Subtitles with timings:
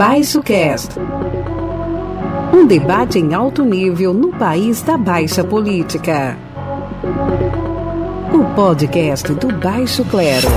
[0.00, 0.98] Baixo Cast.
[2.54, 6.36] Um debate em alto nível no país da baixa política.
[8.32, 10.48] O podcast do Baixo Clero.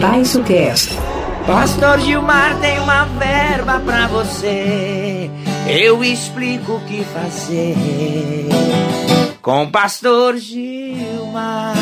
[0.00, 0.98] Baixo Cast.
[1.46, 5.30] Pastor Gilmar tem uma verba pra você.
[5.68, 7.74] Eu explico o que fazer
[9.44, 11.74] com Pastor Gilmar.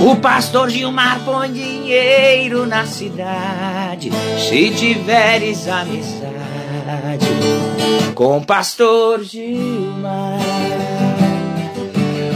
[0.00, 7.26] O pastor Gilmar põe dinheiro na cidade, se tiveres amizade
[8.14, 10.38] com Pastor Gilmar.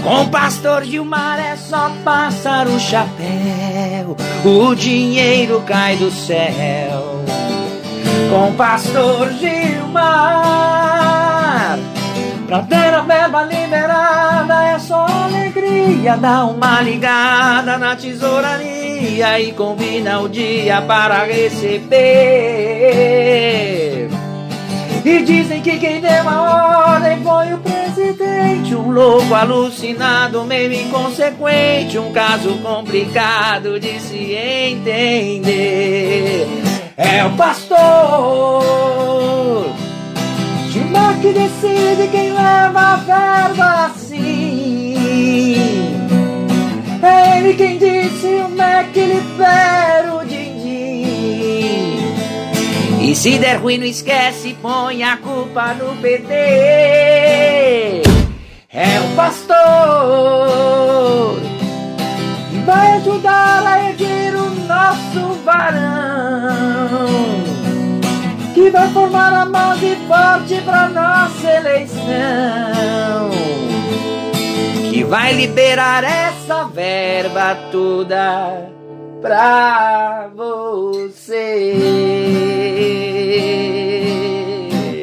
[0.05, 4.14] Com Pastor Gilmar é só passar o chapéu,
[4.45, 7.25] o dinheiro cai do céu.
[8.28, 10.81] Com Pastor Gilmar,
[12.52, 16.19] pra ter verba liberada é só alegria.
[16.19, 22.03] Dá uma ligada na tesouraria e combina o dia para receber.
[25.03, 28.75] E dizem que quem deu a ordem foi o presidente.
[28.75, 31.98] Um louco alucinado, meio inconsequente.
[31.98, 35.47] Um caso complicado de se entender.
[36.98, 38.92] É o pastor.
[40.73, 44.95] Gilmar que decide quem leva a verba assim.
[47.03, 48.48] É ele quem disse o
[48.91, 51.98] que libera o din-din.
[53.03, 56.33] E se der ruim, não esquece, põe a culpa no PT.
[58.73, 59.57] É o pastor
[62.51, 67.09] que vai ajudar a erguer o nosso varão.
[68.55, 73.30] Que vai formar a mão de forte pra nossa eleição.
[74.91, 78.68] Que vai liberar essa verba toda
[79.22, 81.72] pra você.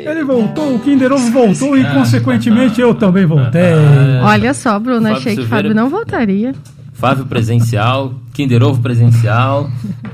[0.06, 3.74] Ele voltou, o Kinder Ovo voltou e, consequentemente, eu também voltei.
[4.24, 5.70] Olha só, Bruno, Fábio achei que Silveira.
[5.70, 6.54] Fábio não voltaria.
[6.94, 9.70] Fábio presencial, Kinder Ovo presencial.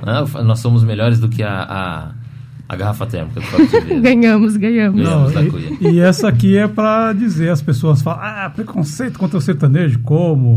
[0.05, 0.23] né?
[0.45, 2.11] Nós somos melhores do que a,
[2.67, 3.45] a, garrafa térmica do.
[4.01, 5.01] Ganhamos, ganhamos.
[5.01, 5.77] Não, Cunha.
[5.81, 9.99] e, e essa aqui é pra dizer, as pessoas falam, ah, preconceito contra o sertanejo,
[9.99, 10.55] como?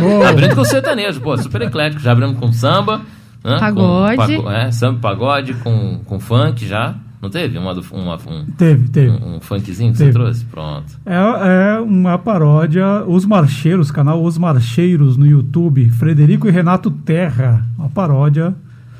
[0.00, 0.22] Como?
[0.24, 2.00] Abrindo com o sertanejo, pô, super eclético.
[2.02, 3.02] Já abrimos com samba.
[3.44, 3.58] né?
[3.58, 4.16] Pagode.
[4.36, 6.94] Com, pago- é, samba e pagode, com, com funk já.
[7.20, 7.56] Não teve?
[7.56, 9.10] Uma, uma, um, Teve, teve.
[9.10, 10.10] um, um funkzinho que Teve.
[10.10, 10.44] você trouxe?
[10.46, 10.92] Pronto.
[11.06, 17.64] É, é uma paródia, Os Marcheiros, canal Os Marcheiros no YouTube, Frederico e Renato Terra,
[17.78, 18.52] uma paródia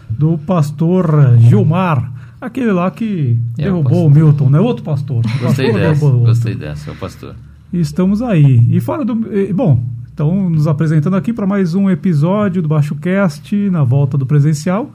[0.08, 2.12] do pastor Gilmar,
[2.46, 4.06] aquele lá que É, o derrubou pastor.
[4.06, 4.60] o Milton, né?
[4.60, 5.18] Outro pastor.
[5.24, 7.34] O Gostei pastor dessa, o gostei dessa, é o pastor.
[7.72, 8.66] E estamos aí.
[8.70, 9.14] E fora do.
[9.54, 9.82] Bom,
[10.12, 14.90] então nos apresentando aqui para mais um episódio do Baixo Cast na volta do presencial.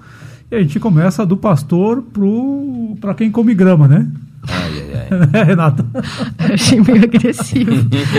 [0.52, 4.08] E a gente começa do pastor pro para quem come grama, né?
[4.48, 5.28] Ai, ai, ai.
[5.28, 5.86] Né, Renato?
[5.94, 7.72] Eu achei meio agressivo.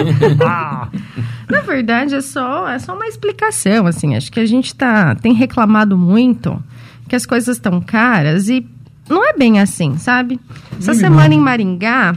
[0.45, 0.89] Ah,
[1.49, 4.15] Na verdade, é só, é só uma explicação, assim.
[4.15, 6.63] Acho que a gente tá, tem reclamado muito
[7.09, 8.61] que as coisas estão caras e
[9.09, 10.41] não é bem assim, sabe?
[10.79, 12.15] Essa semana em Maringá,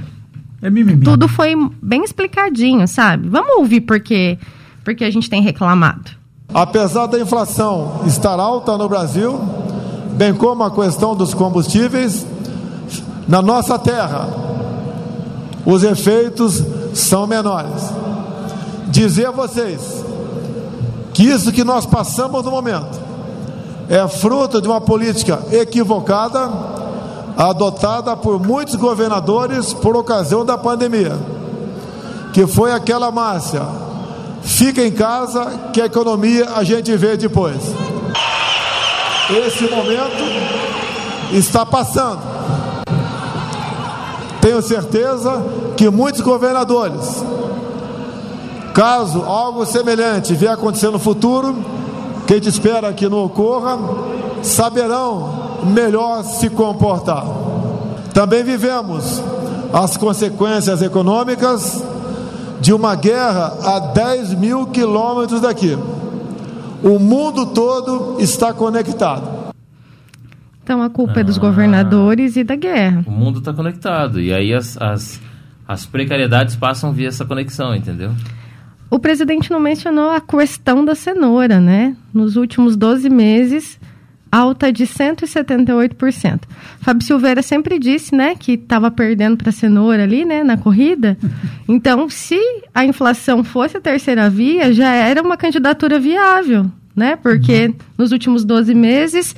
[0.61, 0.69] é
[1.03, 3.27] tudo foi bem explicadinho, sabe?
[3.27, 4.37] Vamos ouvir porque,
[4.83, 6.11] porque a gente tem reclamado.
[6.53, 9.39] Apesar da inflação estar alta no Brasil,
[10.17, 12.27] bem como a questão dos combustíveis,
[13.27, 14.27] na nossa terra,
[15.65, 16.63] os efeitos
[16.93, 17.91] são menores.
[18.89, 20.03] Dizer a vocês
[21.13, 23.10] que isso que nós passamos no momento
[23.91, 26.49] é fruto de uma política equivocada
[27.37, 31.19] adotada por muitos governadores por ocasião da pandemia,
[32.31, 33.61] que foi aquela Márcia,
[34.43, 37.57] fica em casa que a economia a gente vê depois.
[39.29, 40.23] Esse momento
[41.33, 42.21] está passando.
[44.39, 45.43] Tenho certeza
[45.75, 47.25] que muitos governadores,
[48.73, 51.80] caso algo semelhante vier acontecer no futuro,
[52.31, 53.77] que a gente espera que não ocorra,
[54.41, 57.25] saberão melhor se comportar.
[58.13, 59.21] Também vivemos
[59.73, 61.83] as consequências econômicas
[62.61, 65.77] de uma guerra a 10 mil quilômetros daqui.
[66.81, 69.51] O mundo todo está conectado.
[70.63, 73.03] Então a culpa é dos governadores e da guerra.
[73.05, 74.21] O mundo está conectado.
[74.21, 75.19] E aí as, as,
[75.67, 78.13] as precariedades passam via essa conexão, entendeu?
[78.91, 81.95] O presidente não mencionou a questão da cenoura, né?
[82.13, 83.79] Nos últimos 12 meses,
[84.29, 86.41] alta de 178%.
[86.81, 91.17] Fábio Silveira sempre disse, né, que estava perdendo para a cenoura ali, né, na corrida.
[91.69, 92.37] Então, se
[92.75, 97.15] a inflação fosse a terceira via, já era uma candidatura viável, né?
[97.15, 97.75] Porque uhum.
[97.97, 99.33] nos últimos 12 meses,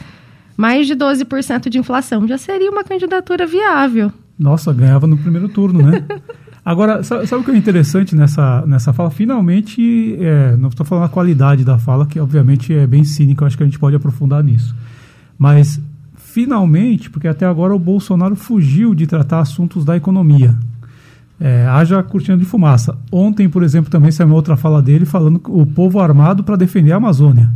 [0.57, 4.11] mais de 12% de inflação já seria uma candidatura viável.
[4.39, 6.03] Nossa, ganhava no primeiro turno, né?
[6.65, 9.10] Agora, sabe, sabe, o que é interessante nessa, nessa fala?
[9.12, 13.57] Finalmente, é, não estou falando a qualidade da fala, que obviamente é bem cínica, acho
[13.57, 14.74] que a gente pode aprofundar nisso.
[15.38, 15.81] Mas,
[16.15, 20.56] finalmente, porque até agora o Bolsonaro fugiu de tratar assuntos da economia.
[21.38, 22.98] É, haja cortina de fumaça.
[23.12, 26.94] Ontem, por exemplo, também saiu uma outra fala dele falando o povo armado para defender
[26.94, 27.50] a Amazônia.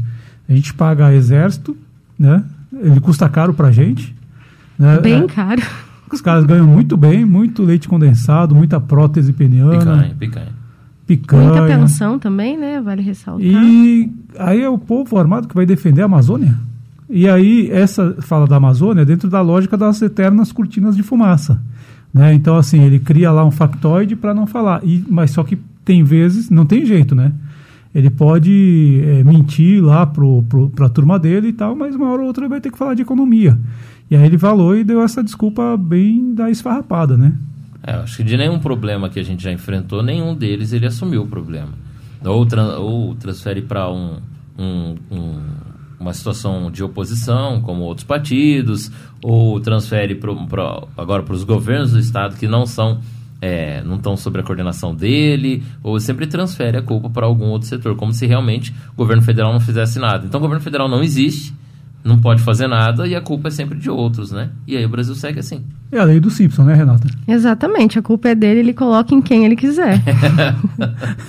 [0.50, 1.77] A gente paga exército,
[2.19, 2.44] né?
[2.74, 4.13] Ele custa caro para a gente.
[4.77, 5.00] Né?
[5.00, 5.62] Bem é, caro.
[6.12, 9.80] Os caras ganham muito bem, muito leite condensado, muita prótese peniana.
[9.80, 10.57] Picanha, picanha.
[11.06, 11.44] Picanha.
[11.44, 12.81] Muita pensão também, né?
[12.81, 13.45] Vale ressaltar.
[13.45, 16.57] E aí é o povo armado que vai defender a Amazônia.
[17.09, 21.62] E aí, essa fala da Amazônia é dentro da lógica das eternas cortinas de fumaça.
[22.13, 22.33] Né?
[22.33, 24.81] Então, assim, ele cria lá um factoide para não falar.
[24.83, 27.31] E, mas só que tem vezes, não tem jeito, né?
[27.97, 32.27] Ele pode é, mentir lá para a turma dele e tal, mas uma hora ou
[32.27, 33.57] outra ele vai ter que falar de economia.
[34.07, 37.33] E aí ele falou e deu essa desculpa bem da esfarrapada, né?
[37.81, 41.23] É, acho que de nenhum problema que a gente já enfrentou, nenhum deles ele assumiu
[41.23, 41.69] o problema.
[42.23, 44.17] Ou, tra ou transfere para um,
[44.59, 45.39] um, um,
[45.99, 48.91] uma situação de oposição, como outros partidos,
[49.23, 52.99] ou transfere pro, pro, agora para os governos do Estado que não são
[53.41, 57.67] é, não estão sob a coordenação dele, ou sempre transfere a culpa para algum outro
[57.67, 60.25] setor, como se realmente o governo federal não fizesse nada.
[60.25, 61.53] Então o governo federal não existe,
[62.03, 64.49] não pode fazer nada e a culpa é sempre de outros, né?
[64.65, 65.63] E aí o Brasil segue assim.
[65.91, 67.07] É a lei do Simpson, né, Renata?
[67.27, 70.01] Exatamente, a culpa é dele, ele coloca em quem ele quiser.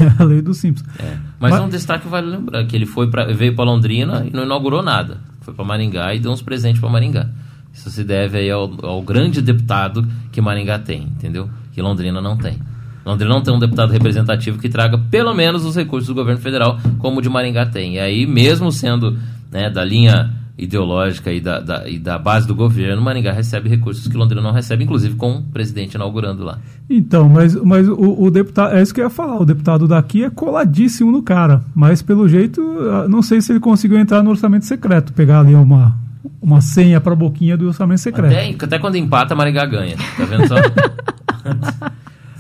[0.01, 0.85] é a lei do Simpson.
[0.99, 1.17] É.
[1.41, 4.45] Mas, Mas, um destaque vale lembrar que ele foi pra, veio para Londrina e não
[4.45, 5.19] inaugurou nada.
[5.41, 7.29] Foi para Maringá e deu uns presentes para Maringá.
[7.73, 11.49] Isso se deve aí ao, ao grande deputado que Maringá tem, entendeu?
[11.79, 12.59] Que Londrina não tem.
[13.07, 16.77] Londrina não tem um deputado representativo que traga pelo menos os recursos do governo federal
[16.99, 17.95] como o de Maringá tem.
[17.95, 19.17] E aí, mesmo sendo
[19.49, 24.09] né, da linha ideológica e da, da, e da base do governo, Maringá recebe recursos
[24.09, 26.59] que Londrina não recebe, inclusive com o presidente inaugurando lá.
[26.91, 30.25] Então, mas, mas o, o, deputado, é isso que eu ia falar, o deputado daqui
[30.25, 32.61] é coladíssimo no cara, mas pelo jeito,
[33.09, 35.97] não sei se ele conseguiu entrar no orçamento secreto, pegar ali uma,
[36.43, 38.33] uma senha para a boquinha do orçamento secreto.
[38.33, 40.57] Até, até quando empata, Maringá ganha, tá vendo só?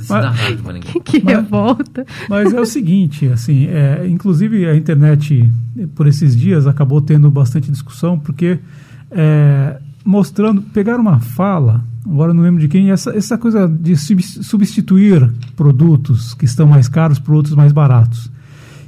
[0.09, 2.07] Mas, que, que revolta.
[2.29, 5.53] Mas é o seguinte, assim, é, inclusive a internet
[5.95, 8.61] por esses dias acabou tendo bastante discussão, porque
[9.11, 15.31] é, mostrando, pegaram uma fala, agora não lembro de quem, essa, essa coisa de substituir
[15.57, 18.31] produtos que estão mais caros por outros mais baratos.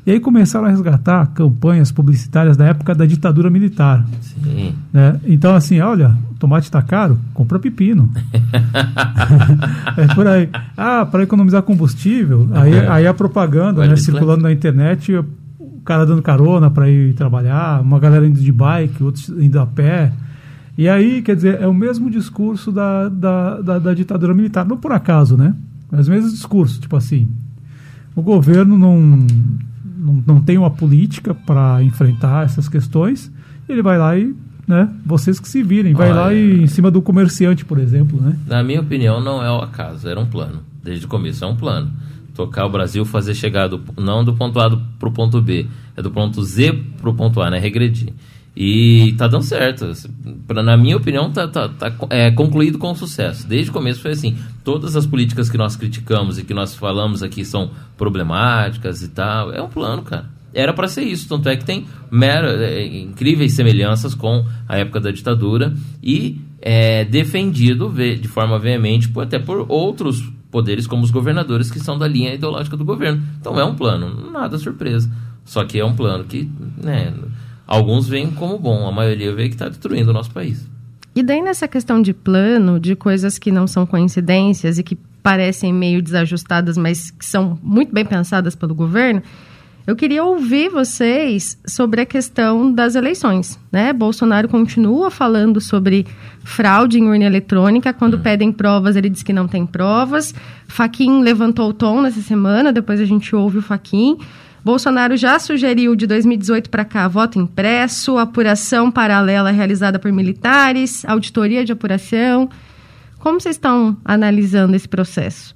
[0.06, 4.06] E aí começaram a resgatar campanhas publicitárias da época da ditadura militar.
[4.22, 4.74] Sim.
[4.92, 5.20] Né?
[5.26, 8.10] Então, assim, olha, o tomate está caro, compra pepino.
[9.96, 10.48] é por aí.
[10.76, 12.88] Ah, para economizar combustível, aí, é.
[12.88, 17.98] aí a propaganda né, circulando na internet, o cara dando carona para ir trabalhar, uma
[18.00, 20.12] galera indo de bike, outros indo a pé.
[20.78, 24.64] E aí, quer dizer, é o mesmo discurso da, da, da, da ditadura militar.
[24.64, 25.54] Não por acaso, né?
[25.92, 27.28] Mas o mesmo discurso, tipo assim,
[28.16, 29.26] o governo não
[30.00, 33.30] não, não tem uma política para enfrentar essas questões,
[33.68, 34.34] ele vai lá e
[34.70, 34.88] né?
[35.04, 35.92] Vocês que se virem.
[35.94, 38.38] Vai Olha, lá e em cima do comerciante, por exemplo, né?
[38.46, 40.60] Na minha opinião, não é o acaso, era um plano.
[40.82, 41.90] Desde o começo, é um plano.
[42.36, 45.66] Tocar o Brasil, fazer chegar do, não do ponto A para o ponto B,
[45.96, 47.58] é do ponto Z para o ponto A, né?
[47.58, 48.14] Regredir.
[48.54, 49.92] E tá dando certo.
[50.46, 53.46] Pra, na minha opinião, tá, tá, tá é, concluído com sucesso.
[53.46, 54.36] Desde o começo foi assim.
[54.64, 59.52] Todas as políticas que nós criticamos e que nós falamos aqui são problemáticas e tal.
[59.52, 60.28] É um plano, cara.
[60.52, 61.28] Era para ser isso.
[61.28, 61.86] Tanto é que tem
[62.22, 69.22] é, incríveis semelhanças com a época da ditadura e é defendido de forma veemente por,
[69.22, 73.22] até por outros poderes, como os governadores, que são da linha ideológica do governo.
[73.40, 75.10] Então é um plano, nada surpresa.
[75.44, 77.12] Só que é um plano que, né,
[77.70, 80.68] Alguns veem como bom, a maioria vê que está destruindo o nosso país.
[81.14, 85.72] E daí nessa questão de plano, de coisas que não são coincidências e que parecem
[85.72, 89.22] meio desajustadas, mas que são muito bem pensadas pelo governo,
[89.86, 93.56] eu queria ouvir vocês sobre a questão das eleições.
[93.70, 93.92] Né?
[93.92, 96.06] Bolsonaro continua falando sobre
[96.42, 97.92] fraude em urna eletrônica.
[97.92, 98.20] Quando hum.
[98.20, 100.34] pedem provas, ele diz que não tem provas.
[100.66, 104.18] Faquin levantou o tom nessa semana, depois a gente ouve o Faquin.
[104.64, 111.64] Bolsonaro já sugeriu de 2018 para cá voto impresso, apuração paralela realizada por militares, auditoria
[111.64, 112.48] de apuração.
[113.18, 115.54] Como vocês estão analisando esse processo?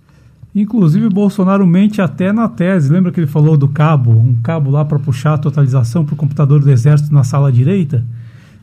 [0.55, 2.93] Inclusive, Bolsonaro mente até na tese.
[2.93, 6.17] Lembra que ele falou do cabo, um cabo lá para puxar a totalização para o
[6.17, 8.05] computador do Exército na sala direita?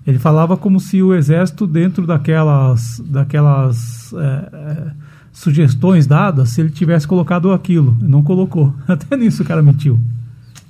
[0.08, 4.92] Ele falava como se o exército, dentro daquelas, daquelas é, é,
[5.32, 7.96] sugestões dadas, se ele tivesse colocado aquilo.
[8.02, 8.74] Não colocou.
[8.88, 10.00] Até nisso o cara mentiu.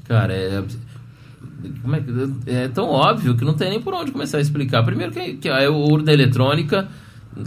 [0.07, 0.63] Cara, é,
[1.81, 2.11] como é, que-
[2.49, 4.83] é tão óbvio que não tem nem por onde começar a explicar.
[4.83, 6.87] Primeiro que, que a urna eletrônica,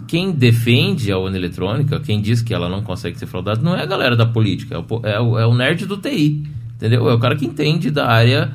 [0.06, 3.82] quem defende a urna eletrônica, quem diz que ela não consegue ser fraudada, não é
[3.82, 6.42] a galera da política, é o, é o, é o nerd do TI,
[6.76, 7.08] entendeu?
[7.08, 8.52] É o cara que entende da área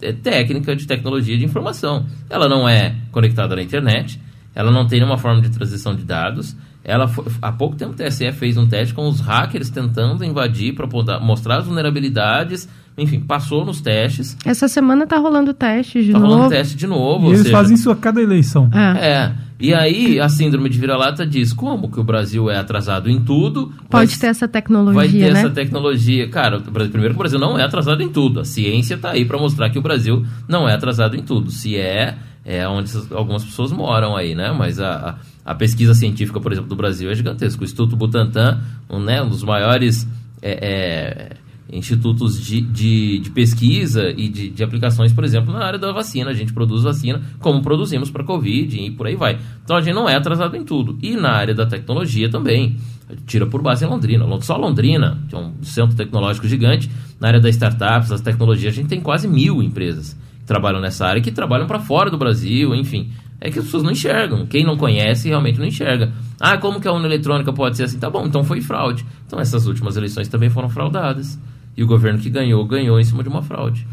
[0.00, 2.06] é, técnica de tecnologia de informação.
[2.28, 4.20] Ela não é conectada na internet,
[4.54, 6.56] ela não tem nenhuma forma de transição de dados.
[6.82, 10.74] Ela fo- há pouco tempo o TSE fez um teste com os hackers tentando invadir
[10.74, 10.86] para
[11.20, 12.68] mostrar as vulnerabilidades.
[12.98, 14.36] Enfim, passou nos testes.
[14.44, 16.50] Essa semana tá rolando teste de Tá rolando novo.
[16.50, 17.26] teste de novo.
[17.26, 18.68] E eles seja, fazem isso a cada eleição.
[18.74, 19.06] É.
[19.08, 19.34] É.
[19.60, 23.66] E aí a síndrome de vira-lata diz como que o Brasil é atrasado em tudo.
[23.90, 25.38] Pode mas ter essa Vai tecnologia, ter né?
[25.40, 26.28] essa tecnologia.
[26.30, 28.40] Cara, primeiro que o Brasil não é atrasado em tudo.
[28.40, 31.50] A ciência está aí para mostrar que o Brasil não é atrasado em tudo.
[31.50, 34.50] Se é, é onde algumas pessoas moram aí, né?
[34.50, 37.60] Mas a, a, a pesquisa científica, por exemplo, do Brasil é gigantesca.
[37.60, 40.06] O Instituto Butantan, um, né, um dos maiores
[40.42, 45.78] é, é, institutos de, de, de pesquisa e de, de aplicações, por exemplo, na área
[45.78, 46.30] da vacina.
[46.30, 49.38] A gente produz vacina como produzimos para a Covid e por aí vai.
[49.64, 50.98] Então a gente não é atrasado em tudo.
[51.02, 52.76] E na área da tecnologia também.
[53.26, 54.24] Tira por base em Londrina.
[54.40, 56.88] Só Londrina, que é um centro tecnológico gigante.
[57.18, 61.06] Na área das startups, das tecnologias, a gente tem quase mil empresas que trabalham nessa
[61.06, 63.10] área que trabalham para fora do Brasil, enfim.
[63.40, 64.46] É que as pessoas não enxergam.
[64.46, 66.12] Quem não conhece realmente não enxerga.
[66.38, 67.98] Ah, como que a urna eletrônica pode ser assim?
[67.98, 69.04] Tá bom, então foi fraude.
[69.26, 71.38] Então essas últimas eleições também foram fraudadas.
[71.76, 73.86] E o governo que ganhou, ganhou em cima de uma fraude.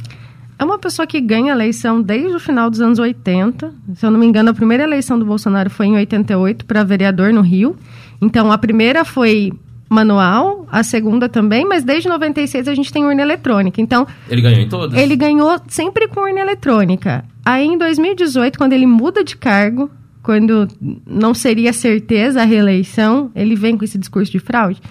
[0.60, 3.72] É uma pessoa que ganha eleição desde o final dos anos 80.
[3.94, 7.32] Se eu não me engano, a primeira eleição do Bolsonaro foi em 88 para vereador
[7.32, 7.78] no Rio.
[8.20, 9.54] Então, a primeira foi
[9.90, 13.80] manual, a segunda também, mas desde 96 a gente tem urna eletrônica.
[13.82, 14.98] Então, Ele ganhou em todas?
[15.00, 17.24] ele ganhou sempre com urna eletrônica.
[17.46, 19.90] Aí, em 2018, quando ele muda de cargo,
[20.22, 20.68] quando
[21.06, 24.82] não seria certeza a reeleição, ele vem com esse discurso de fraude.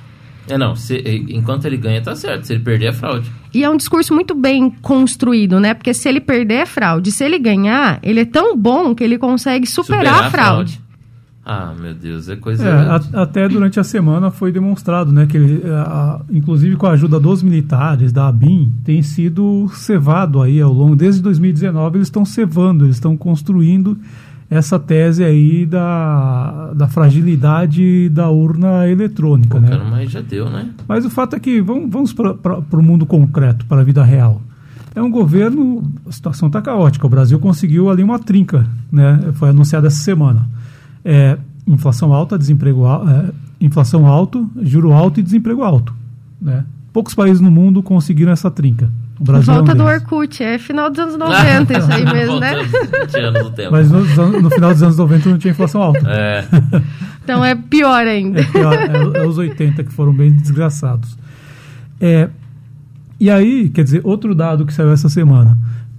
[0.49, 0.77] É, não.
[0.77, 2.45] se- enquanto ele ganha, tá certo.
[2.47, 3.31] Se ele perder, é fraude.
[3.53, 5.75] E é um discurso muito bem construído, né?
[5.75, 7.11] Porque se ele perder é fraude.
[7.11, 10.81] Se ele ganhar, ele é tão bom que ele consegue superar, a fraude.
[11.49, 12.65] Ah, meu Deus, é coisa.
[12.69, 16.91] É, a- até durante a semana foi demonstrado, né, que ele, a- inclusive com a
[16.91, 22.25] ajuda dos militares, da ABIN, tem sido cevado aí ao longo, desde 2019 eles estão
[22.25, 23.97] cevando, eles estão construindo
[24.51, 29.69] essa tese aí da, da fragilidade da urna eletrônica, Pô, né?
[29.69, 30.71] cara, mas já deu, né?
[30.89, 34.41] Mas o fato é que, vamos, vamos para o mundo concreto, para a vida real.
[34.95, 37.07] É um governo, a situação está caótica.
[37.07, 39.31] O Brasil conseguiu ali uma trinca, né?
[39.35, 40.49] Foi anunciada essa semana.
[41.09, 45.95] É, inflação alta, desemprego alto, inflação alto, juro alto e desemprego alto.
[46.43, 46.65] Né?
[46.93, 48.91] Poucos países no mundo conseguiram essa trinca.
[49.21, 49.85] O Brasil é um Volta do.
[49.85, 52.55] Orkut, é final dos anos 90, isso aí mesmo, né?
[52.57, 53.71] Voltamos 20 anos do tempo.
[53.73, 56.01] Mas anos- no, final dos anos 90 não tinha inflação alta.
[56.07, 56.45] É,
[57.25, 58.41] Então é pior ainda.
[58.41, 61.17] É, pior, é, é os 80 que foram bem desgraçados.
[62.01, 62.29] É,
[63.19, 65.57] e aí, quer dizer, outro dado que saiu essa semana.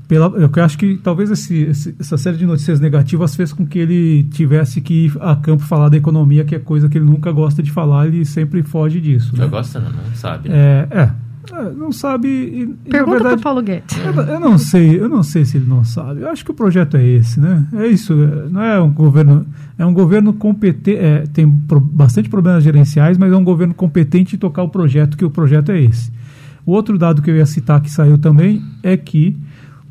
[0.08, 3.78] Pela, eu acho que talvez esse, esse- essa série de notícias negativas fez com que
[3.78, 7.30] ele tivesse que ir a campo falar da economia, que é coisa que ele nunca
[7.32, 9.36] gosta de falar, ele sempre foge disso.
[9.38, 9.46] né?
[9.48, 10.48] gosta, não, não sabe.
[10.48, 10.56] né?
[10.56, 11.12] É, é,
[11.60, 12.28] é, não sabe.
[12.30, 13.98] E, Pergunta verdade, pro Paulo Guedes.
[13.98, 16.22] eu, eu não sei, eu não sei se ele não sabe.
[16.22, 17.68] Eu acho que o projeto é esse, né?
[17.74, 18.14] É isso.
[18.14, 19.46] é- Não é um governo,
[19.78, 20.98] é um governo competente.
[20.98, 25.18] é, tem pro- bastante problemas gerenciais, mas é um governo competente em tocar o projeto,
[25.18, 26.12] que o projeto é esse.
[26.66, 29.36] O outro dado que eu ia citar que saiu também é que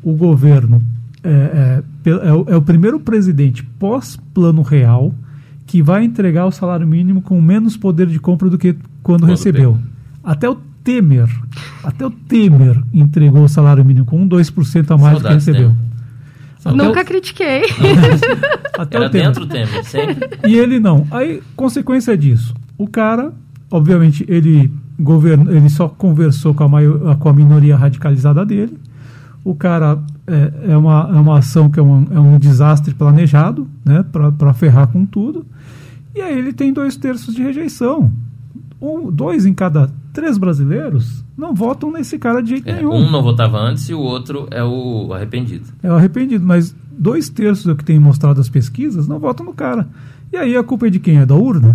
[0.03, 0.81] o governo
[1.23, 5.13] é, é, é o, é o primeiro presidente pós-plano real
[5.65, 8.73] que vai entregar o salário mínimo com menos poder de compra do que
[9.03, 9.73] quando, Quando recebeu.
[9.73, 9.79] pegou.
[10.23, 11.27] Até o Temer,
[11.83, 15.69] até o Temer entregou o salário mínimo com 2% a mais Saudades, do que recebeu.
[15.71, 15.87] Temer.
[16.65, 17.61] Até Nunca o, critiquei.
[18.77, 19.27] até Era o Temer.
[19.27, 20.29] dentro do Temer, sempre.
[20.47, 21.05] E ele não.
[21.11, 23.33] Aí, consequência disso, o cara,
[23.71, 28.77] obviamente, ele, governa, ele só conversou com a, maio- com a minoria radicalizada dele.
[29.49, 33.65] O cara é, é, uma, é uma ação que é um, é um desastre planejado,
[33.85, 35.45] né, para ferrar com tudo.
[36.13, 38.11] E aí ele tem dois terços de rejeição.
[38.81, 42.91] Um, dois em cada três brasileiros não votam nesse cara de jeito É, nenhum.
[42.93, 45.67] um não votava antes e o outro é o arrependido.
[45.81, 49.53] É o arrependido, mas dois terços do que tem mostrado as pesquisas não votam no
[49.53, 49.87] cara.
[50.33, 51.19] E aí a culpa é de quem?
[51.19, 51.73] É da urna?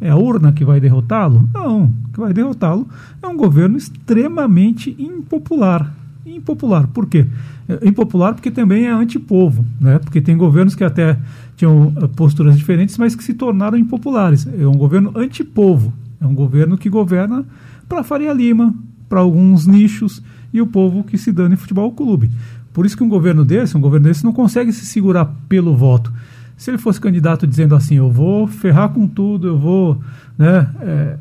[0.00, 1.48] É a urna que vai derrotá-lo?
[1.52, 2.86] Não, o que vai derrotá-lo
[3.20, 5.92] é um governo extremamente impopular.
[6.24, 7.26] Impopular, por quê?
[7.68, 9.98] É impopular porque também é antipovo, né?
[9.98, 11.18] Porque tem governos que até
[11.56, 14.46] tinham eh, posturas diferentes, mas que se tornaram impopulares.
[14.46, 15.92] É um governo antipovo.
[16.20, 17.44] É um governo que governa
[17.88, 18.74] para Faria Lima,
[19.08, 20.22] para alguns nichos,
[20.52, 22.30] e o povo que se dane futebol clube.
[22.72, 26.12] Por isso que um governo desse, um governo desse não consegue se segurar pelo voto.
[26.56, 30.00] Se ele fosse candidato dizendo assim, eu vou ferrar com tudo, eu vou,
[30.36, 31.16] né, é,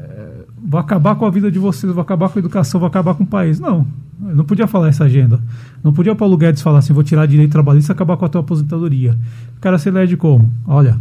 [0.63, 3.23] vou acabar com a vida de vocês, vou acabar com a educação, vou acabar com
[3.23, 3.59] o país.
[3.59, 3.85] Não,
[4.19, 5.39] não podia falar essa agenda.
[5.83, 8.41] Não podia Paulo Guedes falar assim, vou tirar direito trabalhista e acabar com a tua
[8.41, 9.17] aposentadoria.
[9.57, 10.51] O cara se elege como?
[10.67, 10.97] Olha,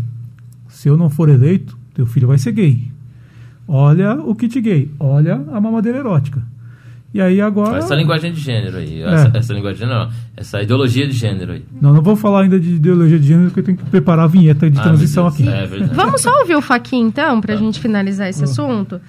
[0.68, 2.90] se eu não for eleito, teu filho vai ser gay.
[3.66, 4.90] Olha o kit gay.
[4.98, 6.42] Olha a mamadeira erótica.
[7.12, 7.78] E aí agora.
[7.78, 9.02] Essa linguagem de gênero aí.
[9.02, 9.12] É.
[9.12, 10.12] Essa, essa, linguagem de gênero, não.
[10.36, 11.64] Essa ideologia de gênero aí.
[11.80, 14.28] Não, não vou falar ainda de ideologia de gênero, porque eu tenho que preparar a
[14.28, 15.48] vinheta de ah, transição aqui.
[15.48, 17.62] É Vamos só ouvir o Faquin, então, para a tá.
[17.62, 19.00] gente finalizar esse assunto.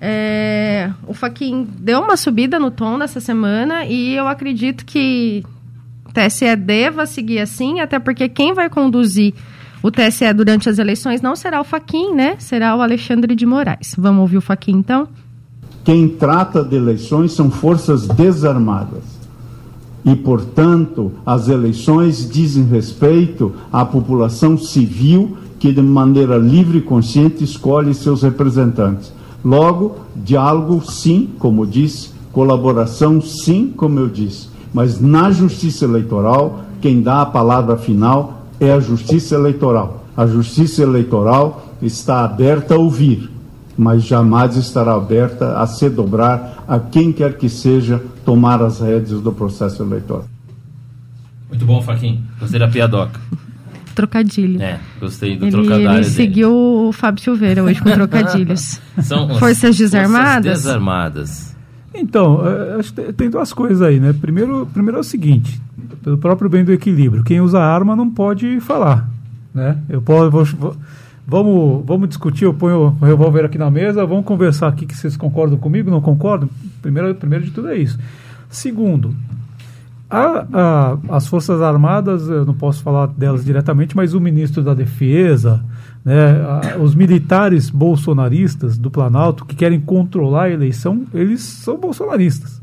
[0.00, 5.42] É, o Faquin deu uma subida no tom nessa semana e eu acredito que
[6.04, 9.32] o TSE deva seguir assim, até porque quem vai conduzir
[9.82, 12.36] o TSE durante as eleições não será o Faquin, né?
[12.38, 13.94] Será o Alexandre de Moraes.
[13.96, 15.08] Vamos ouvir o Faquin, então?
[15.84, 19.04] Quem trata de eleições são forças desarmadas.
[20.04, 27.44] E, portanto, as eleições dizem respeito à população civil que, de maneira livre e consciente,
[27.44, 29.12] escolhe seus representantes.
[29.46, 34.48] Logo, diálogo, sim, como disse, colaboração, sim, como eu disse.
[34.74, 40.04] Mas na justiça eleitoral, quem dá a palavra final é a justiça eleitoral.
[40.16, 43.30] A justiça eleitoral está aberta a ouvir
[43.76, 49.20] mas jamais estará aberta a se dobrar a quem quer que seja tomar as rédeas
[49.20, 50.24] do processo eleitoral.
[51.48, 52.24] Muito bom, Faquin.
[52.40, 53.20] Gostei da piadoca.
[53.96, 54.62] Trocadilho.
[54.62, 55.90] É, gostei do ele, trocadilho.
[55.90, 58.80] Ele seguiu o Fábio Silveira hoje com trocadilhos.
[59.02, 60.46] São Forças Desarmadas?
[60.46, 61.56] Forças Desarmadas.
[61.94, 64.12] Então, é, acho que tem duas coisas aí, né?
[64.12, 65.58] Primeiro, primeiro é o seguinte,
[66.04, 69.08] pelo próprio bem do equilíbrio, quem usa arma não pode falar,
[69.54, 69.78] né?
[69.88, 70.76] Eu posso, vou, vou
[71.28, 75.16] Vamos, vamos discutir, eu ponho o revólver aqui na mesa, vamos conversar aqui que vocês
[75.16, 76.48] concordam comigo, não concordam?
[76.80, 77.98] Primeiro, primeiro de tudo é isso.
[78.48, 79.12] Segundo,
[80.08, 84.72] a, a, as Forças Armadas, eu não posso falar delas diretamente, mas o ministro da
[84.72, 85.64] Defesa,
[86.04, 92.62] né, a, os militares bolsonaristas do Planalto que querem controlar a eleição, eles são bolsonaristas.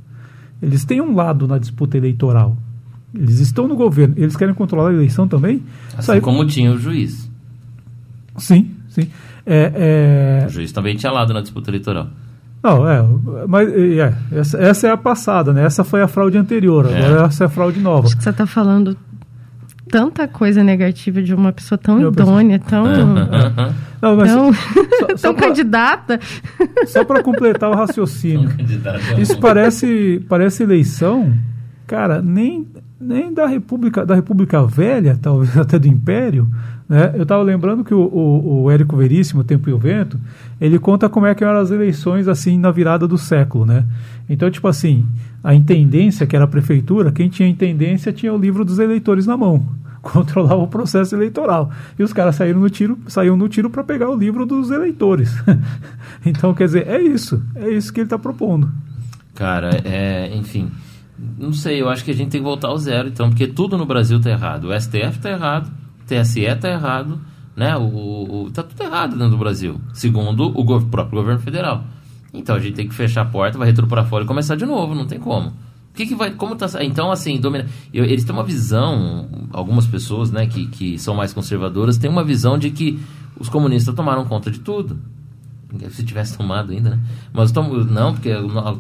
[0.62, 2.56] Eles têm um lado na disputa eleitoral.
[3.14, 5.62] Eles estão no governo, eles querem controlar a eleição também.
[5.98, 7.30] Assim como tinha o juiz.
[8.38, 9.10] Sim, sim.
[9.46, 10.48] É, é...
[10.48, 12.08] O juiz também tinha lado na disputa eleitoral.
[12.64, 13.06] Não, é,
[13.46, 15.66] mas é, essa, essa, é a passada, né?
[15.66, 17.06] Essa foi a fraude anterior, é.
[17.06, 18.08] agora essa é a fraude nova.
[18.08, 18.98] Acho que você está falando
[19.94, 22.86] tanta coisa negativa de uma pessoa tão Eu idônea, tão.
[24.02, 26.20] Não, mas tão, só, só tão pra, candidata.
[26.88, 28.50] Só para completar o raciocínio.
[29.20, 31.34] Isso parece, parece eleição,
[31.86, 32.68] cara, nem,
[33.00, 36.50] nem da República, da República Velha, talvez até do Império,
[36.94, 37.12] né?
[37.16, 40.20] Eu estava lembrando que o, o, o Érico Veríssimo, Tempo e o Vento,
[40.62, 43.84] ele conta como é que eram as eleições assim na virada do século, né?
[44.30, 45.04] Então, tipo assim,
[45.44, 49.36] a intendência, que era a prefeitura, quem tinha intendência tinha o livro dos eleitores na
[49.36, 49.66] mão,
[50.04, 51.72] controlava o processo eleitoral.
[51.98, 55.34] E os caras saíram no tiro, saíram no tiro para pegar o livro dos eleitores.
[56.24, 58.70] então, quer dizer, é isso, é isso que ele está propondo.
[59.34, 60.70] Cara, é, enfim,
[61.40, 63.80] não sei, eu acho que a gente tem que voltar ao zero, então, porque tudo
[63.80, 64.66] no Brasil está errado.
[64.66, 65.72] O STF está errado,
[66.06, 67.20] TSE está errado,
[67.56, 67.76] né?
[67.78, 71.84] O, tá tudo errado dentro do Brasil, segundo o go próprio governo federal.
[72.34, 74.66] Então a gente tem que fechar a porta, vai tudo para fora e começar de
[74.66, 75.50] novo, não tem como.
[75.94, 76.32] O que, que vai.
[76.32, 76.66] Como tá.
[76.84, 81.32] Então, assim, domina, eu, eles têm uma visão, algumas pessoas, né, que, que são mais
[81.32, 83.00] conservadoras, têm uma visão de que
[83.40, 85.00] os comunistas tomaram conta de tudo.
[85.90, 87.00] Se tivesse tomado ainda, né?
[87.32, 88.30] Mas não, porque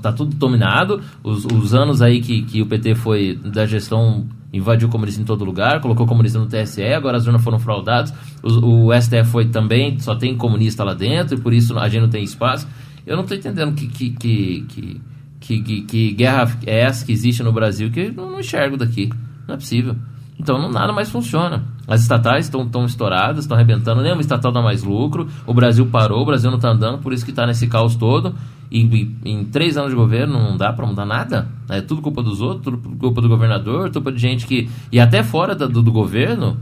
[0.01, 1.01] tá tudo dominado.
[1.23, 5.25] Os, os anos aí que, que o PT foi da gestão invadiu o comunista em
[5.25, 8.13] todo lugar, colocou comunista no TSE, agora as urnas foram fraudadas,
[8.43, 12.01] o, o STF foi também, só tem comunista lá dentro, e por isso a gente
[12.01, 12.67] não tem espaço.
[13.05, 15.01] Eu não estou entendendo que, que, que,
[15.39, 19.09] que, que, guerra é essa que existe no Brasil que eu não, não enxergo daqui.
[19.47, 19.95] Não é possível.
[20.39, 21.63] Então não, nada mais funciona.
[21.87, 26.25] As estatais estão estouradas, estão arrebentando, nenhuma estatal dá mais lucro, o Brasil parou, o
[26.25, 28.33] Brasil não está andando, por isso que está nesse caos todo.
[28.73, 31.47] Em três anos de governo não dá para mudar nada.
[31.69, 34.67] É tudo culpa dos outros, tudo culpa do governador, culpa de gente que.
[34.91, 36.57] E até fora do, do governo,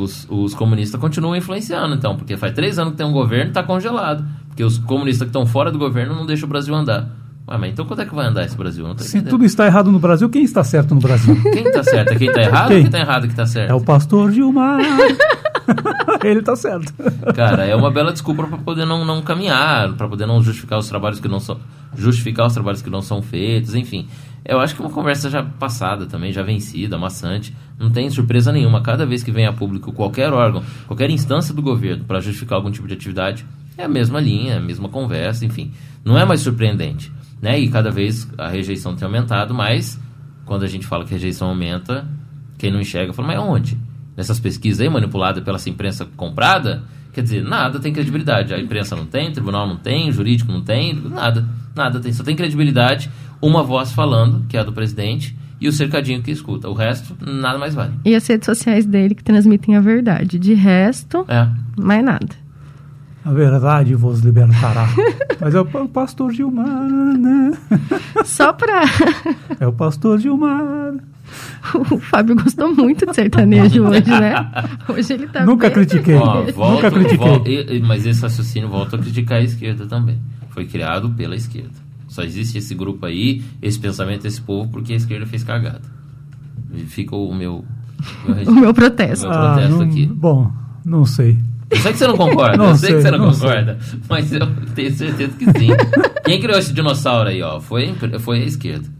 [0.00, 3.48] os, os comunistas continuam influenciando, então, porque faz três anos que tem um governo e
[3.48, 4.24] está congelado.
[4.48, 7.10] Porque os comunistas que estão fora do governo não deixam o Brasil andar.
[7.50, 8.86] Ué, mas então quando é que vai andar esse Brasil?
[8.98, 11.34] Se tudo está errado no Brasil, quem está certo no Brasil?
[11.50, 12.12] Quem está certo?
[12.12, 12.76] É quem está errado quem?
[12.76, 13.70] ou quem está errado que está certo?
[13.70, 14.80] É o pastor Gilmar.
[16.22, 16.92] Ele está certo.
[17.34, 20.88] Cara, é uma bela desculpa para poder não, não caminhar, para poder não justificar os
[20.88, 21.58] trabalhos que não são
[21.96, 24.06] justificar os trabalhos que não são feitos, enfim.
[24.44, 27.54] Eu acho que é uma conversa já passada também, já vencida, maçante.
[27.78, 28.82] Não tem surpresa nenhuma.
[28.82, 32.70] Cada vez que vem a público qualquer órgão, qualquer instância do governo para justificar algum
[32.70, 35.72] tipo de atividade, é a mesma linha, a mesma conversa, enfim.
[36.04, 37.58] Não é mais surpreendente né?
[37.58, 39.98] E cada vez a rejeição tem aumentado, mas
[40.44, 42.06] quando a gente fala que a rejeição aumenta,
[42.56, 43.78] quem não enxerga fala, mas onde?
[44.16, 46.82] Nessas pesquisas aí manipuladas pela essa imprensa comprada?
[47.12, 48.52] Quer dizer, nada tem credibilidade.
[48.54, 51.48] A imprensa não tem, o tribunal não tem, o jurídico não tem, nada.
[51.74, 52.12] Nada tem.
[52.12, 56.30] Só tem credibilidade uma voz falando, que é a do presidente, e o cercadinho que
[56.30, 56.68] escuta.
[56.68, 57.92] O resto, nada mais vale.
[58.04, 60.38] E as redes sociais dele que transmitem a verdade.
[60.38, 61.48] De resto, É.
[61.80, 62.28] mais nada.
[63.28, 64.88] A verdade vos libertará.
[65.40, 66.66] Mas é o pa- o pastor Gilmar,
[67.18, 67.52] né?
[68.24, 68.82] Só pra.
[69.60, 70.94] É o pastor Gilmar.
[71.90, 74.34] o Fábio gostou muito de sertanejo hoje, né?
[74.88, 75.44] Hoje ele tá.
[75.44, 76.14] Nunca bem- critiquei.
[76.14, 77.16] Ó, Nunca volto, critiquei.
[77.18, 80.18] vol- e- e- mas esse raciocínio volta a criticar a esquerda também.
[80.50, 81.86] Foi criado pela esquerda.
[82.08, 85.82] Só existe esse grupo aí, esse pensamento, esse povo, porque a esquerda fez cagada.
[86.86, 87.62] Fica o meu.
[88.26, 89.28] meu O meu protesto.
[89.28, 90.06] Meu protesto não- aqui.
[90.06, 90.50] Bom,
[90.84, 91.38] não sei.
[91.70, 93.48] Eu sei que você não concorda, Não eu sei, que sei, você não, não sei.
[93.48, 93.78] concorda,
[94.08, 95.68] mas eu tenho certeza que sim.
[96.24, 97.60] Quem criou esse dinossauro aí, ó?
[97.60, 98.98] Foi, foi a esquerda.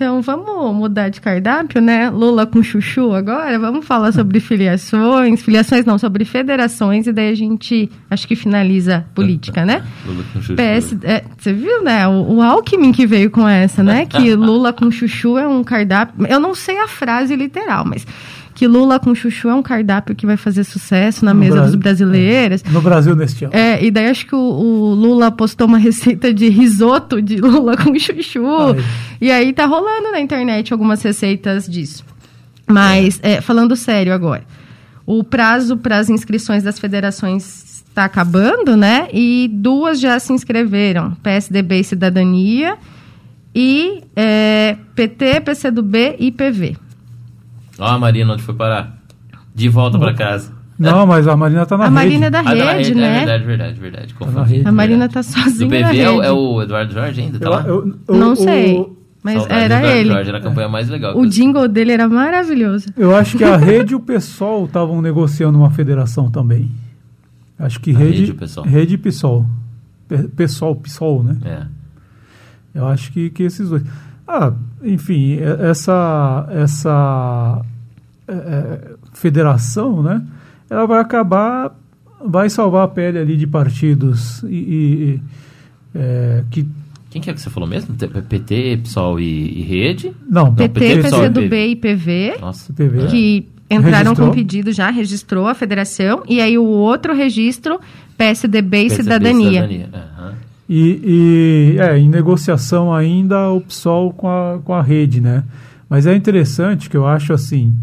[0.00, 2.08] Então vamos mudar de cardápio, né?
[2.08, 3.58] Lula com chuchu agora.
[3.58, 5.42] Vamos falar sobre filiações.
[5.42, 7.06] Filiações não, sobre federações.
[7.06, 9.84] E daí a gente acho que finaliza política, né?
[10.06, 10.54] Lula com chuchu.
[10.54, 12.08] PS, é, você viu, né?
[12.08, 14.06] O, o Alckmin que veio com essa, né?
[14.06, 16.26] Que Lula com chuchu é um cardápio.
[16.26, 18.06] Eu não sei a frase literal, mas
[18.54, 21.70] que Lula com chuchu é um cardápio que vai fazer sucesso na No mesa Brasil.
[21.72, 22.62] dos brasileiros.
[22.64, 23.54] No Brasil neste ano.
[23.54, 27.76] É, e daí acho que o, o Lula postou uma receita de risoto de Lula
[27.76, 28.44] com chuchu.
[28.46, 28.84] Ai.
[29.20, 32.04] E aí tá rolando na internet algumas receitas disso.
[32.66, 34.44] Mas, é, falando sério agora,
[35.06, 39.08] o prazo para as inscrições das federações está acabando, né?
[39.12, 42.76] E duas já se inscreveram: PSDB e Cidadania,
[43.54, 46.76] e é, PT, PCdoB e PV.
[47.80, 48.98] Ó, a Marina, onde foi parar?
[49.54, 50.52] De volta pra casa.
[50.78, 51.94] Não, mas a Marina tá na a rede.
[51.94, 53.06] Marina é da Ah, tá na rede, rede, né?
[53.14, 54.14] É verdade, verdade, verdade.
[54.14, 54.52] Confundi.
[54.54, 54.68] rede.
[54.68, 55.14] A Marina Verdade.
[55.14, 56.00] tá sozinha Do PV rede.
[56.00, 57.62] é o, é o Eduardo Jorge ainda, tá Eu- lá?
[57.66, 58.86] eu- eu- Não o- sei,
[59.22, 60.08] mas era Eduardo ele.
[60.10, 61.18] Jorge, era a campanha mais legal.
[61.18, 62.88] O jingle dele era maravilhoso.
[62.96, 66.70] Eu acho que a rede e o PSOL estavam negociando uma federação também.
[67.58, 68.64] Acho que A rede, rede e PSOL.
[68.64, 69.46] rede e PSOL.
[70.08, 71.36] Pe- PSOL, PSOL, né?
[71.44, 71.62] É.
[72.74, 73.82] Eu acho que, que esses dois.
[74.32, 74.52] Ah,
[74.84, 77.62] enfim, e- essa essa
[78.28, 78.80] é, é,
[79.12, 80.22] federação, né?
[80.70, 81.76] Ela vai acabar,
[82.24, 84.50] vai salvar a pele ali de partidos e, e-
[85.14, 85.20] e,
[85.98, 86.64] é, que
[87.10, 87.92] Quem que é que você falou mesmo?
[87.96, 90.12] PT, PSOL e, e Rede?
[90.28, 92.72] não, PT, PT, PSOL e PCdoB e PV, Nossa.
[92.72, 93.06] PV.
[93.08, 94.28] que entraram Registrou.
[94.28, 97.80] com pedido já, registrou a federação, e aí o outro registro,
[98.16, 99.88] PSDB e PSDB, Cidadania.
[99.92, 100.34] Aham.
[100.72, 105.42] E, e, é, em negociação ainda o PSOL com a, com a rede, né?
[105.88, 107.74] Mas é interessante que eu acho assim,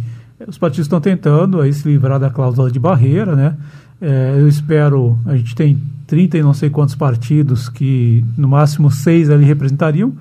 [0.47, 3.57] os partidos estão tentando aí se livrar da cláusula de barreira, né?
[3.99, 8.89] É, eu espero, a gente tem 30 e não sei quantos partidos que no máximo
[8.89, 10.13] seis ali representariam.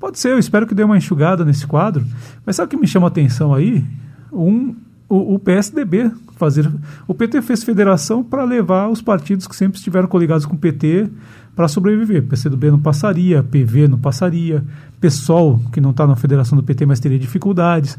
[0.00, 2.06] Pode ser, eu espero que dê uma enxugada nesse quadro.
[2.46, 3.84] Mas sabe o que me chama a atenção aí?
[4.32, 4.74] Um,
[5.14, 6.68] o, o PSDB fazer.
[7.06, 11.08] O PT fez federação para levar os partidos que sempre estiveram coligados com o PT
[11.54, 12.24] para sobreviver.
[12.24, 14.64] PCdoB não passaria, PV não passaria,
[15.00, 17.96] PSOL, que não está na federação do PT, mas teria dificuldades.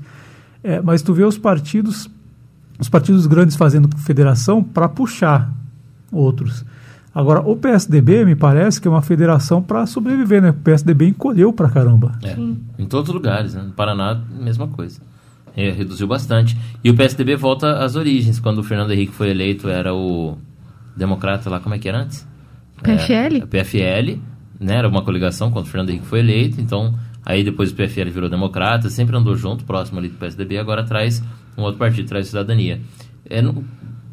[0.62, 2.10] É, mas tu vê os partidos,
[2.78, 5.54] os partidos grandes fazendo federação para puxar
[6.12, 6.66] outros.
[7.14, 10.50] Agora, o PSDB me parece que é uma federação para sobreviver, né?
[10.50, 12.12] O PSDB encolheu para caramba.
[12.22, 12.36] É.
[12.78, 13.62] Em todos os lugares, né?
[13.62, 15.00] No Paraná, mesma coisa.
[15.56, 16.58] É, reduziu bastante.
[16.84, 18.40] E o PSDB volta às origens.
[18.40, 20.38] Quando o Fernando Henrique foi eleito, era o
[20.96, 22.28] democrata lá, como é que era antes?
[22.82, 23.38] PFL?
[23.44, 24.20] É, PFL,
[24.60, 24.76] né?
[24.76, 26.60] Era uma coligação quando o Fernando Henrique foi eleito.
[26.60, 26.94] Então,
[27.26, 30.58] aí depois o PFL virou democrata, sempre andou junto, próximo ali do PSDB.
[30.58, 31.24] Agora traz
[31.58, 32.82] um outro partido, traz cidadania.
[33.30, 33.64] É, não-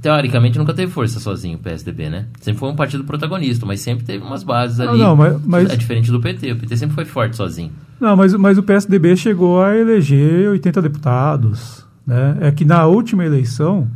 [0.01, 2.27] teoricamente nunca teve força sozinho o PSDB, né?
[2.41, 4.99] Sempre foi um partido protagonista, mas sempre teve umas bases Não, ali.
[4.99, 6.53] não, mas- mas- É diferente do PT.
[6.53, 7.71] O PT sempre foi forte sozinho.
[8.03, 11.87] Não, mas, mas o PSDB chegou a eleger 80 deputados.
[12.07, 12.37] Né?
[12.41, 13.87] É que na última eleição,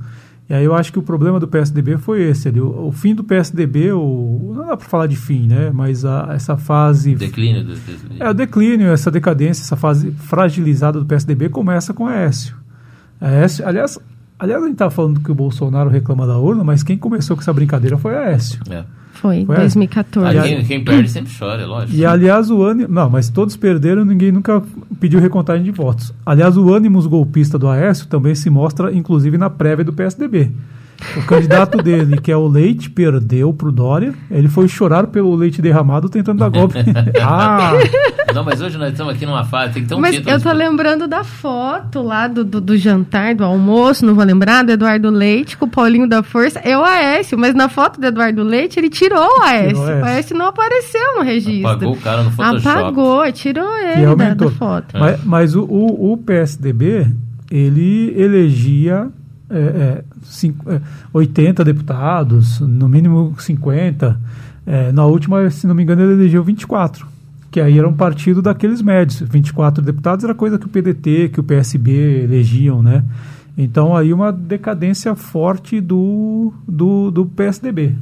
[0.48, 2.46] e aí eu acho que o problema do PSDB foi esse.
[2.46, 5.72] Ali, o, o fim do PSDB, o, não dá para falar de fim, né?
[5.74, 7.16] mas a- essa fase.
[7.16, 12.06] Declínio do, do- É, o declínio, essa decadência, essa fase fragilizada do PSDB começa com
[12.06, 12.54] Aécio.
[13.20, 13.98] Aécio aliás,
[14.38, 17.42] aliás, a gente estava falando que o Bolsonaro reclama da urna, mas quem começou com
[17.42, 18.60] essa brincadeira foi Aécio.
[18.70, 18.84] É.
[19.16, 19.56] Foi, Foi?
[19.56, 20.38] 2014.
[20.38, 21.96] Ah, quem, quem perde sempre chora, é lógico.
[21.96, 22.92] E aliás, o ânimo.
[22.92, 24.62] Não, mas todos perderam, ninguém nunca
[25.00, 26.12] pediu recontagem de votos.
[26.24, 30.52] Aliás, o ânimo golpista do Aécio também se mostra, inclusive, na prévia do PSDB.
[31.16, 34.14] O candidato dele, que é o Leite, perdeu pro Dória.
[34.30, 36.76] Ele foi chorar pelo leite derramado tentando dar golpe.
[37.22, 37.72] ah!
[38.34, 40.52] Não, mas hoje nós estamos aqui numa fase, tem que ter um Mas eu tô
[40.52, 45.10] lembrando da foto lá do, do, do jantar, do almoço, não vou lembrar, do Eduardo
[45.10, 46.58] Leite com o Paulinho da Força.
[46.60, 49.68] É o Aécio, mas na foto do Eduardo Leite ele tirou o Aécio.
[49.68, 50.02] Tirou o Aécio.
[50.02, 51.68] O Aécio não apareceu no registro.
[51.68, 52.68] Apagou o cara no Photoshop.
[52.68, 54.50] Apagou, tirou ele da, aumentou.
[54.50, 54.98] da foto.
[54.98, 57.06] Mas, mas o, o, o PSDB,
[57.50, 59.08] ele elegia
[59.50, 60.80] é, é, cinco- é,
[61.12, 64.18] 80 deputados, no mínimo 50.
[64.66, 67.06] É, na última, se não me engano, ele elegeu 24.
[67.50, 69.20] Que aí era um partido daqueles médios.
[69.20, 73.02] 24 deputados era coisa que o PDT, que o PSB elegiam, né?
[73.56, 77.94] Então aí uma decadência forte do, do, do PSDB.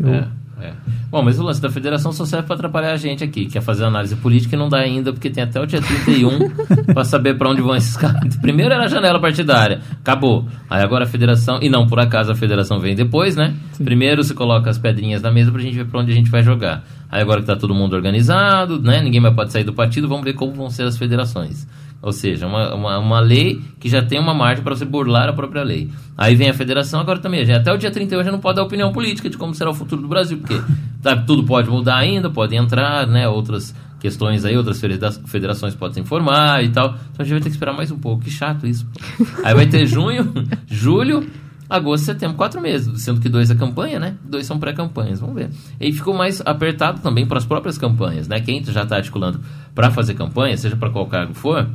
[0.00, 0.28] Eu- É,
[0.64, 0.72] é.
[1.10, 3.84] Bom, mas o lance da federação só serve para atrapalhar a gente aqui, quer fazer
[3.84, 6.50] análise política e não dá ainda, porque tem até o dia 31
[6.92, 8.36] para saber para onde vão esses caras.
[8.36, 10.48] Primeiro era a janela partidária, acabou.
[10.68, 13.54] Aí agora a federação, e não por acaso a federação vem depois, né?
[13.82, 16.42] Primeiro se coloca as pedrinhas na mesa pra gente ver para onde a gente vai
[16.42, 16.84] jogar.
[17.10, 19.02] Aí agora que tá todo mundo organizado, né?
[19.02, 21.66] Ninguém mais pode sair do partido, vamos ver como vão ser as federações.
[22.04, 25.32] Ou seja, uma, uma, uma lei que já tem uma margem para você burlar a
[25.32, 25.90] própria lei.
[26.18, 27.46] Aí vem a federação, agora também.
[27.46, 29.74] já- Até o dia 31 já não pode dar opinião política de como será o
[29.74, 30.60] futuro do Brasil, porque
[31.02, 33.26] sabe, tudo pode mudar ainda, pode entrar, né?
[33.26, 36.88] Outras questões aí, outras federa- federações podem se informar e tal.
[36.88, 38.22] Então a gente vai ter que esperar mais um pouco.
[38.22, 38.86] Que chato isso.
[39.42, 40.30] Aí vai ter junho,
[40.68, 41.26] julho,
[41.70, 44.16] agosto, setembro, quatro meses, sendo que dois é campanha, né?
[44.22, 45.48] Dois são pré-campanhas, vamos ver.
[45.80, 48.40] E ficou mais apertado também para as próprias campanhas, né?
[48.40, 49.40] Quem já está articulando
[49.74, 51.66] para fazer campanha, seja para qual cargo for,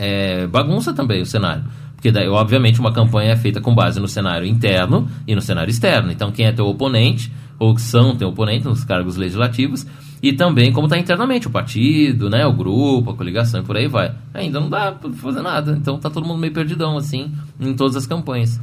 [0.00, 1.62] é, bagunça também o cenário.
[1.94, 5.70] Porque daí, obviamente, uma campanha é feita com base no cenário interno e no cenário
[5.70, 6.10] externo.
[6.10, 9.86] Então, quem é teu oponente, ou que são teu oponente nos cargos legislativos,
[10.22, 13.86] e também como está internamente o partido, né, o grupo, a coligação e por aí
[13.86, 14.14] vai.
[14.32, 15.72] Ainda não dá para fazer nada.
[15.78, 18.58] Então tá todo mundo meio perdidão, assim, em todas as campanhas.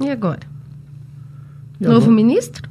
[0.00, 0.40] E agora?
[1.78, 2.12] E Novo agora?
[2.12, 2.68] ministro?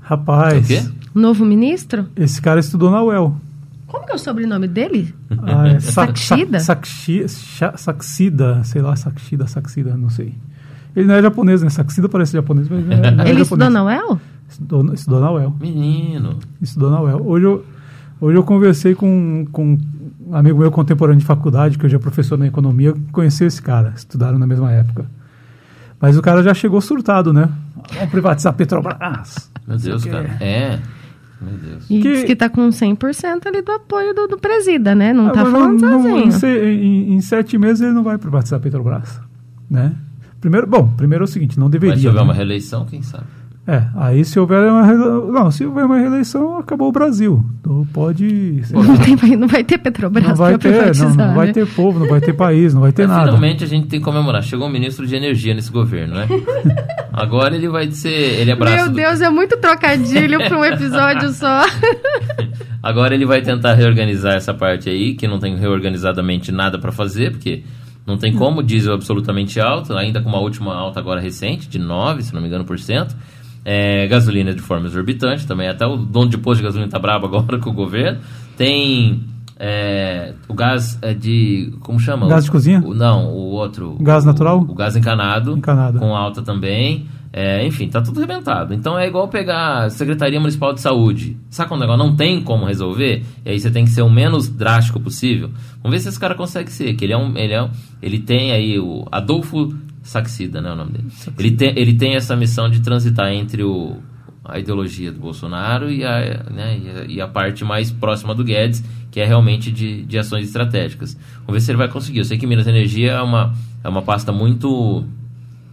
[0.00, 0.82] Rapaz, O quê?
[1.14, 2.08] Novo ministro?
[2.16, 3.36] esse cara estudou na UEL.
[3.90, 5.14] Como que é o sobrenome dele?
[5.42, 6.60] Ah, é Sa- Saxida?
[6.60, 10.34] Sa- Saxi- Cha- Saxida, sei lá, Saxida, Saxida, não sei.
[10.94, 11.68] Ele não é japonês, né?
[11.70, 13.42] Saxida parece japonês, mas não é, não é Ele japonês.
[13.42, 14.20] estudou na UEL?
[14.48, 15.56] Estudou, estudou na UEL.
[15.60, 16.38] Menino.
[16.60, 17.22] Estudou na UEL.
[17.24, 17.64] Hoje eu,
[18.20, 19.78] hoje eu conversei com, com
[20.26, 23.60] um amigo meu contemporâneo de faculdade, que hoje é professor na economia, que conheceu esse
[23.62, 25.06] cara, estudaram na mesma época.
[26.00, 27.48] Mas o cara já chegou surtado, né?
[27.94, 29.50] Vamos privatizar a Petrobras.
[29.68, 30.36] Meu Deus, cara.
[30.40, 30.78] É.
[31.40, 31.84] Meu Deus.
[31.90, 35.12] E Que- diz que tá com 100% ali do apoio do, do presida, né?
[35.12, 36.18] Não tá Agora, falando não- sozinho.
[36.26, 39.20] em, se- em- em sete meses ele não vai privatizar a Petrobras,
[39.70, 39.94] né?
[40.40, 41.94] Primeiro, bom, primeiro é o seguinte, não deveria.
[41.94, 42.24] Mas se houver né?
[42.24, 43.24] uma reeleição, quem sabe?
[43.66, 47.44] É, aí se houver uma não, se houver uma reeleição, acabou o Brasil.
[47.60, 51.52] Então pode Não, tem- não vai ter Petrobras não vai ter, não, não vai né?
[51.52, 53.26] ter povo, não vai ter país, não vai ter Mas, nada.
[53.26, 54.42] Finalmente a gente tem que comemorar.
[54.42, 56.26] Chegou um ministro de energia nesse governo, né?
[57.12, 58.08] Agora ele vai ser.
[58.40, 61.62] Ele é braço Meu do- Deus, é muito trocadilho pra um episódio só.
[62.82, 67.30] Agora ele vai tentar reorganizar essa parte aí, que não tem reorganizadamente nada para fazer,
[67.32, 67.62] porque
[68.06, 72.22] não tem como, diesel absolutamente alto, ainda com uma última alta agora recente, de 9,
[72.22, 73.14] se não me engano, por cento.
[73.72, 77.26] É, gasolina de forma exorbitante também, até o dono de posto de gasolina tá brabo
[77.26, 78.18] agora com o governo.
[78.56, 79.20] Tem
[79.58, 81.72] é, o gás é, de.
[81.80, 82.26] Como chama?
[82.26, 82.82] Gás O- de cozinha?
[82.84, 83.96] o- não, o outro.
[84.00, 84.58] Gás o- natural?
[84.60, 85.56] O, gás encanado.
[85.56, 86.00] Encanado.
[86.00, 87.06] Com alta também.
[87.32, 88.74] É, enfim, tá tudo arrebentado.
[88.74, 91.36] Então é igual pegar a Secretaria Municipal de Saúde.
[91.48, 93.22] Sabe quando o negócio não tem como resolver?
[93.46, 95.48] E aí você tem que ser o menos drástico possível.
[95.80, 96.92] Vamos ver se esse cara consegue ser.
[96.94, 97.36] Que ele é um.
[97.38, 97.70] Ele, é um,
[98.02, 99.06] ele tem aí o.
[99.12, 99.72] Adolfo
[100.02, 100.72] Saxida, né?
[100.72, 101.08] O nome dele.
[101.38, 103.96] Ele tem, ele tem essa missão de transitar entre o,
[104.44, 108.42] a ideologia do Bolsonaro e a, né, e a, e a parte mais próxima do
[108.42, 111.16] Guedes, que é realmente de, de ações estratégicas.
[111.40, 112.18] Vamos ver se ele vai conseguir.
[112.18, 115.04] Eu sei que Minas Energia é uma, é uma pasta muito.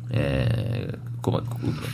[0.09, 1.41] É, como,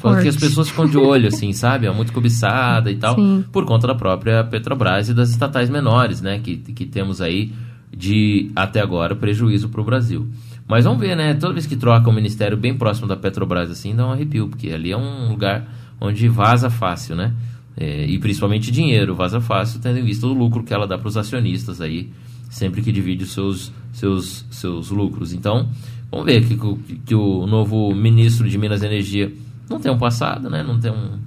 [0.02, 1.88] como que as pessoas ficam de olho, assim, sabe?
[1.88, 3.43] É muito cobiçada e tal, Sim.
[3.52, 6.39] por conta da própria Petrobras e das estatais menores, né?
[6.39, 7.52] Que, que temos aí
[7.96, 10.28] de, até agora, prejuízo para o Brasil.
[10.67, 11.34] Mas vamos ver, né?
[11.34, 14.69] Toda vez que troca um ministério bem próximo da Petrobras, assim, dá um arrepio, porque
[14.71, 15.65] ali é um lugar
[15.99, 17.34] onde vaza fácil, né?
[17.76, 21.08] É, e principalmente dinheiro vaza fácil, tendo em vista o lucro que ela dá para
[21.08, 22.12] os acionistas aí,
[22.49, 25.34] sempre que divide os seus, seus, seus lucros.
[25.34, 25.67] Então,
[26.12, 29.32] vamos ver que, que, que o novo ministro de Minas e Energia
[29.69, 30.62] não tem um passado, né?
[30.63, 31.17] Não tem um,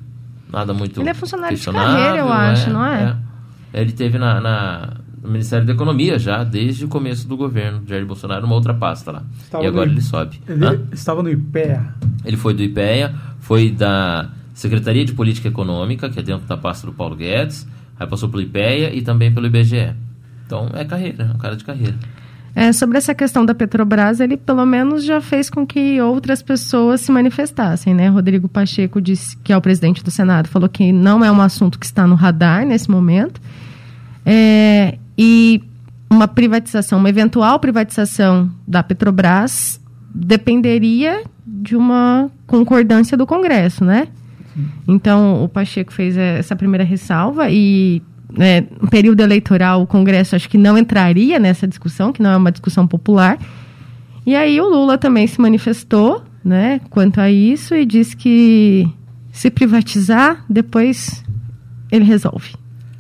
[0.51, 3.16] nada muito Ele é funcionário de carreira, eu acho, não é?
[3.75, 4.92] Ele teve na, na-
[5.26, 8.72] no Ministério da Economia já, desde o começo do governo de Jair Bolsonaro, uma outra
[8.72, 9.22] pasta lá.
[9.42, 10.40] Estava e agora no- ele sobe.
[10.48, 10.80] Ele Hã?
[10.92, 11.94] estava no IPEA.
[12.24, 16.86] Ele foi do IPEA, foi da Secretaria de Política Econômica, que é dentro da pasta
[16.86, 17.66] do Paulo Guedes,
[18.00, 19.94] aí passou pelo IPEA e também pelo IBGE.
[20.46, 21.94] Então é carreira, é um cara de carreira.
[22.54, 27.02] É, sobre essa questão da Petrobras, ele pelo menos já fez com que outras pessoas
[27.02, 28.08] se manifestassem, né?
[28.08, 31.78] Rodrigo Pacheco disse que é o presidente do Senado, falou que não é um assunto
[31.78, 33.38] que está no radar nesse momento.
[34.24, 35.62] É, e
[36.11, 39.81] uma privatização, uma eventual privatização da Petrobras
[40.14, 44.09] dependeria de uma concordância do Congresso, né?
[44.88, 48.02] Então, o Pacheco fez essa primeira ressalva e
[48.33, 52.37] né, no período eleitoral o Congresso acho que não entraria nessa discussão, que não é
[52.37, 53.38] uma discussão popular.
[54.24, 58.88] E aí o Lula também se manifestou, né, quanto a isso e disse que
[59.31, 61.22] se privatizar, depois
[61.92, 62.55] ele resolve.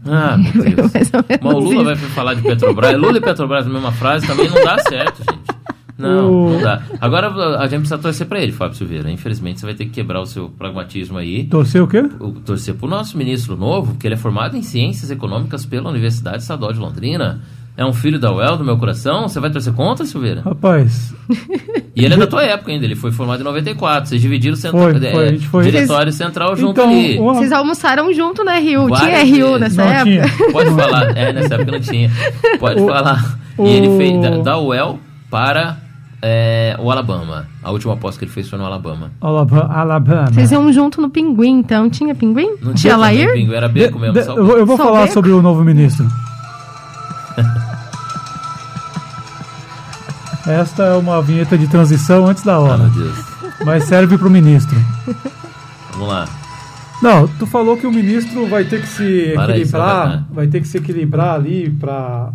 [0.06, 0.36] Ah.
[1.42, 2.96] Mas o Lula vai falar de Petrobras.
[2.96, 5.56] Lula e Petrobras na mesma frase também não dá certo, gente.
[5.98, 6.52] Não, o...
[6.52, 6.82] não dá.
[7.00, 9.10] Agora a gente precisa torcer para ele, Fábio Silveira.
[9.10, 11.44] Infelizmente você vai ter que quebrar o seu pragmatismo aí.
[11.44, 12.00] Torcer o quê?
[12.20, 15.88] O, torcer para o nosso ministro novo, que ele é formado em Ciências Econômicas pela
[15.88, 17.40] Universidade Estadual de Londrina.
[17.76, 19.28] É um filho da UEL do meu coração?
[19.28, 20.40] Você vai torcer contra, Silveira?
[20.40, 21.14] Rapaz.
[21.94, 24.08] E ele é da tua época ainda, ele foi formado em 94.
[24.08, 25.64] Vocês dividiram o central, foi, foi, é, foi.
[25.64, 27.18] diretório central junto então, ali.
[27.18, 27.34] Uma...
[27.34, 28.88] Vocês almoçaram junto, né, Rio?
[28.88, 30.04] Várias tinha Rio nessa não época?
[30.04, 30.52] Tinha.
[30.52, 31.16] Pode falar.
[31.16, 32.10] É, nessa época não tinha.
[32.58, 33.38] Pode o, falar.
[33.58, 33.66] O...
[33.66, 34.98] E ele fez da, da UEL
[35.30, 35.78] para
[36.22, 37.46] é, o Alabama.
[37.62, 39.12] A última aposta que ele fez foi no Alabama.
[39.20, 39.74] Alabama.
[39.74, 40.26] Alabama.
[40.32, 41.90] Vocês iam junto no Pinguim, então.
[41.90, 42.56] Tinha Pinguim?
[42.62, 43.32] Não tinha, tinha Lair?
[43.32, 44.14] Pinguim, era beco mesmo.
[44.14, 45.14] De, eu, eu vou falar beco?
[45.14, 46.06] sobre o novo ministro.
[50.46, 52.74] Esta é uma vinheta de transição antes da hora.
[52.74, 53.18] Ah, meu Deus.
[53.64, 54.76] Mas serve para o ministro.
[55.92, 56.28] Vamos lá.
[57.02, 60.60] Não, tu falou que o ministro vai ter que se Para equilibrar, isso, vai ter
[60.60, 62.32] que se equilibrar ali para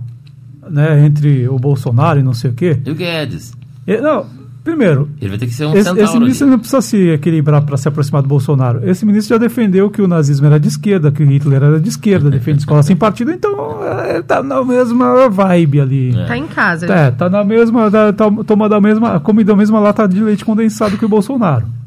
[0.70, 2.80] né, entre o Bolsonaro e não sei o quê.
[2.86, 3.54] E o Guedes?
[4.02, 4.26] Não,
[4.64, 5.10] primeiro.
[5.20, 7.88] Ele vai ter que ser um esse, esse ministro não precisa se equilibrar para se
[7.88, 8.88] aproximar do Bolsonaro.
[8.88, 11.90] Esse ministro já defendeu que o nazismo era de esquerda, que o Hitler era de
[11.90, 16.18] esquerda, defende escola sem partido, então ele é, tá na mesma vibe ali.
[16.18, 16.26] É.
[16.26, 16.86] Tá em casa.
[16.86, 18.14] É, tá na mesma, tá,
[18.46, 21.66] toma da mesma, come da mesma lata de leite condensado que o Bolsonaro.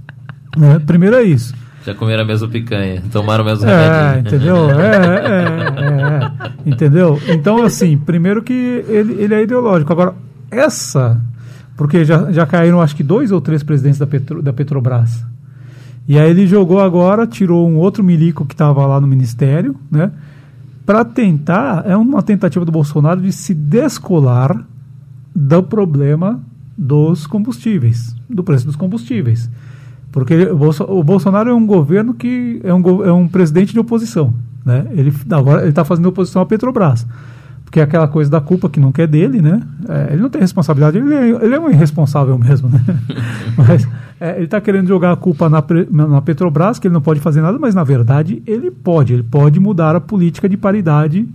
[0.57, 0.81] Né?
[0.87, 1.53] Primeiro é isso.
[1.85, 4.37] Já comeram a mesma picanha, tomaram o mesmo é, remédio.
[4.37, 4.71] entendeu?
[4.71, 5.41] É, é,
[5.83, 7.21] é, é, entendeu?
[7.27, 9.93] Então, assim, primeiro que ele, ele é ideológico.
[9.93, 10.15] Agora,
[10.49, 11.21] essa
[11.77, 15.25] porque já, já caíram acho que dois ou três presidentes da, Petro, da Petrobras.
[16.07, 20.13] E aí ele jogou agora, tirou um outro milico que estava lá no ministério, né?
[20.85, 24.67] Para tentar, é uma tentativa do Bolsonaro de se descolar
[25.35, 26.41] do problema
[26.77, 29.51] dos combustíveis, do preço dos combustíveis.
[30.13, 34.35] Porque ele, o Bolsonaro é um governo que é um, é um presidente de oposição.
[34.65, 34.87] Né?
[34.91, 37.07] Ele, agora ele está fazendo oposição à Petrobras
[37.71, 39.61] que é aquela coisa da culpa que nunca é dele, né?
[39.89, 42.81] É, ele não tem responsabilidade, ele é, ele é um irresponsável mesmo, né?
[43.59, 43.89] mas
[44.21, 47.41] é, ele está querendo jogar a culpa na, na Petrobras, que ele não pode fazer
[47.41, 51.29] nada, mas na verdade ele pode, ele pode mudar a política de paridade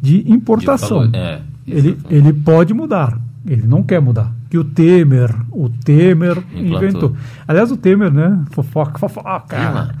[0.00, 1.08] de importação.
[1.08, 4.32] De é, ele, ele pode mudar, ele não quer mudar.
[4.50, 6.76] Que o Temer, o Temer Implantou.
[6.76, 7.16] inventou.
[7.46, 8.40] Aliás, o Temer, né?
[8.50, 9.92] Fofoca, fofoca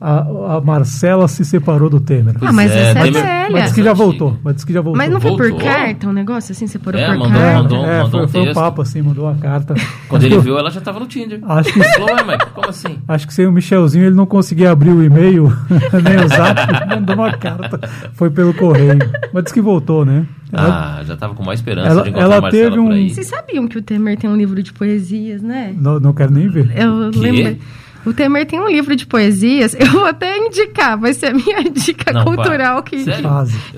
[0.00, 2.34] a, a Marcela se separou do Temer.
[2.40, 3.48] Ah, mas é, essa é velha.
[3.50, 4.38] Mas diz que já voltou.
[4.42, 4.96] Mas diz que já voltou.
[4.96, 5.50] Mas não foi voltou.
[5.50, 6.66] por carta um negócio assim?
[6.66, 7.62] Separou é, por mandou, carta?
[7.62, 8.58] Mandou, é, mandou foi, um foi texto.
[8.58, 9.74] um papo assim, mandou uma carta.
[10.08, 11.40] Quando ele viu, ela já estava no Tinder.
[11.46, 12.98] Acho que, Falou, ué, mas como assim?
[13.06, 15.52] acho que sem o Michelzinho ele não conseguia abrir o e-mail,
[16.02, 17.80] nem o zap, mandou uma carta.
[18.14, 18.98] Foi pelo correio.
[19.34, 20.24] Mas disse que voltou, né?
[20.52, 22.86] Ela, ah, já estava com mais esperança ela, de encontrar ela a Marcela teve um...
[22.86, 23.10] por aí.
[23.10, 25.74] Vocês sabiam que o Temer tem um livro de poesias, né?
[25.76, 26.72] Não, não quero nem ver.
[26.76, 27.18] Eu Quê?
[27.18, 27.58] lembro.
[28.06, 31.62] O Temer tem um livro de poesias, eu vou até indicar, vai ser a minha
[31.70, 32.82] dica Não, cultural para.
[32.82, 33.04] que,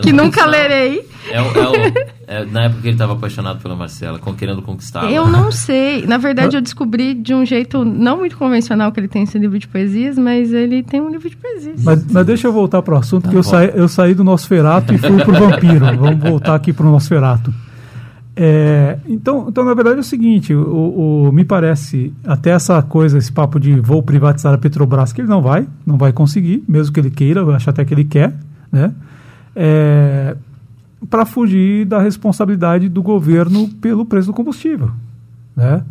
[0.00, 1.04] que não nunca lerei.
[1.30, 4.62] É, o- é o- é na época que ele estava apaixonado pela Marcela, com, querendo
[4.62, 5.10] conquistá-la.
[5.10, 6.06] Eu não sei.
[6.06, 9.58] Na verdade, eu descobri de um jeito não muito convencional que ele tem esse livro
[9.58, 11.82] de poesias, mas ele tem um livro de poesias.
[11.84, 14.24] Mas, mas deixa eu voltar para o assunto, Tá que eu saí, eu saí do
[14.24, 15.84] Nosferato e fui pro Vampiro.
[15.96, 17.52] Vamos voltar aqui pro Nosferato.
[18.34, 23.18] É, então, então, na verdade, é o seguinte: o, o- me parece, até essa coisa,
[23.18, 26.92] esse papo de vou privatizar a Petrobras, que ele não vai, não vai conseguir, mesmo
[26.94, 28.34] que ele queira, eu acho até que ele quer,
[28.70, 28.94] né?
[31.10, 34.90] para fugir da responsabilidade do governo pelo preço do combustível,
[35.56, 35.82] né?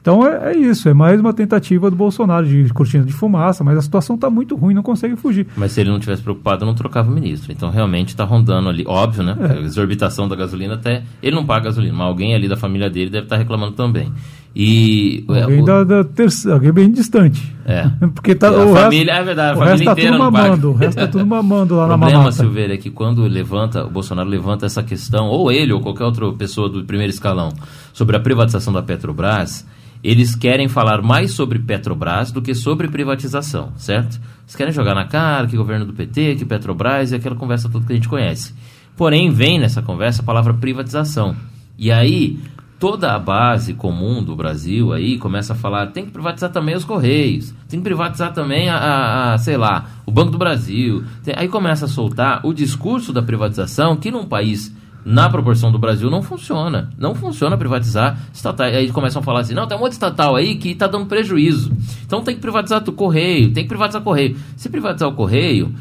[0.00, 3.76] Então é, é isso, é mais uma tentativa do Bolsonaro de cortina de fumaça, mas
[3.76, 5.46] a situação está muito ruim, não consegue fugir.
[5.56, 7.52] Mas se ele não tivesse preocupado, não trocava o ministro.
[7.52, 8.84] Então realmente está rondando ali.
[8.86, 9.36] Óbvio, né?
[9.38, 9.52] É.
[9.58, 11.02] A exorbitação da gasolina até.
[11.22, 14.10] Ele não paga gasolina, mas alguém ali da família dele deve estar reclamando também.
[14.56, 15.24] E.
[15.28, 17.54] é, Alguém, o- da, da terceira, alguém bem distante.
[17.64, 17.88] É.
[18.14, 20.20] Porque tá, A o família- resto, é verdade, a o família resto tá inteira tudo
[20.24, 22.36] mamando, o resto tá tudo mamando lá O na problema, mamata.
[22.36, 26.32] Silveira, é que quando levanta, o Bolsonaro levanta essa questão, ou ele ou qualquer outra
[26.32, 27.50] pessoa do primeiro escalão,
[27.92, 29.64] sobre a privatização da Petrobras,
[30.02, 34.20] eles querem falar mais sobre Petrobras do que sobre privatização, certo?
[34.42, 37.86] Eles querem jogar na cara que governo do PT, que Petrobras e aquela conversa toda
[37.86, 38.54] que a gente conhece.
[38.96, 41.36] Porém, vem nessa conversa a palavra privatização.
[41.78, 42.38] E aí,
[42.78, 46.84] toda a base comum do Brasil aí começa a falar tem que privatizar também os
[46.84, 51.04] Correios, tem que privatizar também a, a, a sei lá, o Banco do Brasil.
[51.36, 54.74] Aí começa a soltar o discurso da privatização que num país
[55.04, 56.90] na proporção do Brasil não funciona.
[56.98, 58.66] Não funciona privatizar estatal.
[58.66, 61.06] Aí começam a falar assim: não, tem um monte de estatal aí que está dando
[61.06, 61.72] prejuízo.
[62.04, 64.36] Então tem que privatizar o correio, tem que privatizar o correio.
[64.56, 65.74] Se privatizar o correio,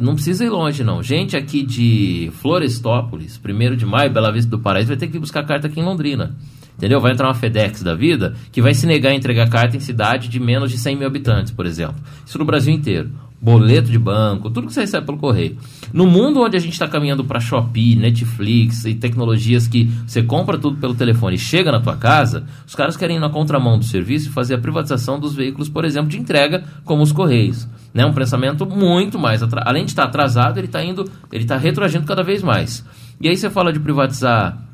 [0.00, 1.02] não precisa ir longe, não.
[1.02, 5.44] Gente aqui de Florestópolis, 1 de maio, Bela Vista do Paraíso, vai ter que buscar
[5.44, 6.34] carta aqui em Londrina.
[6.76, 7.00] Entendeu?
[7.00, 10.28] Vai entrar uma FedEx da vida que vai se negar a entregar carta em cidade
[10.28, 11.96] de menos de 100 mil habitantes, por exemplo.
[12.24, 13.10] Isso no Brasil inteiro
[13.40, 15.56] boleto de banco, tudo que você recebe pelo correio.
[15.92, 20.58] No mundo onde a gente está caminhando para Shopee, Netflix e tecnologias que você compra
[20.58, 23.84] tudo pelo telefone e chega na tua casa, os caras querem ir na contramão do
[23.84, 27.68] serviço e fazer a privatização dos veículos, por exemplo, de entrega, como os correios.
[27.92, 28.04] Né?
[28.04, 32.22] Um pensamento muito mais além de estar atrasado, ele está indo, ele está retroagindo cada
[32.22, 32.84] vez mais.
[33.20, 34.66] E aí você fala de privatizar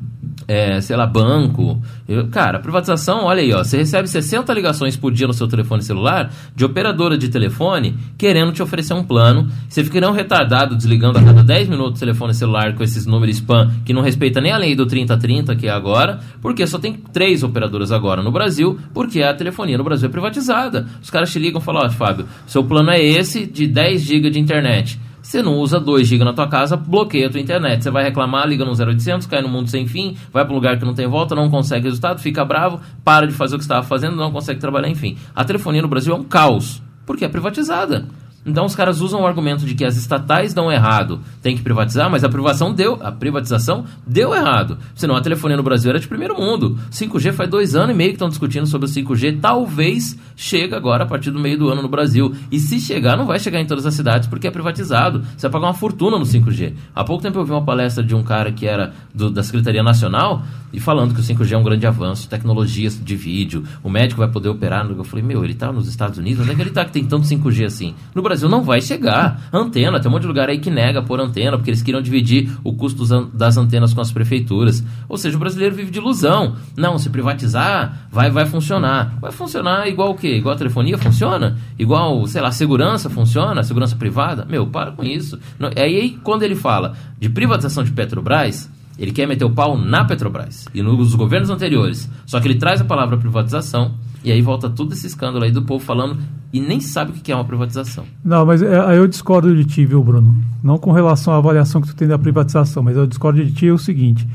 [0.46, 1.80] é, sei lá, banco.
[2.08, 5.82] Eu, cara, privatização, olha aí, ó, você recebe 60 ligações por dia no seu telefone
[5.82, 9.48] celular de operadora de telefone querendo te oferecer um plano.
[9.68, 13.36] Você fica não retardado desligando a cada 10 minutos o telefone celular com esses números
[13.36, 16.94] spam que não respeita nem a lei do 3030 que é agora, porque só tem
[17.12, 20.86] três operadoras agora no Brasil, porque a telefonia no Brasil é privatizada.
[21.02, 24.30] Os caras te ligam e falam, ó, Fábio, seu plano é esse de 10 GB
[24.30, 24.98] de internet.
[25.22, 27.82] Você não usa 2 GB na tua casa, bloqueia a tua internet.
[27.82, 30.78] Você vai reclamar, liga no 0800, cai no mundo sem fim, vai para um lugar
[30.78, 33.86] que não tem volta, não consegue resultado, fica bravo, para de fazer o que estava
[33.86, 35.16] fazendo, não consegue trabalhar, enfim.
[35.34, 38.04] A telefonia no Brasil é um caos, porque é privatizada.
[38.44, 42.10] Então os caras usam o argumento de que as estatais dão errado, tem que privatizar,
[42.10, 44.78] mas a privatização deu, a privatização deu errado.
[44.94, 46.76] Senão a telefonia no Brasil era de primeiro mundo.
[46.90, 49.38] 5G faz dois anos e meio que estão discutindo sobre o 5G.
[49.40, 52.34] Talvez chegue agora a partir do meio do ano no Brasil.
[52.50, 55.22] E se chegar, não vai chegar em todas as cidades porque é privatizado.
[55.36, 56.74] Você vai pagar uma fortuna no 5G.
[56.94, 59.82] Há pouco tempo eu vi uma palestra de um cara que era do, da Secretaria
[59.82, 60.42] Nacional
[60.72, 64.28] e falando que o 5G é um grande avanço, tecnologias de vídeo, o médico vai
[64.28, 64.86] poder operar.
[64.86, 67.04] Eu falei, meu, ele está nos Estados Unidos, onde é que ele está que tem
[67.04, 67.94] tanto 5G assim?
[68.14, 69.48] No Brasil não vai chegar.
[69.52, 72.50] Antena, tem um monte de lugar aí que nega por antena, porque eles queriam dividir
[72.64, 74.82] o custo das antenas com as prefeituras.
[75.08, 76.56] Ou seja, o brasileiro vive de ilusão.
[76.76, 79.16] Não, se privatizar, vai, vai funcionar.
[79.20, 80.36] Vai funcionar igual o quê?
[80.36, 81.58] Igual a telefonia funciona?
[81.78, 83.62] Igual, sei lá, segurança funciona?
[83.62, 84.44] Segurança privada?
[84.44, 85.38] Meu, para com isso.
[85.76, 90.66] Aí, quando ele fala de privatização de Petrobras, ele quer meter o pau na Petrobras
[90.74, 92.10] e nos governos anteriores.
[92.26, 93.92] Só que ele traz a palavra privatização
[94.24, 96.18] e aí volta todo esse escândalo aí do povo falando
[96.52, 98.04] e nem sabe o que é uma privatização.
[98.24, 100.36] Não, mas é, aí eu discordo de ti, viu, Bruno?
[100.62, 103.66] Não com relação à avaliação que tu tem da privatização, mas eu discordo de ti
[103.66, 104.28] é o seguinte.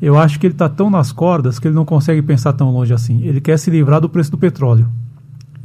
[0.00, 2.92] Eu acho que ele está tão nas cordas que ele não consegue pensar tão longe
[2.92, 3.22] assim.
[3.22, 4.88] Ele quer se livrar do preço do petróleo.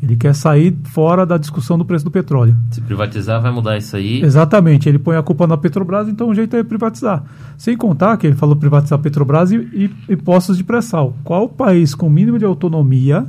[0.02, 2.56] Ele quer sair fora da discussão do preço do petróleo.
[2.70, 4.22] Se privatizar, vai mudar isso aí?
[4.22, 4.88] Exatamente.
[4.88, 7.24] Ele põe a culpa na Petrobras, então o jeito é privatizar.
[7.58, 11.16] Sem contar que ele falou privatizar a Petrobras e, e, e postos de pré-sal.
[11.24, 13.26] Qual país com mínimo de autonomia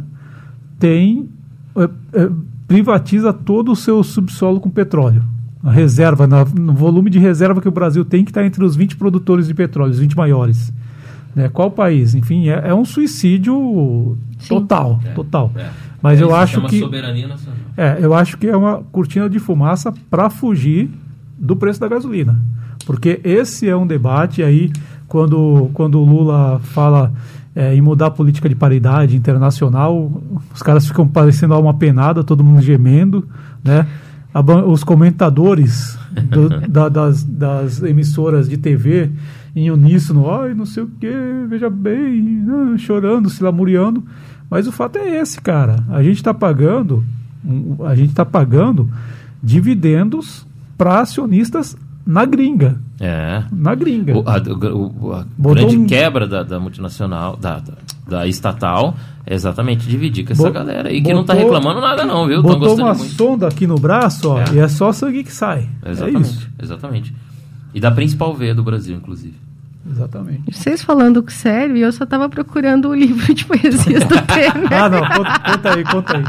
[0.78, 1.30] tem
[1.74, 2.30] é, é,
[2.66, 5.24] privatiza todo o seu subsolo com petróleo?
[5.64, 8.76] A reserva, na, no volume de reserva que o Brasil tem, que está entre os
[8.76, 10.72] 20 produtores de petróleo, os 20 maiores.
[11.34, 11.48] Né?
[11.48, 12.14] Qual país?
[12.14, 14.48] Enfim, é, é um suicídio Sim.
[14.48, 15.50] total, é, total.
[16.02, 16.82] Mas é eu acho que
[17.76, 20.90] é, eu acho que é uma cortina de fumaça para fugir
[21.38, 22.40] do preço da gasolina,
[22.86, 24.72] porque esse é um debate aí
[25.06, 27.12] quando quando o Lula fala
[27.54, 30.22] é, em mudar a política de paridade internacional,
[30.54, 33.26] os caras ficam parecendo uma penada, todo mundo gemendo,
[33.64, 33.86] né?
[34.66, 35.98] Os comentadores
[36.30, 39.10] do, da, das, das emissoras de TV
[39.56, 41.10] em uníssono, ai, não sei o que,
[41.48, 44.04] veja bem, né, chorando, se lamuriando.
[44.50, 45.84] Mas o fato é esse, cara.
[45.90, 47.04] A gente está pagando,
[47.86, 48.90] a gente está pagando
[49.42, 50.46] dividendos
[50.76, 51.76] para acionistas
[52.06, 52.80] na gringa.
[52.98, 53.44] É.
[53.52, 54.16] Na gringa.
[54.16, 54.38] O, a,
[54.74, 55.86] o, a grande um...
[55.86, 57.74] quebra da, da multinacional, da, da,
[58.08, 58.96] da, estatal,
[59.26, 62.42] é exatamente dividir com essa Bo galera aí que não está reclamando nada, não, viu?
[62.42, 63.12] Botou uma muito.
[63.12, 64.54] sonda aqui no braço, ó, é.
[64.54, 65.68] e é só sangue que sai.
[65.84, 66.50] Exatamente.
[66.58, 67.14] É exatamente.
[67.74, 69.47] E da principal veia do Brasil, inclusive.
[69.90, 70.52] Exatamente.
[70.52, 74.72] Vocês falando sério, e eu só estava procurando o livro de poesias do Temer.
[74.72, 76.24] ah, não, conta, conta aí, conta aí.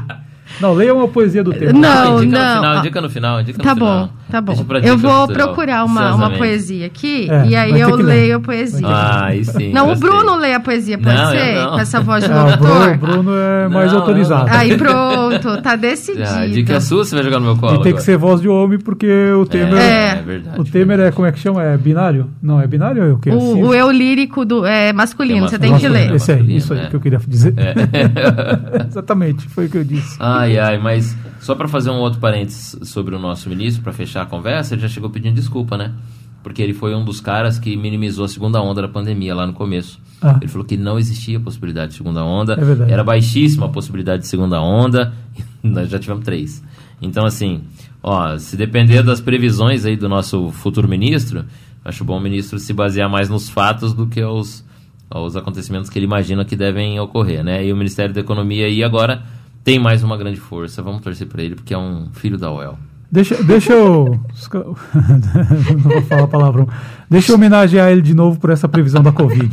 [0.59, 1.73] Não, leia uma poesia do Temer.
[1.73, 2.49] Não, indica não.
[2.49, 4.18] No final, indica no final, indica tá no bom, final.
[4.29, 4.53] Tá bom.
[4.83, 8.87] Eu vou procurar uma, uma poesia aqui é, e aí eu leio a poesia.
[8.87, 9.71] Ah, aí sim.
[9.71, 10.09] Não, gostei.
[10.09, 11.67] o Bruno lê a poesia, pode não, ser?
[11.67, 12.89] Com essa voz de locutor?
[12.89, 14.49] É, o Bruno é mais não, autorizado.
[14.49, 16.27] Aí pronto, tá decidido.
[16.27, 17.73] a dica é sua, você vai jogar no meu colo.
[17.73, 17.95] E tem agora.
[17.95, 19.79] que ser voz de homem, porque o Temer.
[19.79, 20.59] É, é verdade.
[20.59, 21.63] O Temer é, como é que chama?
[21.63, 22.29] É binário?
[22.41, 23.29] Não, é binário ou é o quê?
[23.31, 26.13] O, o eu lírico do, é masculino, você tem que ler.
[26.13, 27.53] Esse aí, isso aí que eu queria dizer.
[28.89, 30.17] Exatamente, foi o que eu disse.
[30.19, 31.15] Ai, ai, mas.
[31.39, 34.81] Só para fazer um outro parênteses sobre o nosso ministro, para fechar a conversa, ele
[34.81, 35.93] já chegou pedindo desculpa, né?
[36.41, 39.53] porque ele foi um dos caras que minimizou a segunda onda da pandemia lá no
[39.53, 39.99] começo.
[40.21, 40.37] Ah.
[40.39, 42.91] Ele falou que não existia possibilidade de segunda onda, É verdade.
[42.91, 45.13] era baixíssima a possibilidade de segunda onda,
[45.63, 46.63] e nós já tivemos três.
[47.01, 47.61] Então, assim,
[48.01, 51.45] ó, se depender das previsões aí do nosso futuro ministro,
[51.83, 54.65] acho bom o ministro se basear mais nos fatos do que aos,
[55.09, 57.65] aos acontecimentos que ele imagina que devem ocorrer, né?
[57.65, 59.23] E o Ministério da Economia aí agora
[59.63, 62.77] tem mais uma grande força, vamos torcer para ele, porque é um filho da UEL.
[63.11, 64.05] Deixa, deixa eu.
[65.71, 66.67] Não vou falar palavrão.
[67.09, 69.49] Deixa eu homenagear ele de novo por essa previsão da Covid.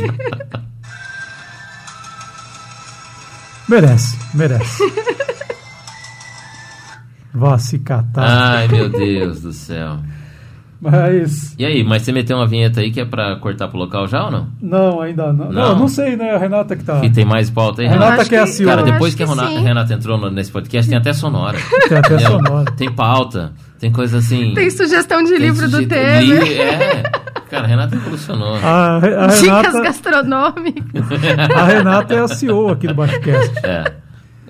[3.69, 4.83] Merece, merece.
[7.35, 8.25] Vá se catar.
[8.25, 9.99] Ai, meu Deus do céu.
[10.81, 11.55] Mas.
[11.59, 14.27] E aí, mas você meteu uma vinheta aí que é pra cortar pro local já
[14.27, 14.47] ou não?
[14.61, 15.47] Não, ainda não.
[15.47, 15.79] Não, Não.
[15.81, 16.33] não sei, né?
[16.35, 17.01] A Renata que tá.
[17.01, 18.69] Que tem mais pauta aí, Renata acho que é a CEO.
[18.69, 19.57] Cara, depois que a que Rona- sim.
[19.57, 21.57] a Renata entrou no- nesse podcast, tem até sonora.
[21.89, 22.31] Tem até Entendeu?
[22.33, 22.71] sonora.
[22.73, 24.53] Tem pauta, tem coisa assim.
[24.55, 26.21] Tem sugestão de tem livro do sujeito- Temer.
[26.23, 27.03] li- É.
[27.51, 28.57] Cara, a Renata evolucionou.
[28.57, 31.05] A, a Dicas Renata, gastronômicas.
[31.57, 33.53] a Renata é a CEO aqui do BaixoCast.
[33.65, 33.93] É.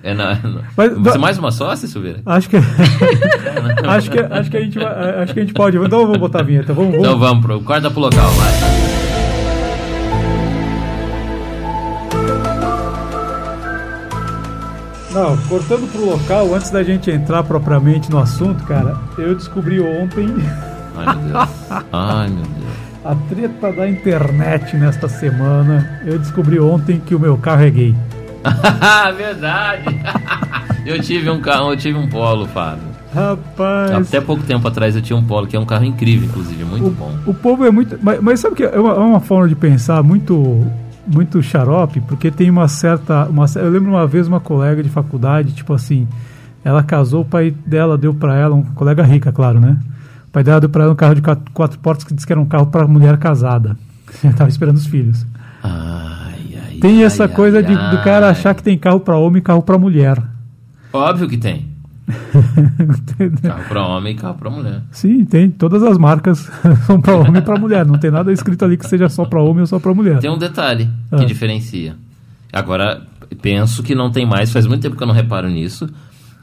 [0.03, 2.21] É na, na- Mas- Você mas- mais uma sócia, Silveira?
[2.25, 2.57] Acho que,
[3.87, 5.77] acho que acho que a gente vai, acho que a gente pode.
[5.77, 6.73] Então eu vou botar a vinheta.
[6.73, 7.05] Vamos, vamos.
[7.07, 7.61] Então vamos pro.
[7.61, 8.77] Corta pro local, vai.
[15.11, 20.27] Não, cortando pro local, antes da gente entrar propriamente no assunto, cara, eu descobri ontem
[20.95, 21.49] Ai, meu Deus.
[21.91, 22.67] Ai, meu Deus.
[23.05, 26.01] a treta da internet nesta semana.
[26.05, 27.95] Eu descobri ontem que o meu carro é gay.
[29.17, 29.83] Verdade.
[30.85, 32.87] Eu tive um carro, eu tive um polo, Fábio.
[33.13, 34.07] Rapaz.
[34.07, 36.89] Até pouco tempo atrás eu tinha um polo, que é um carro incrível, inclusive, muito
[36.91, 37.13] bom.
[37.25, 37.99] O povo é muito.
[38.01, 40.65] Mas, mas sabe que é uma, é uma forma de pensar muito
[41.07, 43.25] muito xarope, porque tem uma certa.
[43.25, 46.07] Uma, eu lembro uma vez uma colega de faculdade, tipo assim,
[46.63, 49.77] ela casou, o pai dela deu pra ela, um colega rica, claro, né?
[50.27, 52.33] O pai dela deu pra ela um carro de quatro, quatro portas que disse que
[52.33, 53.77] era um carro pra mulher casada.
[54.35, 55.25] Tava esperando os filhos.
[55.63, 56.46] Ai,
[56.77, 59.39] ai, Tem ai, essa ai, coisa de, do cara achar que tem carro pra homem
[59.39, 60.21] e carro pra mulher.
[60.93, 61.67] Óbvio que tem.
[63.43, 64.81] Carro pra homem e carro pra mulher.
[64.91, 65.49] Sim, tem.
[65.51, 66.49] Todas as marcas
[66.87, 67.85] são pra homem e pra mulher.
[67.85, 70.19] Não tem nada escrito ali que seja só pra homem ou só pra mulher.
[70.19, 71.25] Tem um detalhe que Ah.
[71.25, 71.95] diferencia.
[72.53, 73.01] Agora,
[73.41, 75.89] penso que não tem mais, faz muito tempo que eu não reparo nisso,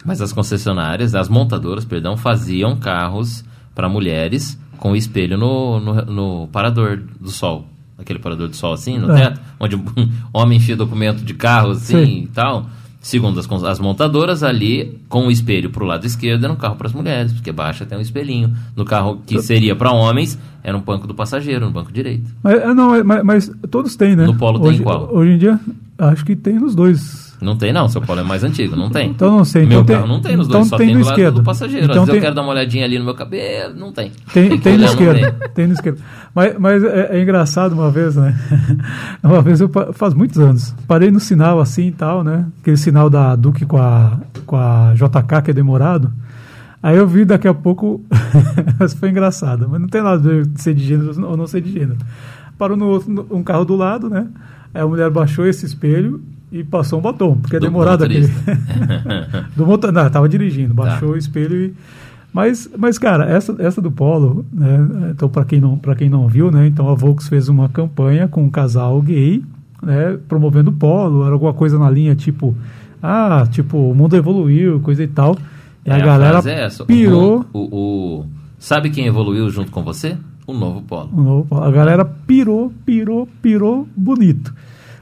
[0.04, 3.42] mas as concessionárias, as montadoras, perdão, faziam carros
[3.74, 7.66] para mulheres com espelho no, no, no parador do sol.
[7.98, 9.30] Aquele parador do sol assim, no É.
[9.30, 9.82] teto, onde o
[10.32, 12.22] homem enfia documento de carro assim Sim.
[12.24, 12.66] e tal.
[13.00, 16.86] Segundo as, as montadoras, ali, com o espelho pro lado esquerdo, era um carro para
[16.86, 18.50] as mulheres, porque baixa tem um espelhinho.
[18.74, 22.24] No carro que seria para homens, era um banco do passageiro, no banco direito.
[22.42, 24.24] Mas, é, não, é, mas, mas todos têm, né?
[24.24, 25.10] No Polo tem hoje, qual?
[25.12, 25.60] Hoje em dia,
[25.98, 27.24] acho que tem nos dois.
[27.42, 29.10] Não tem não, seu polo é mais antigo, não tem.
[29.10, 29.66] Então não sei.
[29.66, 31.14] Meu então carro tem, não tem nos então dois, só tem tem, no do lado
[31.18, 31.34] esquerdo.
[31.34, 31.84] do passageiro.
[31.84, 34.12] Então Às vezes tem, eu quero dar uma olhadinha ali no meu cabelo, não tem.
[34.32, 35.48] tem, que tem no olhar, esquerdo.
[35.52, 36.00] Tem no esquerdo.
[36.34, 38.34] Mas, mas é, é engraçado uma vez, né?
[39.22, 40.74] Uma vez eu faz muitos anos.
[40.86, 42.46] Parei no sinal assim e tal, né?
[42.60, 46.12] Aquele sinal da Duque com a, com a JK que é demorado.
[46.82, 48.04] Aí eu vi daqui a pouco.
[48.78, 49.68] Mas foi engraçado.
[49.70, 51.96] Mas não tem nada a ver de ser de gênero ou não ser de gênero.
[52.58, 54.26] Parou no outro, no- um carro do lado, né?
[54.74, 56.20] Aí a mulher baixou esse espelho
[56.50, 58.26] e passou um batom, porque é Do demorado aquele.
[58.26, 59.48] motorista.
[59.56, 60.82] do motor, não, tava dirigindo, Tá.
[60.82, 61.74] baixou o espelho e
[62.34, 66.50] mas, mas cara, essa, essa do Polo, né, então para quem não quem não viu,
[66.50, 69.42] né, então a Volks fez uma campanha com um casal gay,
[69.82, 72.54] né, promovendo o Polo, era alguma coisa na linha tipo,
[73.02, 75.36] ah, tipo, o mundo evoluiu, coisa e tal.
[75.86, 76.82] E É, a galera é essa.
[76.82, 77.60] O pirou mundo- O,
[78.20, 78.26] o-
[78.58, 80.16] Sabe quem evoluiu junto com você?
[80.46, 81.10] O novo polo.
[81.12, 81.62] o novo Polo.
[81.64, 84.54] A galera pirou, pirou, pirou bonito.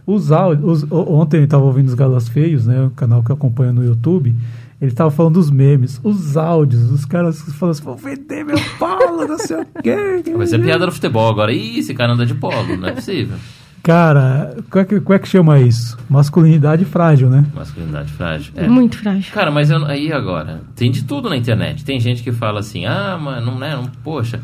[0.05, 3.31] Os áudios, os- o- ontem eu estava ouvindo os Galas Feios, né, o canal que
[3.31, 4.35] eu acompanho no YouTube.
[4.83, 9.29] Ele estava falando dos memes, os áudios, os caras falam assim: vou vender meu polo,
[9.29, 10.25] não sei o quê.
[10.37, 11.53] Vai ser piada do futebol agora.
[11.53, 13.37] Ih, esse cara anda de polo, não é possível.
[13.81, 15.97] Cara, como é, que, como é que chama isso?
[16.11, 17.45] Masculinidade frágil, né?
[17.55, 18.53] Masculinidade frágil.
[18.57, 18.67] É.
[18.67, 19.33] Muito frágil.
[19.33, 21.85] Cara, mas eu- aí agora, tem de tudo na internet.
[21.85, 24.41] Tem gente que fala assim, ah, mas não é, não, poxa,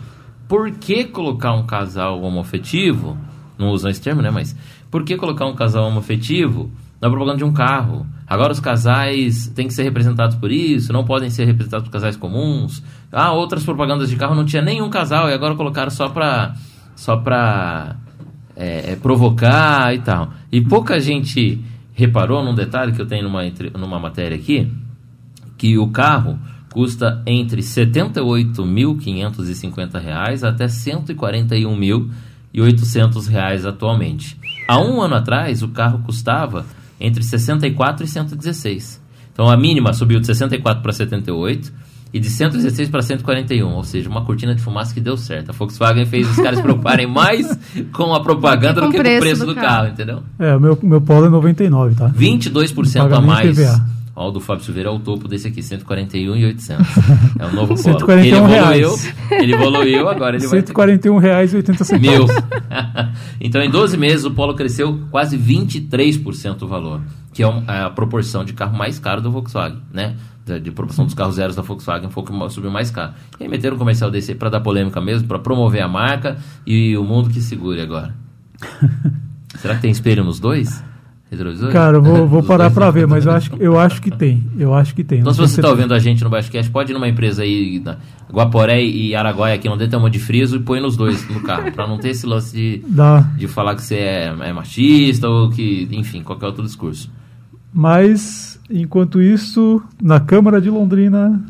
[0.46, 3.18] por que colocar um casal homoafetivo,
[3.58, 4.54] não usam esse termo, né, mas
[4.88, 6.70] por que colocar um casal homoafetivo
[7.00, 8.06] na propaganda de um carro?
[8.26, 12.16] Agora os casais têm que ser representados por isso, não podem ser representados por casais
[12.16, 12.82] comuns.
[13.10, 16.54] Ah, outras propagandas de carro não tinha nenhum casal e agora colocaram só pra,
[16.94, 17.96] só pra
[18.54, 20.30] é, é, provocar e tal.
[20.52, 23.40] E pouca gente reparou num detalhe que eu tenho numa,
[23.78, 24.70] numa matéria aqui,
[25.56, 26.38] que o carro
[26.70, 34.38] custa entre 78.550 reais até 141.800 reais atualmente.
[34.68, 36.66] Há um ano atrás, o carro custava
[37.00, 39.00] entre 64 e 116.
[39.32, 41.72] Então a mínima subiu de 64 para 78
[42.12, 45.50] e de 116 para 141, ou seja, uma cortina de fumaça que deu certo.
[45.50, 47.46] A Volkswagen fez os caras se preocuparem mais
[47.92, 49.66] com a propaganda do que com o preço do, do carro.
[49.66, 49.88] carro.
[49.88, 50.22] entendeu?
[50.38, 52.10] É, o meu, meu Polo é 99, tá?
[52.10, 53.58] 22% a mais.
[54.18, 56.86] Ó, o do Fábio Silveira é o topo desse aqui, 141,800.
[57.38, 58.10] É o novo Polo.
[58.10, 59.14] ele evoluiu, reais.
[59.30, 61.22] ele evoluiu, agora ele 141 vai...
[61.22, 62.10] reais e 80 centavos.
[62.10, 62.26] Mil.
[63.40, 67.00] então, em 12 meses, o Polo cresceu quase 23% o valor,
[67.32, 70.16] que é, é a proporção de carro mais caro do Volkswagen, né?
[70.44, 73.12] De, de proporção dos carros zeros da Volkswagen foi o que subiu mais caro.
[73.38, 76.96] E aí meteram um comercial desse para dar polêmica mesmo, para promover a marca e
[76.96, 78.12] o mundo que segure agora.
[79.58, 80.82] Será que tem espelho nos dois?
[81.30, 81.70] Retrovisor?
[81.70, 84.42] Cara, vou, vou parar para ver, mas eu acho, eu acho que tem.
[84.58, 85.20] Eu acho que tem.
[85.20, 87.98] Então, se você está ouvindo a gente no Baixocast, pode ir numa empresa aí, na
[88.32, 91.70] Guaporé e Araguaia, aqui onde tem uma de friso, e põe nos dois no carro,
[91.70, 92.82] para não ter esse lance de,
[93.36, 97.10] de falar que você é, é machista ou que, enfim, qualquer outro discurso.
[97.72, 101.44] Mas, enquanto isso, na Câmara de Londrina,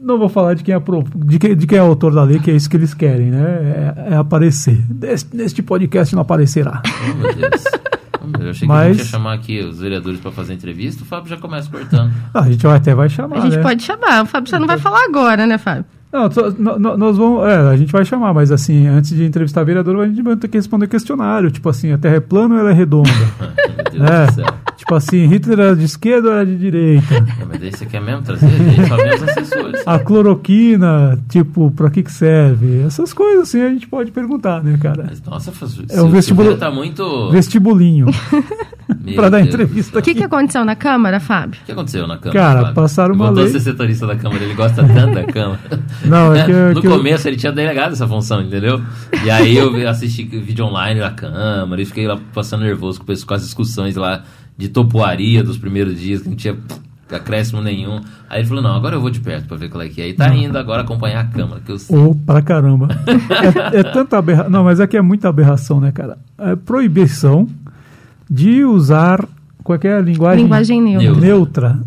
[0.00, 2.24] não vou falar de quem, é pro, de, quem, de quem é o autor da
[2.24, 3.94] lei, que é isso que eles querem, né?
[4.08, 4.82] É, é aparecer.
[5.32, 6.82] neste podcast não aparecerá.
[6.86, 7.62] Oh, meu Deus.
[8.44, 8.78] Eu achei Mas...
[8.78, 11.70] que a gente ia chamar aqui os vereadores para fazer entrevista, o Fábio já começa
[11.70, 12.12] cortando.
[12.34, 13.36] Ah, a gente até vai chamar.
[13.36, 13.62] A gente né?
[13.62, 14.22] pode chamar.
[14.22, 15.84] O Fábio você não vai falar agora, né, Fábio?
[16.12, 16.28] Não,
[16.96, 17.46] nós vamos.
[17.46, 20.48] É, a gente vai chamar, mas assim, antes de entrevistar vereador, a gente vai ter
[20.48, 21.50] que responder questionário.
[21.50, 23.08] Tipo assim, a terra é plana ou ela é redonda?
[23.92, 24.26] Meu Deus é.
[24.26, 24.61] do céu.
[24.82, 27.14] Tipo assim, Hitler era de esquerda ou era de direita?
[27.14, 29.82] É, mas daí você quer mesmo trazer gente, só mesmo assessores.
[29.86, 32.80] A cloroquina, tipo, pra que, que serve?
[32.80, 35.04] Essas coisas assim a gente pode perguntar, né, cara?
[35.08, 35.52] Mas, nossa,
[35.88, 36.58] é um vestibulinho.
[36.58, 37.30] tá muito.
[37.30, 38.06] Vestibulinho.
[39.14, 40.00] pra dar entrevista.
[40.00, 41.60] O que, que aconteceu na Câmara, Fábio?
[41.62, 42.40] O que aconteceu na Câmara?
[42.40, 42.74] Cara, Fábio?
[42.74, 43.52] passaram uma Voltou lei.
[43.52, 45.60] ser setorista da Câmara, ele gosta tanto da Câmara.
[46.04, 47.30] Não, é que, no que começo eu...
[47.30, 48.82] ele tinha delegado essa função, entendeu?
[49.24, 53.34] E aí eu assisti vídeo online da Câmara e fiquei lá passando nervoso com, com
[53.34, 54.24] as discussões lá
[54.56, 56.56] de topoaria dos primeiros dias, que não tinha
[57.10, 58.00] acréscimo nenhum.
[58.28, 60.08] Aí ele falou, não, agora eu vou de perto pra ver qual é que é.
[60.08, 60.36] E tá não.
[60.36, 61.96] indo agora acompanhar a Câmara, que eu sei.
[61.96, 62.88] Oh, pra caramba.
[63.72, 64.50] é, é tanta aberração.
[64.50, 66.18] Não, mas aqui é, é muita aberração, né, cara?
[66.38, 67.46] É proibição
[68.30, 69.26] de usar
[69.62, 71.78] qualquer é linguagem, linguagem neutra, neutra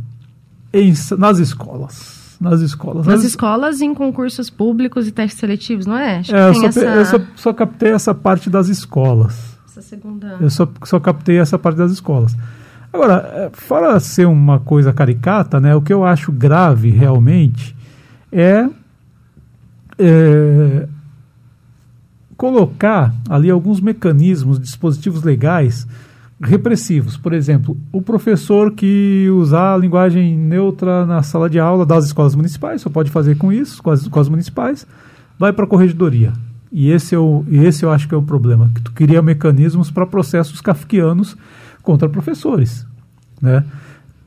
[0.71, 2.37] em, nas escolas.
[2.39, 3.07] Nas escolas.
[3.07, 6.17] Nas, nas escolas em concursos públicos e testes seletivos, não é?
[6.17, 6.79] Acho é, eu, só, essa...
[6.81, 9.54] eu só, só captei essa parte das escolas.
[9.75, 10.37] Essa segunda.
[10.39, 12.33] Eu só, só captei essa parte das escolas.
[12.93, 17.75] Agora, é, fora ser uma coisa caricata, né, o que eu acho grave realmente
[18.31, 18.69] é,
[19.99, 20.87] é
[22.37, 25.85] colocar ali alguns mecanismos, dispositivos legais
[26.41, 27.17] repressivos.
[27.17, 32.33] Por exemplo, o professor que usar a linguagem neutra na sala de aula das escolas
[32.33, 34.87] municipais, só pode fazer com isso, com as municipais,
[35.37, 36.31] vai para a corregedoria.
[36.77, 39.89] E esse, é o, esse eu acho que é o problema, que tu cria mecanismos
[39.89, 41.37] para processos kafkianos
[41.81, 42.85] contra professores.
[43.41, 43.63] Né?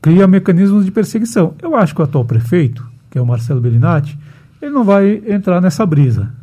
[0.01, 1.53] Cria mecanismos de perseguição.
[1.61, 4.17] Eu acho que o atual prefeito, que é o Marcelo Bellinati,
[4.59, 6.33] ele não vai entrar nessa brisa.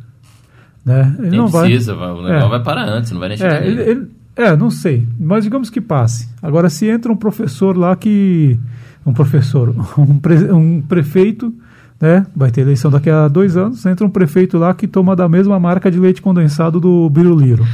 [0.85, 1.13] Né?
[1.19, 3.61] Ele nem não precisa, vai, o negócio é, vai parar antes, não vai nem chegar
[3.61, 6.29] é, ele, ele, é, não sei, mas digamos que passe.
[6.41, 8.57] Agora, se entra um professor lá que.
[9.05, 11.53] Um professor, um, pre, um prefeito,
[11.99, 12.25] né?
[12.35, 15.59] Vai ter eleição daqui a dois anos, entra um prefeito lá que toma da mesma
[15.59, 17.65] marca de leite condensado do Biruliro.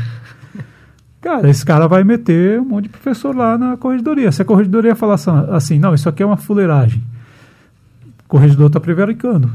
[1.22, 4.32] Cara, esse cara vai meter um monte de professor lá na corregedoria.
[4.32, 5.18] Se a corregedoria falar
[5.52, 7.02] assim, não, isso aqui é uma fuleiragem,
[8.26, 9.50] o corregedor está prevaricando.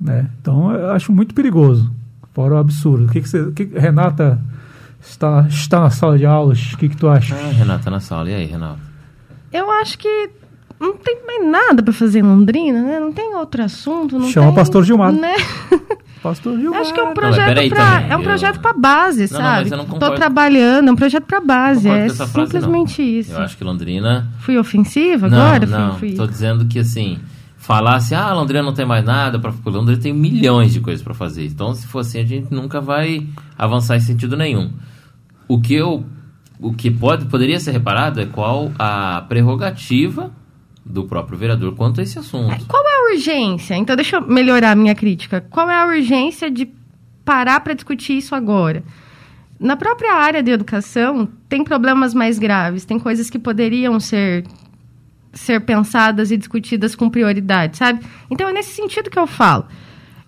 [0.00, 0.28] Né?
[0.40, 1.92] Então, eu acho muito perigoso.
[2.32, 3.06] Fora o absurdo.
[3.06, 3.52] O que, que você.
[3.52, 4.40] Que, Renata
[5.00, 6.72] está, está na sala de aulas.
[6.72, 7.36] O que, que tu acha?
[7.36, 8.28] Ah, Renata na sala.
[8.28, 8.80] E aí, Renata?
[9.52, 10.30] Eu acho que
[10.80, 13.00] não tem mais nada para fazer em Londrina, né?
[13.00, 14.18] Não tem outro assunto.
[14.18, 15.12] Não Chama tem, o pastor Gilmar.
[15.12, 15.34] Né?
[16.22, 16.80] Pastor Gilmar.
[16.80, 19.68] Acho que é um projeto para é um projeto para base, não, sabe?
[19.68, 23.32] Não, Tô trabalhando, é um projeto para base, é simplesmente frase, isso.
[23.32, 25.66] Eu acho que Londrina Fui ofensiva agora?
[25.66, 25.98] Não, não.
[25.98, 26.16] Fui, fui...
[26.16, 27.18] Tô dizendo que assim,
[27.58, 31.44] falasse, ah, Londrina não tem mais nada para Londrina tem milhões de coisas para fazer.
[31.44, 33.26] Então, se for assim, a gente nunca vai
[33.58, 34.70] avançar em sentido nenhum.
[35.46, 36.06] O que eu
[36.58, 40.30] o que pode poderia ser reparado é qual a prerrogativa
[40.84, 42.52] do próprio vereador quanto a esse assunto.
[42.52, 43.74] É, qual é a urgência?
[43.74, 45.40] Então, deixa eu melhorar a minha crítica.
[45.50, 46.68] Qual é a urgência de
[47.24, 48.82] parar para discutir isso agora?
[49.58, 54.44] Na própria área de educação, tem problemas mais graves, tem coisas que poderiam ser
[55.32, 58.04] ser pensadas e discutidas com prioridade, sabe?
[58.30, 59.66] Então, é nesse sentido que eu falo.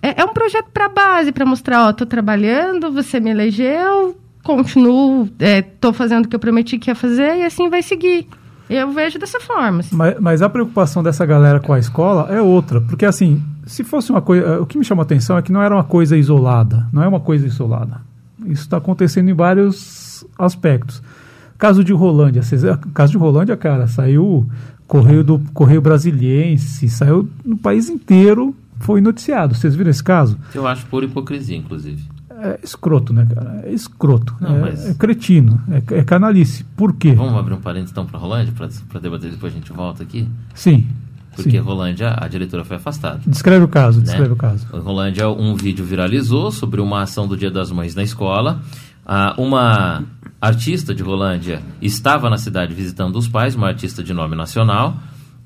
[0.02, 5.28] É, é um projeto para base, para mostrar, ó, tô trabalhando, você me elegeu, continuo,
[5.38, 8.26] estou é, fazendo o que eu prometi que ia fazer e assim vai seguir.
[8.69, 9.81] Eu vejo dessa forma.
[9.81, 9.95] Assim.
[9.95, 12.81] Mas, mas, a preocupação dessa galera com a escola é outra.
[12.81, 14.47] Porque, assim, se fosse uma coisa.
[14.47, 16.87] Eh, o que me chama a atenção é que não era uma coisa isolada.
[16.93, 18.01] Não é uma coisa isolada.
[18.47, 21.03] Isso está acontecendo em vários aspectos.
[21.59, 22.43] Caso de Rolândia.
[22.93, 24.47] Caso de Rolândia, cara, saiu
[24.87, 29.55] Correio do Correio Brasiliense, saiu no país inteiro, foi noticiado.
[29.55, 30.39] Vocês viram esse caso?
[30.55, 32.03] Eu acho pura hipocrisia, inclusive.
[32.39, 33.62] É escroto, né, cara?
[33.64, 34.34] É escroto.
[34.41, 35.61] Não, é, mas- é cretino.
[35.70, 36.64] É, é canalice.
[36.76, 37.12] Por quê?
[37.12, 38.53] Vamos abrir um parênteses então para Rolândia,
[38.89, 40.28] para debater depois a gente volta aqui?
[40.55, 40.87] Sim.
[41.34, 41.59] Porque sim.
[41.59, 43.20] Rolândia, a diretora foi afastada.
[43.26, 44.05] Descreve o caso, né?
[44.05, 44.66] descreve o caso.
[44.72, 48.61] Rolândia, um vídeo viralizou sobre uma ação do Dia das Mães na escola.
[49.05, 50.03] Ah, uma
[50.41, 54.97] artista de Rolândia estava na cidade visitando os pais, uma artista de nome nacional,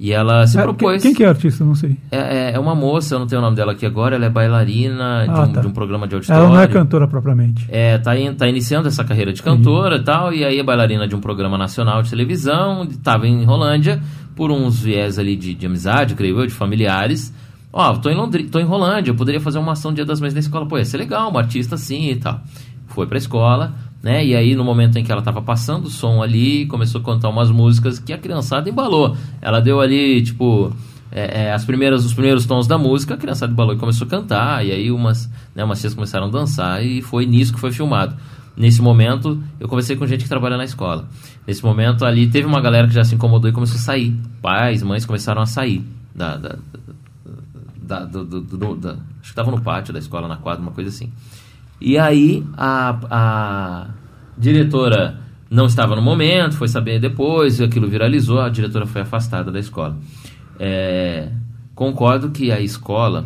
[0.03, 1.03] e ela se É, propôs.
[1.03, 1.63] Quem que é artista?
[1.63, 1.95] Não sei.
[2.11, 4.31] É, é- é uma moça, eu não tenho o nome dela aqui agora, ela é
[4.31, 5.61] bailarina de, Ah, um, tá.
[5.61, 6.43] de um programa de auditório.
[6.45, 7.67] Ela não é cantora propriamente.
[7.69, 11.07] É, tá, in- tá iniciando essa carreira de cantora e tal, e aí é bailarina
[11.07, 14.01] de um programa nacional de televisão, estava em Rolândia,
[14.35, 17.33] por uns viés ali de, de amizade, creio eu, de familiares.
[17.73, 20.33] Ó, tô em Londrina, tô em Rolândia, eu poderia fazer uma ação Dia das Mães
[20.33, 20.67] na escola.
[20.67, 22.41] Pô, ia ser legal, uma artista assim e tal.
[22.87, 24.25] Foi pra escola, né?
[24.25, 27.29] E aí, no momento em que ela tava passando o som ali, começou a cantar
[27.29, 29.17] umas músicas que a criançada embalou.
[29.43, 30.75] Ela deu ali, tipo,
[31.13, 34.11] é, é, as primeiras, os primeiros tons da música, a criançada embalou e começou a
[34.11, 37.73] cantar, e aí umas, né, umas tias começaram a dançar, e foi nisso que foi
[37.73, 38.17] filmado.
[38.57, 41.09] Nesse momento, eu conversei com gente que trabalha na escola.
[41.47, 44.15] Nesse momento ali, teve uma galera que já se incomodou e começou a sair.
[44.43, 45.83] Pais, mães começaram a sair
[46.15, 46.57] da, da,
[47.81, 50.73] da, do- do- do- da- acho que estavam no pátio da escola, na quadra, uma
[50.73, 51.11] coisa assim.
[51.81, 53.87] E aí a, a
[54.37, 55.19] diretora
[55.51, 59.97] não estava no momento, foi saber depois, aquilo viralizou, a diretora foi afastada da escola.
[60.59, 61.29] É,
[61.75, 63.25] concordo que a escola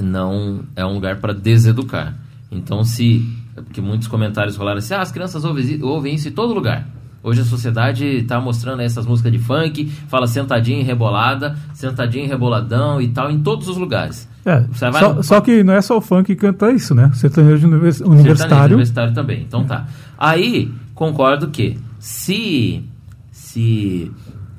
[0.00, 2.16] não é um lugar para deseducar.
[2.50, 3.28] Então, se.
[3.54, 6.88] Porque muitos comentários rolaram assim: ah, as crianças ouvem, ouvem isso em todo lugar.
[7.22, 12.28] Hoje a sociedade está mostrando essas músicas de funk, fala sentadinho e rebolada, sentadinho e
[12.28, 14.28] reboladão e tal, em todos os lugares.
[14.48, 17.10] É, Você vai só, só que não é só o funk que canta isso, né?
[17.14, 18.66] Sertanejo univers- Sertanejo universitário.
[18.76, 19.42] universitário também.
[19.42, 19.86] Então tá.
[20.16, 22.82] Aí, concordo que se,
[23.30, 24.10] se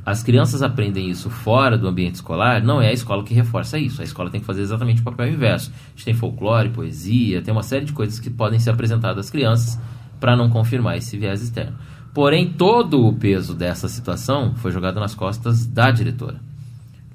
[0.05, 4.01] as crianças aprendem isso fora do ambiente escolar, não é a escola que reforça isso.
[4.01, 5.71] A escola tem que fazer exatamente o papel inverso.
[5.71, 9.31] A gente tem folclore, poesia, tem uma série de coisas que podem ser apresentadas às
[9.31, 9.79] crianças
[10.19, 11.73] para não confirmar esse viés externo.
[12.13, 16.37] Porém, todo o peso dessa situação foi jogado nas costas da diretora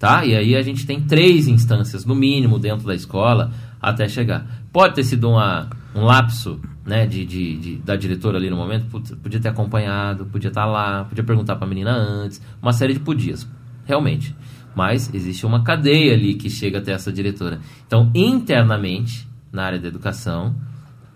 [0.05, 0.25] tá?
[0.25, 3.51] E aí a gente tem três instâncias, no mínimo, dentro da escola
[3.81, 4.47] até chegar.
[4.73, 8.85] Pode ter sido uma, um lapso né, de, de- de- da diretora ali no momento,
[9.23, 13.01] podia ter acompanhado, podia estar lá, podia perguntar para a menina antes, uma série de
[13.01, 13.49] podias,
[13.87, 14.35] realmente.
[14.77, 17.61] Mas existe uma cadeia ali que chega até essa diretora.
[17.87, 20.55] Então, internamente, na área da educação,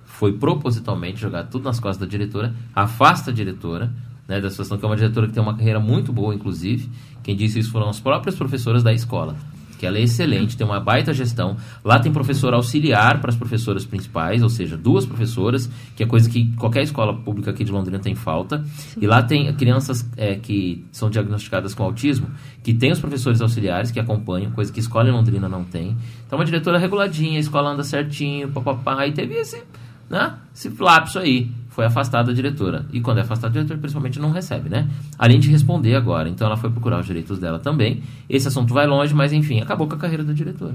[0.04, 3.92] foi propositalmente jogado tudo nas costas da diretora, afasta a diretora
[4.26, 6.88] né, da situação, que é uma diretora que tem uma carreira muito boa, inclusive.
[7.28, 9.36] Quem disse isso foram as próprias professoras da escola,
[9.78, 11.58] que ela é excelente, tem uma baita gestão.
[11.84, 16.30] Lá tem professor auxiliar para as professoras principais, ou seja, duas professoras, que é coisa
[16.30, 18.64] que qualquer escola pública aqui de Londrina tem falta.
[18.98, 22.28] E lá tem crianças é, que são diagnosticadas com autismo,
[22.62, 25.98] que tem os professores auxiliares que acompanham, coisa que escola em Londrina não tem.
[26.26, 29.62] Então, uma diretora reguladinha, a escola anda certinho, papapá, e teve esse
[30.08, 30.34] né?
[30.54, 31.50] Esse lapso aí.
[31.68, 32.86] Foi afastada a diretora.
[32.92, 34.88] E quando é afastada a diretora, principalmente não recebe, né?
[35.16, 36.28] Além de responder agora.
[36.28, 38.02] Então ela foi procurar os direitos dela também.
[38.28, 40.74] Esse assunto vai longe, mas enfim, acabou com a carreira da diretora.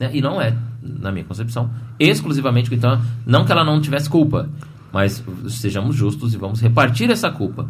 [0.00, 0.10] Né?
[0.14, 1.70] E não é, na minha concepção,
[2.00, 2.74] exclusivamente.
[2.74, 4.48] Então, não que ela não tivesse culpa,
[4.90, 7.68] mas sejamos justos e vamos repartir essa culpa.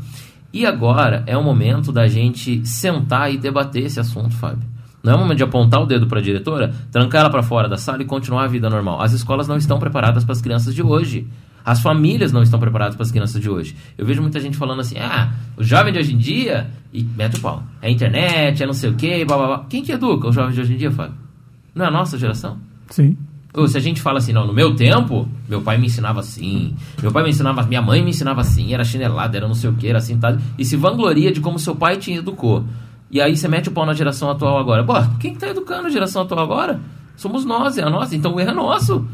[0.53, 4.67] E agora é o momento da gente sentar e debater esse assunto, Fábio.
[5.09, 7.67] Não é o momento de apontar o dedo para a diretora, trancar ela para fora
[7.67, 9.01] da sala e continuar a vida normal.
[9.01, 11.27] As escolas não estão preparadas para as crianças de hoje.
[11.65, 13.75] As famílias não estão preparadas para as crianças de hoje.
[13.97, 17.37] Eu vejo muita gente falando assim: ah, o jovem de hoje em dia, e mete
[17.37, 17.63] o pau.
[17.81, 19.67] É internet, é não sei o quê, blá blá blá.
[19.71, 21.15] Quem que educa os jovens de hoje em dia, Fábio?
[21.75, 22.59] Não é a nossa geração?
[22.91, 23.17] Sim.
[23.55, 26.77] Ou se a gente fala assim, não, no meu tempo, meu pai me ensinava assim,
[27.01, 29.73] meu pai me ensinava, minha mãe me ensinava assim, era chinelada, era não sei o
[29.73, 32.67] que, era assim, tal, e se vangloria de como seu pai te educou.
[33.11, 34.85] E aí você mete o pau na geração atual agora.
[34.85, 36.81] Pô, quem que tá educando a geração atual agora?
[37.17, 39.07] Somos nós, é a nossa, então o erro é nosso.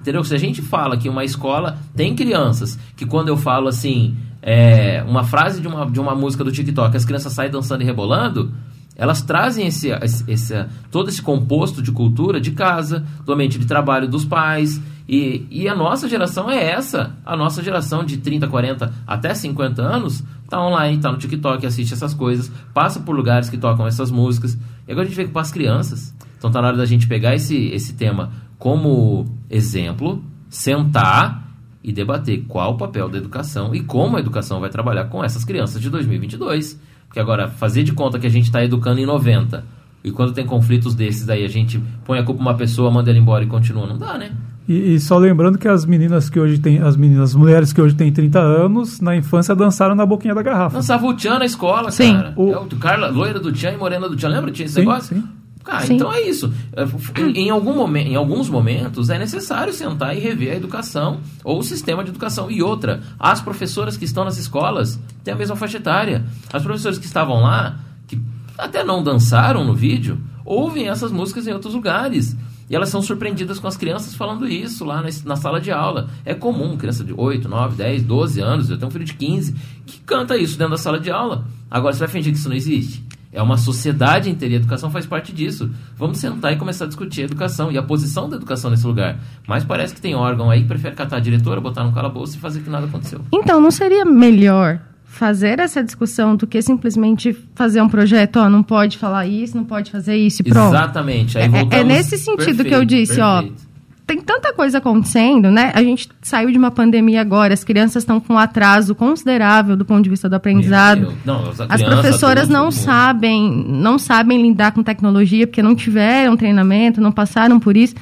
[0.00, 0.22] Entendeu?
[0.24, 5.04] Se a gente fala que uma escola tem crianças que quando eu falo assim, é,
[5.06, 8.52] uma frase de uma, de uma música do TikTok, as crianças saem dançando e rebolando,
[8.96, 9.90] elas trazem esse,
[10.26, 14.80] esse- todo esse composto de cultura de casa, do ambiente de trabalho dos pais.
[15.08, 17.12] E, e a nossa geração é essa.
[17.24, 21.92] A nossa geração de 30, 40 até 50 anos tá online, tá no TikTok, assiste
[21.92, 24.58] essas coisas, passa por lugares que tocam essas músicas.
[24.86, 26.14] E agora a gente vê para as crianças.
[26.38, 31.46] Então tá na hora da gente pegar esse, esse tema como exemplo, sentar
[31.82, 35.44] e debater qual o papel da educação e como a educação vai trabalhar com essas
[35.44, 36.80] crianças de 2022.
[37.06, 39.64] Porque agora, fazer de conta que a gente está educando em 90
[40.02, 43.18] e quando tem conflitos desses, daí a gente põe a culpa uma pessoa, manda ela
[43.18, 44.32] embora e continua, não dá, né?
[44.68, 47.80] E, e, só lembrando que as meninas que hoje têm, as meninas, as mulheres que
[47.80, 50.76] hoje têm 30 anos, na infância dançaram na boquinha da garrafa.
[50.76, 52.12] Dançava o Tchan na escola, Sim.
[52.14, 52.34] cara.
[52.36, 54.28] O- É o Carla, loira do Tchan e morena do Tchan.
[54.28, 54.50] Lembra?
[54.50, 55.16] Tinha esse Sim, negócio?
[55.16, 55.24] sim.
[55.64, 55.94] Cara, Sim.
[55.96, 56.52] então é isso.
[56.74, 61.20] É, Em, em algum momen- em alguns momentos é necessário sentar e rever a educação
[61.44, 62.50] ou o sistema de educação.
[62.50, 66.24] E outra, as professoras que estão nas escolas têm a mesma faixa etária.
[66.52, 68.18] As professoras que estavam lá, que
[68.56, 72.34] até não dançaram no vídeo, ouvem essas músicas em outros lugares.
[72.70, 76.08] E elas são surpreendidas com as crianças falando isso lá na, na sala de aula.
[76.24, 79.54] É comum, criança de 8, 9, 10, 12 anos, eu tenho um filho de 15,
[79.86, 81.46] que canta isso dentro da sala de aula.
[81.70, 83.06] Agora, você vai fingir que isso não existe?
[83.32, 85.70] É uma sociedade inteira a educação faz parte disso.
[85.96, 89.18] Vamos sentar e começar a discutir a educação e a posição da educação nesse lugar.
[89.46, 92.40] Mas parece que tem órgão aí que prefere catar a diretora, botar no calabouço e
[92.40, 93.20] fazer que nada aconteceu.
[93.32, 94.80] Então, não seria melhor
[95.18, 99.64] fazer essa discussão do que simplesmente fazer um projeto, ó, não pode falar isso, não
[99.64, 100.68] pode fazer isso e pronto?
[100.74, 101.36] Exatamente.
[101.36, 101.86] Aí É- é voltamos...
[101.86, 103.68] nesse sentido que eu Perfeito, disse, ó, perfeito.
[104.06, 105.70] Tem tanta coisa acontecendo, né?
[105.74, 109.84] A gente saiu de uma pandemia agora, as crianças estão com um atraso considerável do
[109.84, 111.12] ponto de vista do aprendizado.
[111.26, 117.02] Não, as As professoras não sabem, não sabem lidar com tecnologia porque não tiveram treinamento,
[117.02, 117.94] não passaram por isso.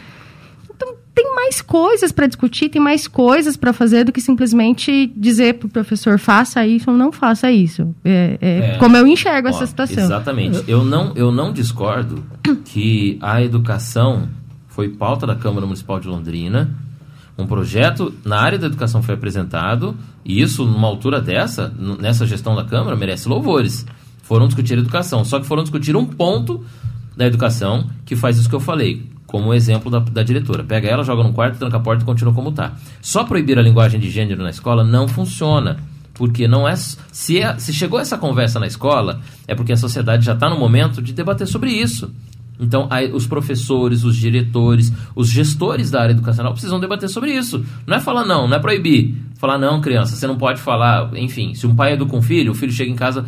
[1.16, 5.66] Tem mais coisas para discutir, tem mais coisas para fazer do que simplesmente dizer para
[5.66, 7.94] o professor faça isso ou não faça isso.
[8.04, 8.76] É, é É.
[8.76, 10.04] como eu enxergo Ó, essa situação.
[10.04, 10.62] Exatamente.
[10.68, 12.22] Eu não, eu não discordo
[12.66, 14.28] que a educação
[14.68, 16.68] foi pauta da Câmara Municipal de Londrina.
[17.38, 22.54] Um projeto na área da educação foi apresentado, e isso, numa altura dessa, nessa gestão
[22.54, 23.86] da Câmara, merece louvores.
[24.22, 26.62] Foram discutir educação, só que foram discutir um ponto
[27.16, 30.64] da educação que faz isso que eu falei, como o exemplo da, da diretora.
[30.64, 32.74] Pega ela, joga no quarto, tranca a porta e continua como está.
[33.02, 35.78] Só proibir a linguagem de gênero na escola não funciona.
[36.14, 36.74] Porque não é.
[36.76, 40.58] Se, é- se chegou essa conversa na escola, é porque a sociedade já está no
[40.58, 42.10] momento de debater sobre isso.
[42.58, 47.64] Então, aí, os professores, os diretores, os gestores da área educacional precisam debater sobre isso.
[47.86, 49.14] Não é falar não, não é proibir.
[49.36, 51.10] Falar não, criança, você não pode falar.
[51.16, 53.26] Enfim, se um pai educa um filho, o filho chega em casa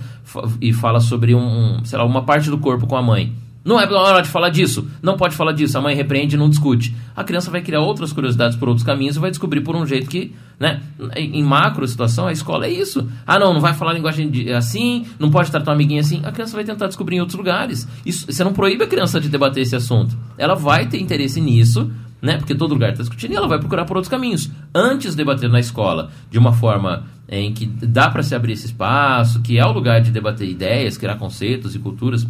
[0.61, 1.41] e fala sobre um,
[1.81, 3.35] um, sei lá, uma parte do corpo com a mãe.
[3.69, 4.89] Não é hora de falar disso.
[5.03, 5.77] Não pode falar disso.
[5.77, 6.97] A mãe repreende e não discute.
[7.15, 10.09] A criança vai criar outras curiosidades por outros caminhos e vai descobrir por um jeito
[10.09, 10.81] que, né?
[11.15, 13.07] Em macro situação, a escola é isso.
[13.27, 16.23] Ah, não, não vai falar linguagem de- assim, não pode tratar uma amiguinha assim.
[16.25, 17.87] A criança vai tentar descobrir em outros lugares.
[18.07, 20.17] Isso, você não proíbe a criança de debater esse assunto.
[20.39, 21.93] Ela vai ter interesse nisso,
[22.23, 22.39] né?
[22.39, 24.51] Porque todo lugar está discutindo e ela vai procurar por outros caminhos.
[24.75, 28.65] Antes de debater na escola de uma forma em que dá para se abrir esse
[28.65, 32.27] espaço, que é o lugar de debater ideias, criar conceitos e culturas,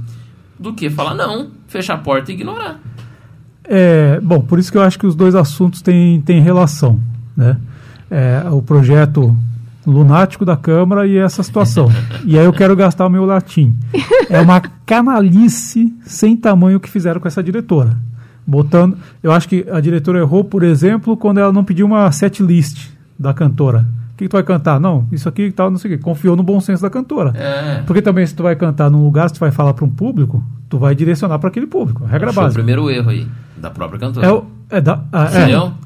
[0.59, 2.81] do que falar não, fechar a porta e ignorar.
[3.65, 7.01] É, bom, por isso que eu acho que os dois assuntos têm, têm relação,
[7.37, 7.59] né?
[8.11, 9.37] É, o projeto
[9.87, 11.89] lunático da Câmara e essa situação.
[12.25, 13.77] e aí eu quero gastar o meu latim.
[14.31, 17.97] É uma canalice sem tamanho que fizeram com essa diretora.
[18.47, 22.43] Botando, eu acho que a diretora errou, por exemplo, quando ela não pediu uma set
[22.43, 23.87] list da cantora.
[24.19, 24.81] O que, tu vai cantar?
[24.81, 26.03] Não, isso aqui e tal, não sei o quê.
[26.03, 27.31] Confiou no bom senso da cantora.
[27.37, 27.83] É.
[27.87, 30.43] Porque também se tu vai cantar num lugar, se tu vai falar para um público,
[30.69, 32.05] tu vai direcionar para aquele público.
[32.05, 32.59] Regra Achou o básica.
[32.61, 34.27] primeiro erro aí, da própria cantora.
[34.27, 35.29] É, o- é da, ah,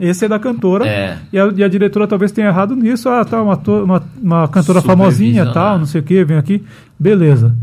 [0.00, 0.86] é, esse é da cantora.
[0.88, 1.18] É.
[1.30, 3.06] E, a, e a diretora talvez tenha errado nisso.
[3.10, 3.54] Ah, tá, uma,
[3.84, 6.64] uma, uma cantora famosinha, tal, não sei o que, vem aqui.
[6.98, 7.54] Beleza.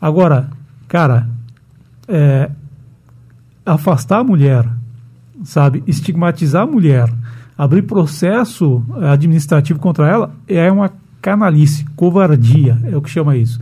[0.00, 0.48] Agora,
[0.88, 1.28] cara,
[2.08, 2.48] é,
[3.66, 4.66] afastar a mulher,
[5.44, 5.82] sabe?
[5.86, 7.08] Estigmatizar a mulher,
[7.56, 10.90] abrir processo eh, administrativo contra ela é uma
[11.20, 13.60] canalice, covardia, é o que chama isso.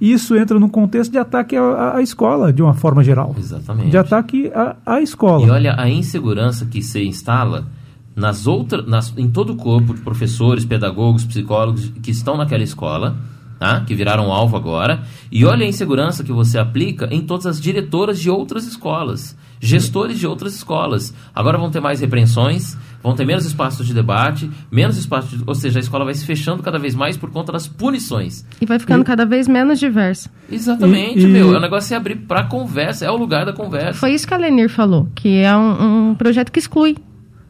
[0.00, 3.34] Isso entra no contexto de ataque à, à escola, de uma forma geral.
[3.38, 3.90] Exatamente.
[3.90, 5.46] De ataque à, à escola.
[5.46, 7.66] E olha a insegurança que se instala
[8.14, 13.16] nas outras, nas, em todo o corpo de professores, pedagogos, psicólogos que estão naquela escola,
[13.58, 13.80] tá?
[13.80, 15.02] que viraram alvo agora.
[15.30, 20.18] E olha a insegurança que você aplica em todas as diretoras de outras escolas, gestores
[20.18, 21.14] de outras escolas.
[21.34, 25.54] Agora vão ter mais repreensões, vão ter menos espaços de debate, menos espaço de, ou
[25.54, 28.44] seja, a escola vai se fechando cada vez mais por conta das punições.
[28.60, 30.30] E vai ficando E- cada vez menos diversa.
[30.50, 31.54] Exatamente, E- e- meu.
[31.54, 33.98] É o negócio é abrir pra conversa, é o lugar da conversa.
[34.00, 36.96] Foi isso que a Lenir falou, que é um, um projeto que exclui.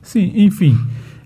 [0.03, 0.79] Sim, enfim.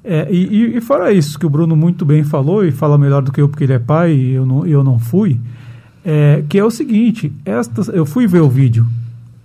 [0.03, 3.21] É, e, e- e fora isso que o Bruno muito bem falou, e fala melhor
[3.23, 5.39] do que eu porque ele é pai e eu não, eu não fui,
[6.05, 8.87] é, que é o seguinte, estas, eu fui ver o vídeo,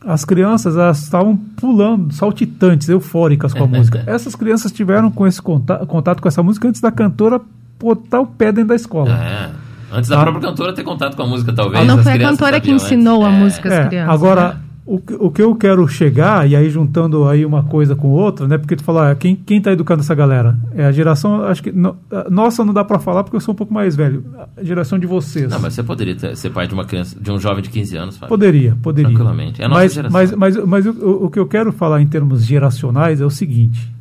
[0.05, 4.03] as crianças elas estavam pulando, saltitantes, eufóricas com a música.
[4.05, 7.41] Essas crianças tiveram com esse contato, contato com essa música antes da cantora
[7.79, 9.11] botar o pé dentro da escola.
[9.11, 9.49] É.
[9.91, 10.23] Antes da Tá.
[10.23, 11.79] própria cantora ter contato com a música, talvez.
[11.81, 12.85] Ou não as foi a cantora que sabiam antes.
[12.85, 13.31] ensinou a É.
[13.31, 14.13] música às É, crianças.
[14.13, 14.55] agora, né?
[14.85, 18.47] O, que- o que eu quero chegar, e aí juntando aí uma coisa com outra,
[18.47, 18.55] né?
[18.57, 20.55] Porque tu fala, ah, quem, quem tá educando essa galera?
[20.75, 21.71] É a geração, acho que.
[21.71, 21.95] no-
[22.29, 24.23] nossa não dá para falar porque eu sou um pouco mais velho.
[24.55, 25.49] A geração de vocês.
[25.49, 27.97] Não, mas você poderia ter- ser pai de uma criança, de um jovem de 15
[27.97, 28.29] anos, Fábio.
[28.29, 29.09] Poderia, poderia.
[29.09, 29.61] Tranquilamente.
[29.61, 30.11] É a nossa mas, geração.
[30.19, 33.91] mas, mas, mas o, o que eu quero falar em termos geracionais é o seguinte: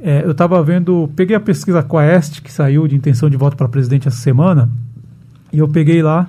[0.00, 3.68] É, eu estava vendo, peguei a pesquisa Quaest, que saiu de intenção de voto para
[3.68, 4.68] presidente essa semana,
[5.52, 6.26] e eu peguei lá.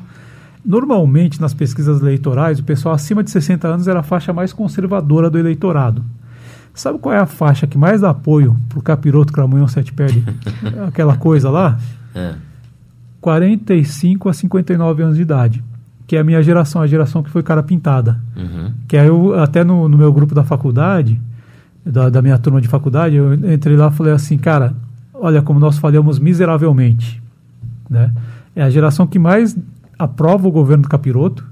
[0.65, 5.29] Normalmente, nas pesquisas eleitorais, o pessoal acima de 60 anos era a faixa mais conservadora
[5.29, 6.03] do eleitorado.
[6.73, 10.23] Sabe qual é a faixa que mais dá apoio para o capiroto Cramunhão Sete Pele?
[10.87, 11.77] Aquela coisa lá?
[12.13, 12.35] É.
[13.21, 15.63] 45 a 59 anos de idade.
[16.07, 18.19] Que é a minha geração, a geração que foi cara pintada.
[18.35, 18.71] Uhum.
[18.87, 21.19] Que aí eu, até no, no meu grupo da faculdade,
[21.85, 24.73] da, da minha turma de faculdade, eu entrei lá e falei assim, cara,
[25.13, 27.21] olha como nós falhamos miseravelmente.
[27.89, 28.11] Né?
[28.55, 29.55] É a geração que mais
[29.99, 31.45] aprova o governo do capiroto,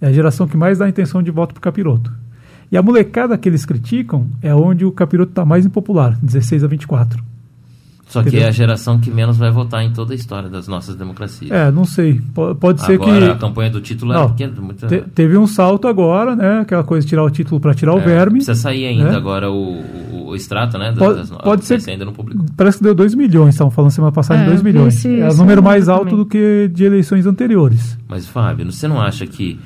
[0.00, 2.12] é a geração que mais dá intenção de voto para o capiroto.
[2.72, 6.66] E a molecada que eles criticam é onde o capiroto está mais impopular, 16 a
[6.66, 7.31] 24.
[8.12, 10.94] Só que é a geração que menos vai votar em toda a história das nossas
[10.96, 11.50] democracias.
[11.50, 12.20] É, não sei.
[12.34, 13.40] Po- Pode ser Agora, a que.
[13.40, 14.60] campanha do título é Não, pequena.
[14.60, 14.86] Muito...
[14.86, 16.60] te- teve um salto agora, né?
[16.60, 18.34] Aquela coisa de tirar o título para tirar o É, verme.
[18.36, 19.16] Precisa sair ainda né?
[19.16, 20.90] agora o, o, o extrato, né?
[20.92, 22.44] das- Pode- das- pode ser ainda não publicou.
[22.56, 24.94] Parece que deu 2 milhões, estavam falando semana passada É, em 2 eu vi milhões.
[24.96, 26.16] esse- é o número mais alto também.
[26.18, 27.98] do que de eleições anteriores.
[28.06, 29.58] Mas, Fábio, você não acha que,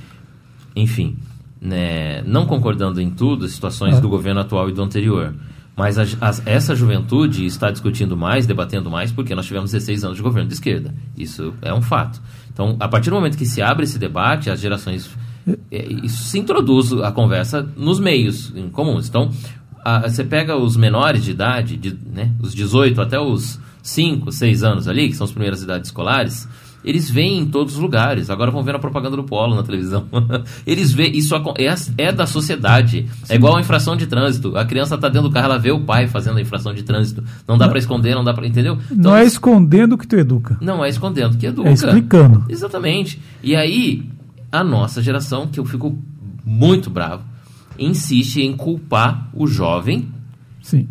[0.75, 1.17] enfim,
[1.61, 4.01] né, não concordando em tudo, as situações É.
[4.01, 5.35] do governo atual e do anterior,
[5.77, 10.17] mas a- as- essa juventude está discutindo mais, debatendo mais, porque nós tivemos 16 anos
[10.17, 10.95] de governo de esquerda.
[11.17, 12.21] Isso é um fato.
[12.53, 15.09] Então, a partir do momento que se abre esse debate, as gerações.
[15.71, 19.09] é, Isso se introduz a conversa nos meios comuns.
[19.09, 19.31] Então,
[19.85, 24.65] a- você pega os menores de idade, de, né, os 18 até os 5, 6
[24.65, 26.49] anos ali, que são as primeiras idades escolares,
[26.87, 28.31] eles veem em todos os lugares.
[28.31, 30.07] Agora vão ver na propaganda do Polo na televisão.
[30.65, 31.43] eles veem, isso é,
[31.99, 33.07] é da sociedade.
[33.29, 34.57] É igual a infração de trânsito.
[34.57, 37.25] A criança está dentro do carro, ela vê o pai fazendo a infração de trânsito.
[37.47, 38.47] Não dá para esconder, não dá para.
[38.47, 38.79] Entendeu?
[38.85, 40.57] Então, não é escondendo que tu educa.
[40.61, 41.69] não é escondendo, que educa.
[41.69, 42.45] É explicando.
[42.49, 43.21] Exatamente.
[43.43, 44.09] E aí,
[44.53, 45.99] a nossa geração, que eu fico
[46.45, 47.25] muito bravo,
[47.77, 50.09] insiste em culpar o jovem
[50.63, 50.87] Sim.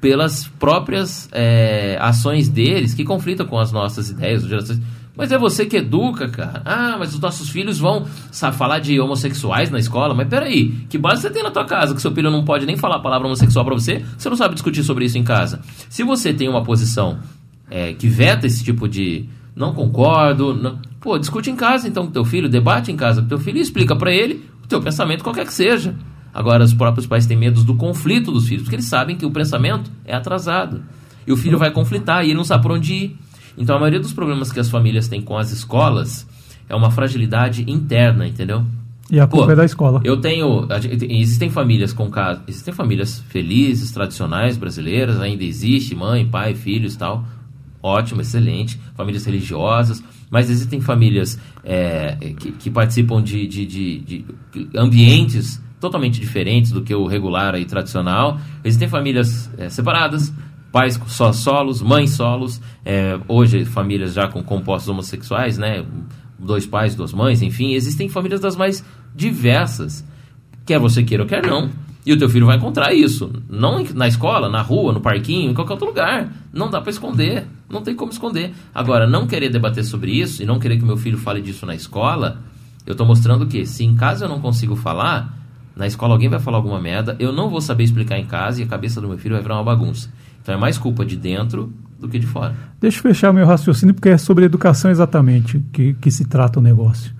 [0.00, 4.80] pelas próprias é, ações deles que conflitam com as nossas ideias, as gerações.
[5.18, 6.62] Mas é você que educa, cara.
[6.64, 10.14] Ah, mas os nossos filhos vão sabe, falar de homossexuais na escola.
[10.14, 12.76] Mas peraí, que base você tem na tua casa que seu filho não pode nem
[12.76, 14.04] falar a palavra homossexual pra você?
[14.16, 15.60] Você não sabe discutir sobre isso em casa.
[15.90, 17.18] Se você tem uma posição
[17.68, 22.12] é, que veta esse tipo de não concordo, não- pô, discute em casa então com
[22.12, 25.24] teu filho, debate em casa com teu filho e explica pra ele o teu pensamento
[25.24, 25.96] qualquer que seja.
[26.32, 29.30] Agora, os próprios pais têm medo do conflito dos filhos, porque eles sabem que o
[29.32, 30.82] pensamento é atrasado.
[31.26, 33.16] E o filho vai conflitar e ele não sabe por onde ir.
[33.58, 36.26] Então, a maioria dos problemas que as famílias têm com as escolas
[36.68, 38.64] é uma fragilidade interna, entendeu?
[39.10, 40.00] E a culpa Pô, é da escola.
[40.04, 40.68] Eu tenho.
[41.08, 42.42] Existem famílias com casos.
[42.46, 47.24] Existem famílias felizes, tradicionais, brasileiras, ainda existe, mãe, pai, filhos tal.
[47.82, 48.78] Ótimo, excelente.
[48.94, 50.02] Famílias religiosas.
[50.30, 54.26] Mas existem famílias é, que, que participam de, de, de- de
[54.76, 58.38] ambientes totalmente diferentes do que o regular e tradicional.
[58.62, 60.32] Existem famílias é, separadas,
[60.72, 62.60] pais só solos, mães solos.
[62.84, 65.84] é, hoje, famílias já com compostos homossexuais, né?
[66.38, 67.72] Dois pais, duas mães, enfim.
[67.72, 70.04] Existem famílias das mais diversas.
[70.64, 71.70] Quer você queira ou quer não.
[72.06, 73.30] E o teu filho vai encontrar isso.
[73.48, 76.32] Não na escola, na rua, no parquinho, em qualquer outro lugar.
[76.52, 77.46] Não dá para esconder.
[77.68, 78.54] Não tem como esconder.
[78.74, 81.74] Agora, não querer debater sobre isso e não querer que meu filho fale disso na
[81.74, 82.40] escola,
[82.86, 85.36] eu tô mostrando que se em casa eu não consigo falar,
[85.76, 88.64] na escola alguém vai falar alguma merda, eu não vou saber explicar em casa e
[88.64, 90.10] a cabeça do meu filho vai virar uma bagunça.
[90.48, 91.70] Então é mais culpa de dentro
[92.00, 92.54] do que de fora.
[92.80, 96.62] Deixa eu fechar meu raciocínio, porque é sobre educação exatamente que, que se trata o
[96.62, 97.12] negócio.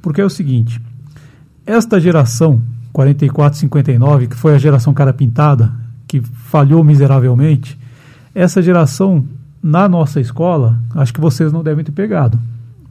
[0.00, 0.80] Porque é o seguinte:
[1.66, 2.62] esta geração,
[2.92, 5.72] 44, 59, que foi a geração cara pintada,
[6.06, 7.76] que falhou miseravelmente,
[8.32, 9.26] essa geração,
[9.60, 12.38] na nossa escola, acho que vocês não devem ter pegado.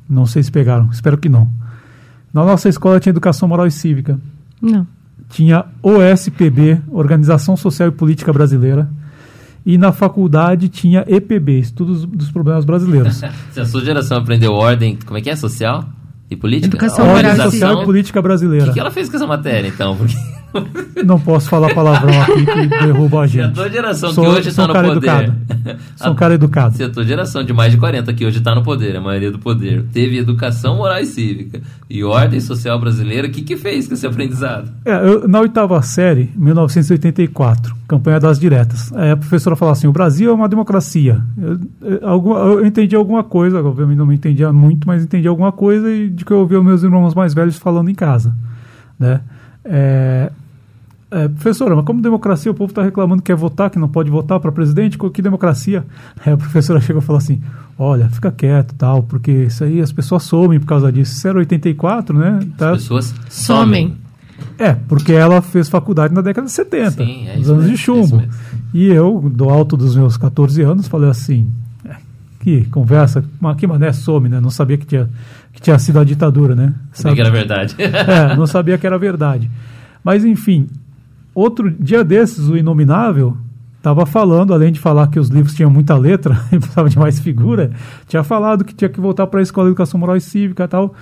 [0.10, 1.50] Não sei se pegaram, espero que não.
[2.34, 4.20] Na nossa escola tinha educação moral e cívica,
[4.62, 4.86] Não.
[5.30, 8.90] tinha OSPB, Organização Social e Política Brasileira,
[9.68, 13.22] e na faculdade tinha EPB, Estudos dos Problemas Brasileiros.
[13.52, 15.36] Se a sua geração aprendeu ordem, como é que é?
[15.36, 15.84] Social
[16.32, 16.78] e política?
[16.78, 18.68] Educação Ordem e Social e Política O Brasileira.
[18.68, 19.98] que, que ela fez com essa matéria, então?
[19.98, 20.16] Porque
[21.06, 23.54] Não posso falar palavrão aqui que derruba a a gente.
[23.54, 24.98] tua geração Sou- que hoje está no cara poder.
[25.08, 25.34] educado.
[25.96, 26.76] Sou um cara educado.
[26.76, 29.32] Se a tua geração de mais de 40 que hoje está no poder, a maioria
[29.32, 33.88] do poder, teve educação moral e cívica e ordem social brasileira, o que, que fez
[33.88, 34.72] com esse aprendizado?
[34.86, 40.32] É, eu- na oitava série, 1984, campanha das diretas, a professora falava assim: o Brasil
[40.32, 41.22] é uma democracia.
[41.38, 41.60] Eu,
[42.02, 46.10] eu, eu entendi alguma coisa, obviamente não me entendia muito, mas entendi alguma coisa e
[46.10, 48.34] de que eu ouvia os meus irmãos mais velhos falando em casa.
[49.00, 49.22] Né?
[49.70, 50.32] É,
[51.10, 54.10] é, professora, mas como democracia o povo está reclamando que quer votar, que não pode
[54.10, 54.98] votar para presidente?
[54.98, 55.86] Que democracia?
[56.26, 57.42] Aí a professora chegou e falou assim:
[57.78, 61.14] olha, fica quieto tal, porque isso aí as pessoas somem por causa disso.
[61.14, 62.40] Isso era 84, né?
[62.58, 63.96] Tá, As pessoas Somem.
[64.60, 67.74] É, porque ela fez faculdade na década de 70, Sim, é nos anos mesmo, de
[67.74, 68.18] é chumbo.
[68.18, 68.32] mesmo.
[68.74, 71.50] E eu, do alto dos meus 14 anos, falei assim:
[71.86, 71.96] "É,
[72.42, 73.24] que conversa,
[73.58, 74.40] que mané some, né?
[74.40, 75.10] Não sabia que tinha,
[75.58, 76.72] que tinha sido a ditadura, né?
[76.94, 77.76] Sabia que era verdade.
[77.82, 79.50] É, não sabia que era verdade.
[80.04, 80.68] Mas, enfim,
[81.34, 83.36] outro dia desses, o Inominável
[83.76, 87.20] estava falando, além de falar que os livros tinham muita letra e precisava de mais
[87.20, 87.72] figura,
[88.08, 90.68] tinha falado que tinha que voltar para a Escola de Educação Moral e Cívica e
[90.68, 90.94] tal.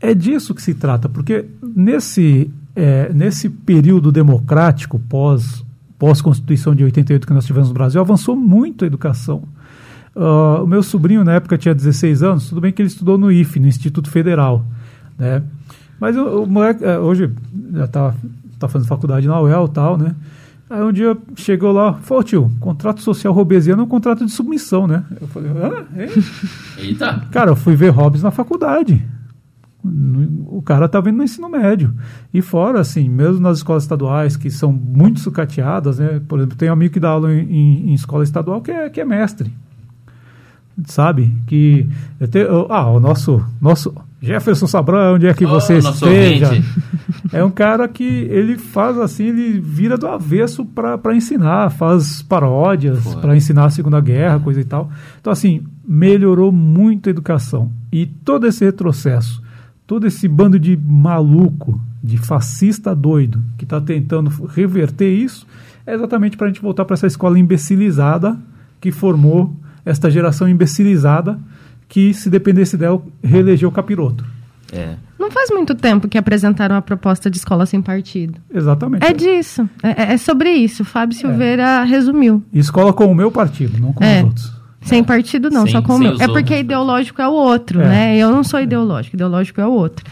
[0.00, 5.62] É disso que se trata, porque nesse, é, nesse período democrático pós,
[5.98, 9.42] pós-Constituição de 88 que nós tivemos no Brasil, avançou muito a educação.
[10.16, 13.30] Ah, o meu sobrinho, na época, tinha 16 anos, tudo bem que ele estudou no
[13.30, 14.64] IFE, no Instituto Federal,
[15.18, 15.42] né?
[16.00, 17.30] Mas o, o moleque, eh, hoje,
[17.74, 18.14] já tá,
[18.58, 20.14] tá fazendo faculdade na UEL e tal, né?
[20.68, 24.86] Aí um dia chegou lá, falou, tio, contrato social robesiano é um contrato de submissão,
[24.86, 25.04] né?
[25.20, 25.50] Eu falei?
[25.50, 26.08] Hein?
[26.78, 27.26] Eita.
[27.30, 29.04] Cara, eu fui ver Hobbes na faculdade.
[29.82, 31.92] O cara tá vendo no ensino médio.
[32.32, 36.20] E fora, assim, mesmo nas escolas estaduais, que são muito sucateadas, né?
[36.28, 38.88] Por exemplo, tem um amigo que dá aula em, em- em escola estadual que é,
[38.90, 39.52] que é mestre.
[40.86, 41.32] Sabe?
[41.46, 41.86] Que.
[42.18, 46.48] eu te- ah, o nosso, nosso Jefferson Sabrão, onde é que Oh, você esteja?
[46.48, 46.68] ouvinte.
[47.32, 53.14] É um cara que ele faz assim, ele vira do avesso para ensinar, faz paródias
[53.16, 54.90] para ensinar a Segunda Guerra, coisa e tal.
[55.20, 57.70] Então, assim, melhorou muito a educação.
[57.92, 59.40] E todo esse retrocesso,
[59.86, 65.46] todo esse bando de maluco, de fascista doido, que está tentando reverter isso,
[65.86, 68.36] é exatamente para a gente voltar para essa escola imbecilizada
[68.80, 69.54] que formou
[69.84, 71.38] esta geração imbecilizada
[71.88, 74.24] que, se dependesse dela, reelegeu o capiroto.
[74.72, 74.94] É.
[75.18, 78.38] Não faz muito tempo que apresentaram a proposta de escola sem partido.
[78.54, 79.04] Exatamente.
[79.04, 79.68] É disso.
[79.82, 80.84] É, é sobre isso.
[80.84, 82.42] Fábio Silveira resumiu.
[82.52, 84.18] Escola com o meu partido, não com É.
[84.20, 84.60] os outros.
[84.82, 86.12] Sem partido, não, Sem- só com o meu.
[86.14, 86.60] É porque outros.
[86.60, 87.88] ideológico é o outro, É.
[87.88, 88.16] né?
[88.16, 90.04] Eu não sou ideológico, ideológico é o outro.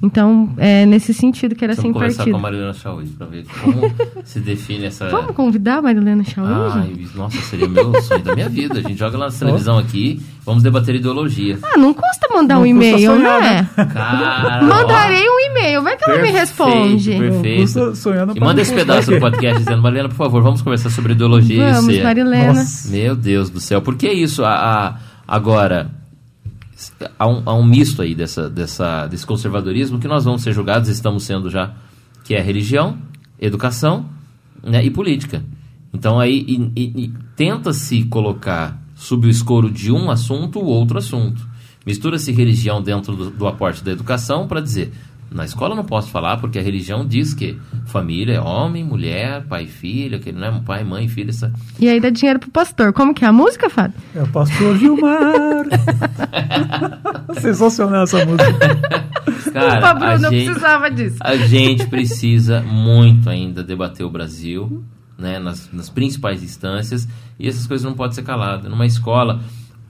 [0.00, 2.32] Então, é nesse sentido que era Vamos sem conversar partido.
[2.34, 3.92] com a Marilena Chauí para ver como
[4.24, 5.08] se define essa.
[5.08, 6.48] Vamos convidar a Marilena Chauí?
[6.48, 8.78] Ai, nossa, seria o meu sonho da minha vida.
[8.78, 11.58] A gente joga lá na televisão aqui, vamos debater ideologia.
[11.62, 13.68] Ah, não custa mandar Não um e-mail, sonhar, né?
[13.92, 14.62] Cara.
[14.62, 17.10] Mandarei um e-mail, vai que ela me Perfeito, responde.
[17.18, 17.96] Perfeito.
[17.96, 21.12] Sonhando E manda não esse pedaço do podcast dizendo, Marilena, por favor, vamos conversar sobre
[21.14, 21.72] ideologia.
[21.72, 22.52] Vamos, é- Marilena.
[22.54, 22.88] Nossa.
[22.88, 24.44] Meu Deus do céu, por que isso?
[24.44, 24.94] A, a-
[25.26, 25.90] agora,
[27.18, 30.88] há um, há um misto aí dessa, dessa, desse conservadorismo que nós vamos ser julgados,
[30.88, 31.74] estamos sendo já,
[32.24, 32.98] que é religião,
[33.40, 34.06] educação
[34.62, 35.42] né, e política.
[35.92, 41.46] Então aí tenta-se colocar sob o escoro de um assunto o outro assunto.
[41.86, 44.92] Mistura-se religião dentro do, do aporte da educação para dizer,
[45.30, 49.44] na escola eu não posso falar porque a religião diz que família é homem, mulher,
[49.46, 52.50] pai e filho, aquele não é pai, mãe, filho, essa, E aí dá dinheiro pro
[52.50, 52.92] pastor.
[52.92, 53.96] Como que é a música, Fábio?
[54.14, 55.64] É o pastor Gilmar.
[57.40, 58.58] Sensacional essa música.
[59.52, 61.16] Cara, Opa, Bruno, a eu gente, precisava disso.
[61.20, 64.82] a gente precisa muito ainda debater o Brasil,
[65.16, 67.08] né, nas, nas principais instâncias,
[67.38, 68.70] e essas coisas não podem ser caladas.
[68.70, 69.40] Numa escola,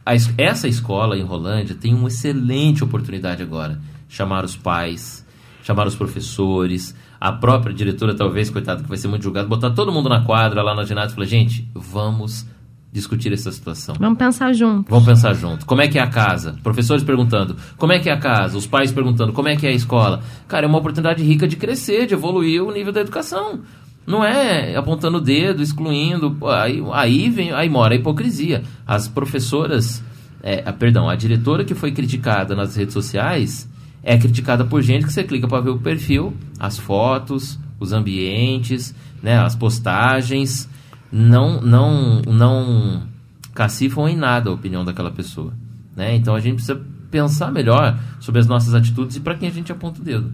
[0.05, 3.79] a es- essa escola em Rolândia tem uma excelente oportunidade agora.
[4.09, 5.25] Chamar os pais,
[5.69, 9.93] chamar os professores, a própria diretora, talvez, coitada, que vai ser muito julgada, botar todo
[9.93, 12.47] mundo na quadra lá na ginásio e falar, gente, vamos
[12.91, 13.95] discutir essa situação.
[14.01, 14.89] Vamos pensar junto.
[14.89, 15.67] Vamos pensar junto.
[15.67, 16.57] Como é que é a casa?
[16.63, 18.57] Professores perguntando, como é que é a casa?
[18.57, 20.23] Os pais perguntando, como é que é a escola?
[20.49, 23.61] Cara, é uma oportunidade rica de crescer, de evoluir o nível da educação.
[24.07, 26.35] Não é apontando o dedo, excluindo.
[26.47, 28.63] Aí, aí, vem, aí mora a hipocrisia.
[28.87, 30.03] As professoras,
[30.43, 33.69] é, a- perdão, a diretora que foi criticada nas redes sociais
[34.03, 38.95] é criticada por gente que você clica para ver o perfil, as fotos, os ambientes,
[39.23, 40.69] né, as postagens
[41.11, 43.03] não não não
[43.55, 45.53] cacifam em nada a opinião daquela pessoa,
[45.97, 46.15] né?
[46.15, 46.81] Então a gente precisa
[47.11, 50.33] pensar melhor sobre as nossas atitudes e para quem a gente aponta o dedo.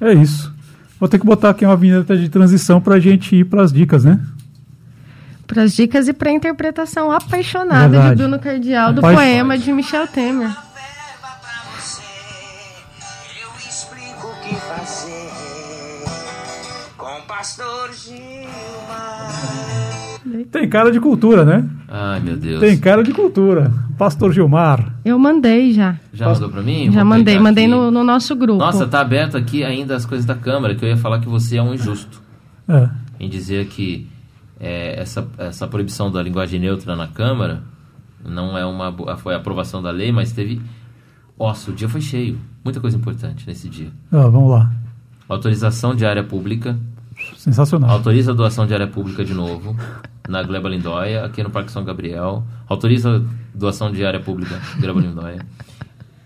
[0.00, 0.52] É isso.
[0.98, 4.20] Vou ter que botar aqui uma vinheta de transição pra gente ir pras dicas, né?
[5.46, 8.10] Para as dicas e para a interpretação apaixonada Verdade.
[8.10, 9.26] de Bruno Cardial do Apaixonado.
[9.26, 10.50] poema de Michel Temer.
[17.40, 19.30] Pastor Gilmar.
[20.52, 21.66] Tem cara de cultura, né?
[21.88, 22.60] Ai, meu Deus.
[22.60, 23.72] Tem cara de cultura.
[23.96, 24.94] Pastor Gilmar.
[25.06, 25.96] Eu mandei já.
[26.12, 26.92] Já mandou para mim?
[26.92, 28.58] Já Vou mandei, mandei no, no nosso grupo.
[28.58, 31.56] Nossa, tá aberto aqui ainda as coisas da Câmara, que eu ia falar que você
[31.56, 32.20] é um injusto
[32.68, 32.90] É.
[33.18, 34.06] em dizer que
[34.60, 37.62] é, essa, essa proibição da linguagem neutra na Câmara
[38.22, 40.60] não é uma foi a aprovação da lei, mas teve
[41.38, 42.38] Nossa, o dia foi cheio.
[42.62, 43.88] Muita coisa importante nesse dia.
[44.12, 44.70] Ah, vamos lá.
[45.26, 46.76] Autorização de área pública.
[47.36, 47.90] Sensacional.
[47.90, 49.76] Autoriza a doação de área pública de novo
[50.28, 52.44] na Gleba Lindóia, aqui no Parque São Gabriel.
[52.68, 53.22] Autoriza a
[53.58, 55.44] doação de área pública Gleba Lindóia.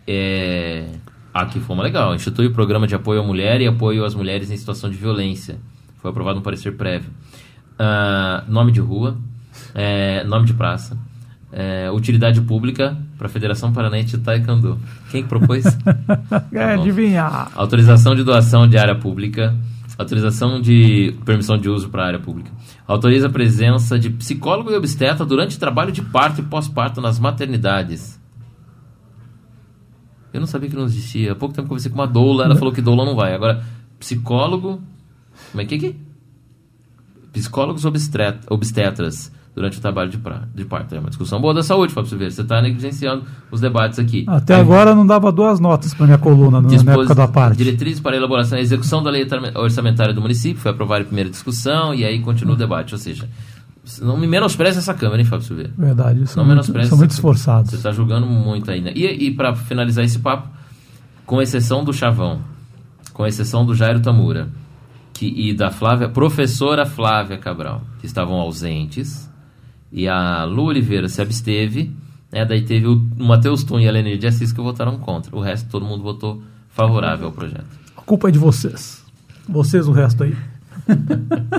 [0.07, 0.87] É,
[1.35, 2.15] Aqui foi uma legal.
[2.15, 5.59] Institui o programa de apoio à mulher e apoio às mulheres em situação de violência.
[5.97, 7.11] Foi aprovado um parecer prévio.
[7.77, 9.19] Ah, nome de rua,
[9.75, 10.97] é, nome de praça,
[11.51, 14.79] é, utilidade pública para a Federação Paranaense de Taekwondo.
[15.11, 15.65] Quem que propôs?
[16.53, 16.83] É, bom.
[16.83, 17.51] adivinhar.
[17.57, 19.57] Autorização de doação de área pública.
[19.97, 22.51] Autorização de permissão de uso para área pública.
[22.87, 28.21] Autoriza a presença de psicólogo e obstetra durante trabalho de parto e pós-parto nas maternidades.
[30.33, 31.31] Eu não sabia que não existia.
[31.31, 33.35] Há pouco tempo conversei com uma doula, ela falou que doula não vai.
[33.35, 33.65] Agora,
[34.01, 34.83] psicólogo.
[35.53, 35.79] Como é que é?
[35.79, 35.97] que?
[37.33, 40.95] Psicólogos obstet- obstetras durante o trabalho de, pra, de parto.
[40.95, 42.31] É uma discussão boa da saúde, Fábio Silveira.
[42.33, 44.25] Você está negligenciando os debates aqui.
[44.27, 47.57] Até Aí, agora não dava duas notas para minha coluna na época da parte.
[47.59, 51.07] Diretrizes para a elaboração e execução da lei orçam- orçamentária do município, foi aprovada em
[51.07, 52.95] primeira discussão e aí continua o debate.
[52.95, 53.29] Ou seja,
[54.03, 55.71] não me menospreze essa Câmara, hein, Fábio Silveira?
[55.79, 56.89] Verdade, são Não muito, menospreze.
[56.89, 57.71] são muito esforçados.
[57.71, 58.93] Você está julgando muito aí, né?
[58.95, 60.49] E, e para finalizar esse papo,
[61.27, 62.41] com exceção do Chavão,
[63.13, 64.49] com exceção do Jairo Tamura
[65.13, 69.31] que, e da Flávia, professora Flávia Cabral, que estavam ausentes,
[69.95, 71.91] e a Lu Oliveira se absteve,
[72.31, 72.45] né?
[72.45, 75.35] daí teve o Matheus Tum e a Lenir de Assis que votaram contra.
[75.35, 77.65] O resto, todo mundo votou favorável ao projeto.
[77.97, 79.03] A culpa é de vocês.
[79.49, 80.35] Vocês o resto aí.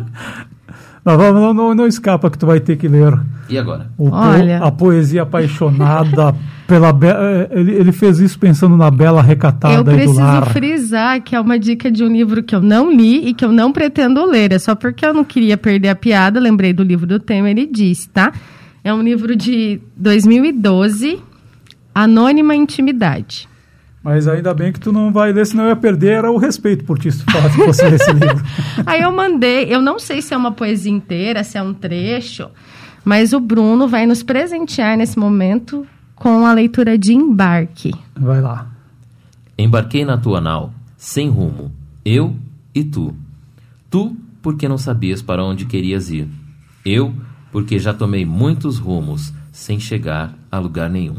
[1.05, 3.13] Não, vamos- não, não, não escapa que tu vai ter que ler
[3.47, 3.91] E agora?
[3.95, 4.57] o po- Olha.
[4.63, 6.35] a poesia apaixonada
[6.67, 10.49] pela be- eh, ele, ele fez isso pensando na bela recatada Eu preciso lar.
[10.51, 13.51] frisar que é uma dica de um livro que eu não li e que eu
[13.51, 14.51] não pretendo ler.
[14.51, 17.65] É só porque eu não queria perder a piada, lembrei do livro do Temer e
[17.67, 18.31] disse, tá?
[18.83, 21.19] É um livro de 2012,
[21.93, 23.47] Anônima Intimidade.
[24.03, 26.83] Mas ainda bem que tu não vai ler, senão eu ia perder era o respeito
[26.85, 28.43] por ti se tu falasse que você esse livro.
[28.85, 32.47] Aí eu mandei, eu não sei se é uma poesia inteira, se é um trecho,
[33.03, 37.91] mas o Bruno vai nos presentear nesse momento com a leitura de Embarque.
[38.15, 38.67] Vai lá.
[39.57, 41.71] Embarquei na tua nau, sem rumo,
[42.03, 42.35] eu
[42.73, 43.15] e tu.
[43.89, 46.27] Tu, porque não sabias para onde querias ir.
[46.85, 47.13] Eu,
[47.51, 51.17] porque já tomei muitos rumos, sem chegar a lugar nenhum.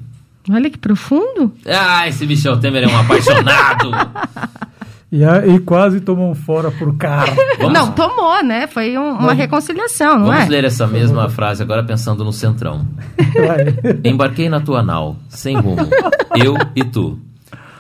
[0.51, 1.53] Olha que profundo.
[1.67, 3.91] Ah, esse Michel Temer é um apaixonado!
[5.11, 7.33] E, a- e quase tomou um fora por cara.
[7.59, 8.67] Vamos, Não, tomou, né?
[8.67, 10.49] Foi um- uma reconciliação, não vamos é?
[10.49, 12.87] ler essa mesma frase agora pensando no centrão.
[13.35, 14.01] Vai.
[14.05, 15.89] Embarquei na tua nau, sem rumo,
[16.35, 17.19] eu e tu.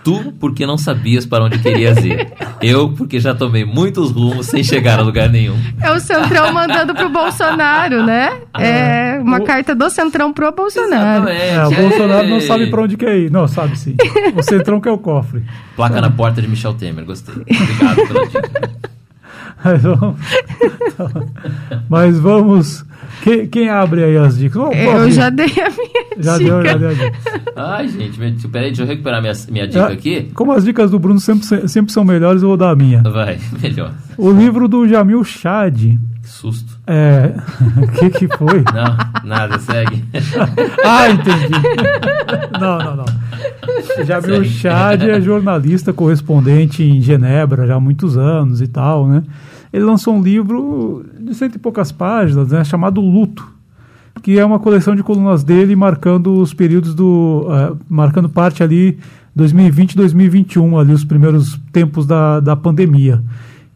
[0.06, 2.32] Tu, porque não sabias para onde querias ir.
[2.62, 5.56] Eu, porque já tomei muitos rumos sem chegar a lugar nenhum.
[5.82, 8.30] É o Centrão mandando pro Bolsonaro, né?
[8.56, 11.28] É uma O- carta do Centrão pro Bolsonaro.
[11.28, 13.30] É, o Bolsonaro não sabe para onde quer ir.
[13.32, 13.96] Não, sabe sim.
[14.36, 15.42] O centrão que é o cofre.
[15.74, 17.34] Placa na porta de Michel Temer, gostei.
[17.34, 18.80] Obrigado pela dica.
[19.66, 20.16] Mas vamos,
[21.88, 22.84] mas vamos-
[23.22, 24.62] Quem, quem abre aí as dicas?
[24.62, 26.50] Ô, Eu já dei a minha já dica.
[26.50, 27.12] deu, já deu a dica.
[27.56, 30.30] Ai, gente, me- peraí, deixa eu recuperar minha, minha dica É, aqui.
[30.34, 33.02] Como as dicas do Bruno sempre, sempre são melhores, eu vou dar a minha.
[33.02, 33.92] Vai, melhor.
[34.16, 35.76] O livro do Jamil Chad.
[35.76, 36.78] Que susto.
[36.86, 37.32] É.
[37.82, 38.62] O que, que foi?
[38.74, 40.04] Não, nada, segue.
[40.84, 41.50] Ah, entendi.
[42.60, 43.04] Não, não, não.
[44.04, 44.44] Jamil.
[44.44, 49.22] Chad é jornalista correspondente em Genebra já há muitos anos e tal, né?
[49.76, 53.46] Ele lançou um livro de cento e poucas páginas, né, chamado Luto,
[54.22, 57.46] que é uma coleção de colunas dele marcando os períodos do.
[57.50, 58.98] eh, marcando parte ali
[59.34, 63.22] 2020 e 2021, ali os primeiros tempos da, da pandemia.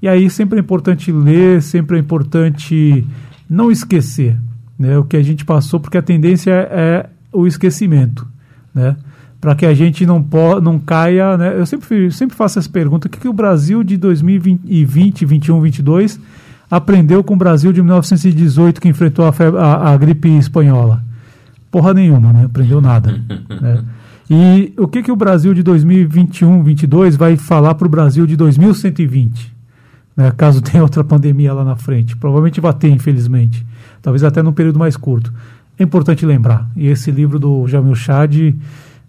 [0.01, 3.07] E aí sempre é importante ler, sempre é importante
[3.47, 4.39] não esquecer
[4.79, 8.27] né, o que a gente passou, porque a tendência é o esquecimento.
[8.75, 8.97] Né?
[9.41, 11.37] Para que a gente não, po não caia.
[11.37, 11.55] Né?
[11.59, 16.21] Eu sempre, sempre faço essa pergunta: o que, que o Brasil de 2020, 21, 22
[16.71, 21.03] aprendeu com o Brasil de 1918 que enfrentou a, febre- a- a gripe espanhola?
[21.71, 22.45] Porra nenhuma, né?
[22.45, 23.13] Aprendeu nada.
[23.61, 23.85] né?
[24.29, 28.37] E o que, que o Brasil de 2021, 22 vai falar para o Brasil de
[28.37, 29.53] 2120?
[30.17, 32.15] né, caso tenha outra pandemia lá na frente.
[32.17, 33.65] Provavelmente vai ter, infelizmente.
[34.03, 35.33] Talvez até num período mais curto.
[35.79, 36.69] É importante lembrar.
[36.77, 38.55] E esse livro do Jamil Chad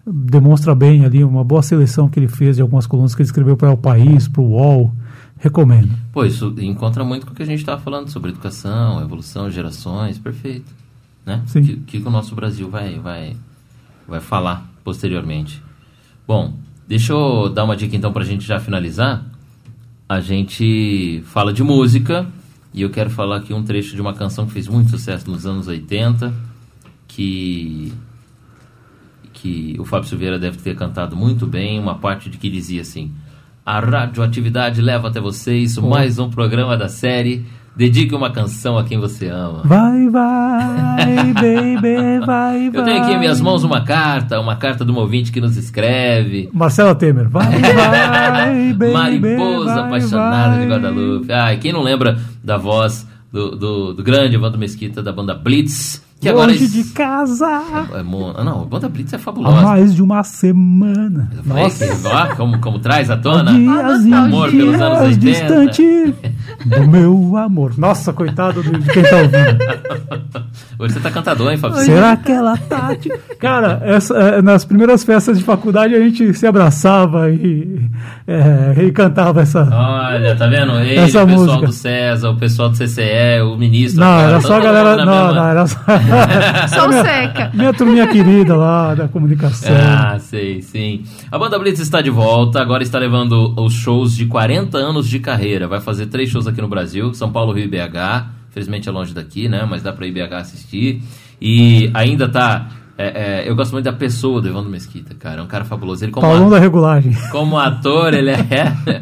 [0.06, 3.56] demonstra bem ali uma boa seleção que ele fez de algumas colunas que ele escreveu
[3.56, 4.92] para o País, para o UOL.
[5.38, 5.90] Recomendo.
[6.12, 10.16] Pô, isso encontra muito com o que a gente estava falando sobre educação, evolução, gerações,
[10.16, 10.72] perfeito.
[11.26, 11.42] Né?
[11.46, 11.60] Sim.
[11.60, 13.36] O que, que que o nosso Brasil vai, vai,
[14.06, 15.60] vai falar posteriormente.
[16.26, 16.54] Bom,
[16.86, 19.24] deixa eu dar uma dica então para a gente já finalizar.
[20.08, 22.26] A gente fala de música
[22.72, 25.44] e eu quero falar aqui um trecho de uma canção que fez muito sucesso nos
[25.44, 26.32] anos 80,
[27.08, 27.92] que
[29.42, 33.12] que o Fábio Silveira deve ter cantado muito bem, uma parte de que dizia assim:
[33.66, 37.44] A radioatividade leva até vocês mais um programa da série
[37.74, 39.62] Dedique uma canção a quem você ama.
[39.64, 42.66] Vai, vai, baby, vai, vai.
[42.66, 45.56] Eu tenho aqui em minhas mãos uma carta, uma carta de um ouvinte que nos
[45.56, 46.50] escreve.
[46.52, 47.30] Marcela Temer.
[47.30, 50.60] Vai, vai, baby, Mariposa vai, apaixonada vai.
[50.60, 51.32] de Guadalupe.
[51.32, 56.04] Ai, quem não lembra da voz do, do, do grande Evandro Mesquita da banda Blitz?
[56.22, 57.62] Que agora Longe es- de casa.
[57.94, 59.60] É, mo- ah, não, a banda Blitz é Há fabulosa.
[59.60, 61.28] mais de uma semana.
[61.36, 61.86] Eu falei Nossa.
[61.86, 63.52] que- ó, como, como traz à tona.
[63.52, 65.66] Dias e Amor pelos anos dias 80.
[65.66, 66.14] distante
[66.64, 67.76] do meu amor.
[67.76, 70.32] Nossa, coitado do- de quem tá ouvindo.
[70.78, 71.78] Hoje você tá cantador, hein, Fábio?
[71.78, 72.94] Será que ela tá...
[72.96, 77.80] te- Cara, essa, é, nas primeiras festas de faculdade a gente se abraçava e,
[78.26, 79.62] é, e cantava essa...
[79.72, 80.72] Olha, tá vendo?
[80.80, 81.66] Ele, Essa o pessoal música.
[81.66, 84.00] do César, o pessoal do CCE, o ministro.
[84.00, 84.96] Não, cara, era só a galera...
[85.04, 85.78] Não, mesma- não, era só...
[86.74, 87.50] Sou minha, seca.
[87.54, 89.74] minha turminha querida lá da comunicação.
[89.74, 91.04] Ah, sei, sim.
[91.30, 95.18] A Banda Blitz está de volta, agora está levando os shows de 40 anos de
[95.18, 95.66] carreira.
[95.66, 98.26] Vai fazer três shows aqui no Brasil, São Paulo, Rio e BH.
[98.50, 99.66] Infelizmente é longe daqui, né?
[99.68, 101.02] Mas dá pra ir BH assistir.
[101.40, 102.68] E ainda tá...
[102.98, 105.40] é, é, eu gosto muito da pessoa do Evandro Mesquita, cara.
[105.40, 106.04] É um cara fabuloso.
[106.04, 107.12] Ele como Paulão da regulagem.
[107.30, 108.42] como ator, ele é.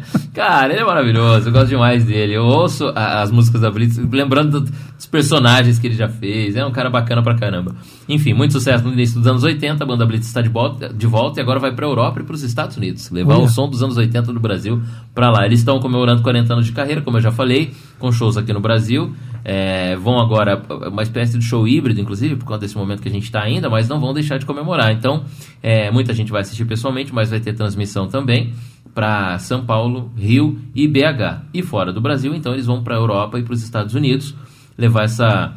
[0.33, 1.49] Cara, ele é maravilhoso.
[1.49, 2.33] Eu gosto demais dele.
[2.33, 6.55] Eu ouço a- as músicas da Blitz, lembrando do- dos personagens que ele já fez.
[6.55, 7.75] É um cara bacana pra caramba.
[8.07, 9.83] Enfim, muito sucesso no início dos anos 80.
[9.83, 12.43] A banda Blitz está de volta, de volta e agora vai pra Europa e pros
[12.43, 13.11] Estados Unidos.
[13.11, 13.43] Levar Olha.
[13.43, 14.81] o som dos anos 80 do Brasil
[15.13, 15.45] pra lá.
[15.45, 18.59] Eles estão comemorando 40 anos de carreira, como eu já falei, com shows aqui no
[18.59, 19.13] Brasil.
[19.45, 23.11] É, vão agora, uma espécie de show híbrido, inclusive, por conta desse momento que a
[23.11, 24.91] gente está ainda, mas não vão deixar de comemorar.
[24.91, 25.23] Então,
[25.63, 28.53] é, muita gente vai assistir pessoalmente, mas vai ter transmissão também
[28.93, 31.45] para São Paulo, Rio e BH.
[31.53, 34.35] E fora do Brasil, então eles vão para a Europa e para os Estados Unidos
[34.77, 35.53] levar essa,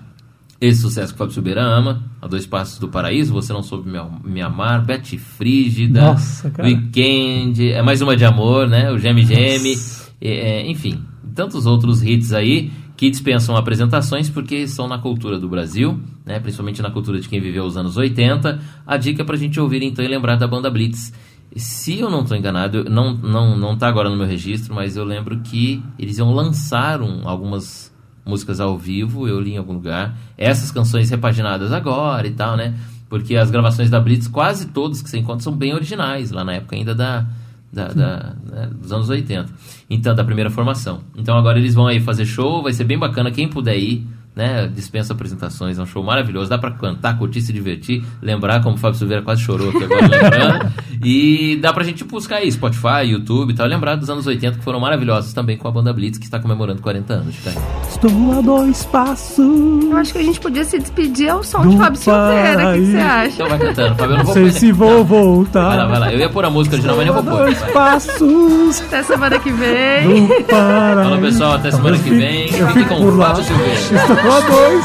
[0.60, 3.90] esse sucesso que o Fábio Silveira ama, A Dois Passos do Paraíso, Você Não Soube
[3.90, 6.52] Me, me Amar, Betty Frígida, Nossa.
[6.58, 8.90] Weekend, é mais uma de amor, né?
[8.92, 9.74] O Geme Geme,
[10.20, 11.02] é, enfim,
[11.34, 16.38] tantos outros hits aí que dispensam apresentações porque estão na cultura do Brasil, né?
[16.38, 18.60] principalmente na cultura de quem viveu os anos 80.
[18.86, 21.12] A dica é pra gente ouvir então e lembrar da banda Blitz.
[21.56, 25.04] Se eu não estou enganado, não, não, não tá agora no meu registro, mas eu
[25.04, 27.92] lembro que eles iam lançar um- algumas
[28.26, 30.16] músicas ao vivo, eu li em algum lugar.
[30.38, 32.74] Essas canções repaginadas agora e tal, né?
[33.08, 36.54] Porque as gravações da Blitz, quase todas que você encontra, são bem originais, lá na
[36.54, 37.26] época ainda da,
[37.74, 39.46] da, da- né, dos anos 80.
[39.90, 41.00] Então, da primeira formação.
[41.16, 44.70] Então agora eles vão aí fazer show, vai ser bem bacana, quem puder ir, né?
[44.74, 48.78] Dispensa apresentações, é um show maravilhoso, dá pra cantar, curtir, se divertir, lembrar como o
[48.78, 50.72] Fábio Silveira quase chorou aqui agora lembrando.
[51.06, 54.64] E dá pra gente buscar aí, Spotify, YouTube e tal, lembrar dos anos 80 que
[54.64, 57.66] foram maravilhosos também com a banda Blitz, que está comemorando 40 anos carreira.
[57.90, 59.84] Estou a dois passos.
[59.84, 62.70] Eu acho que a gente podia se despedir ao som de Do Fábio Silveira.
[62.70, 63.34] O que você acha?
[63.34, 65.68] Então vai cantando, Fábio, eu não Não vou sei se vou voltar.
[65.68, 66.12] Vai lá, vai lá.
[66.12, 67.36] Eu ia pôr a música original, mas nem vou pôr.
[67.44, 67.72] Dois Vai.
[67.72, 70.28] passos Até semana que vem.
[70.48, 72.48] Falou, pessoal, até semana que vem.
[72.48, 73.16] Fique com o.
[73.18, 74.23] Fábio Silveira.
[74.26, 74.84] A dois.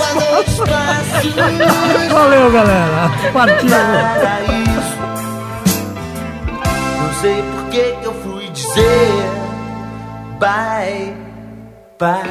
[2.11, 3.11] Valeu, galera.
[3.33, 3.69] Partiu.
[7.01, 9.39] Não sei por que que eu fui dizer
[10.39, 11.13] bye,
[11.99, 12.23] bye.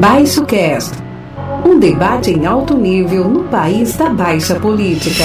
[0.00, 0.94] Baixo Cast.
[1.64, 5.24] Um debate em alto nível no país da baixa política.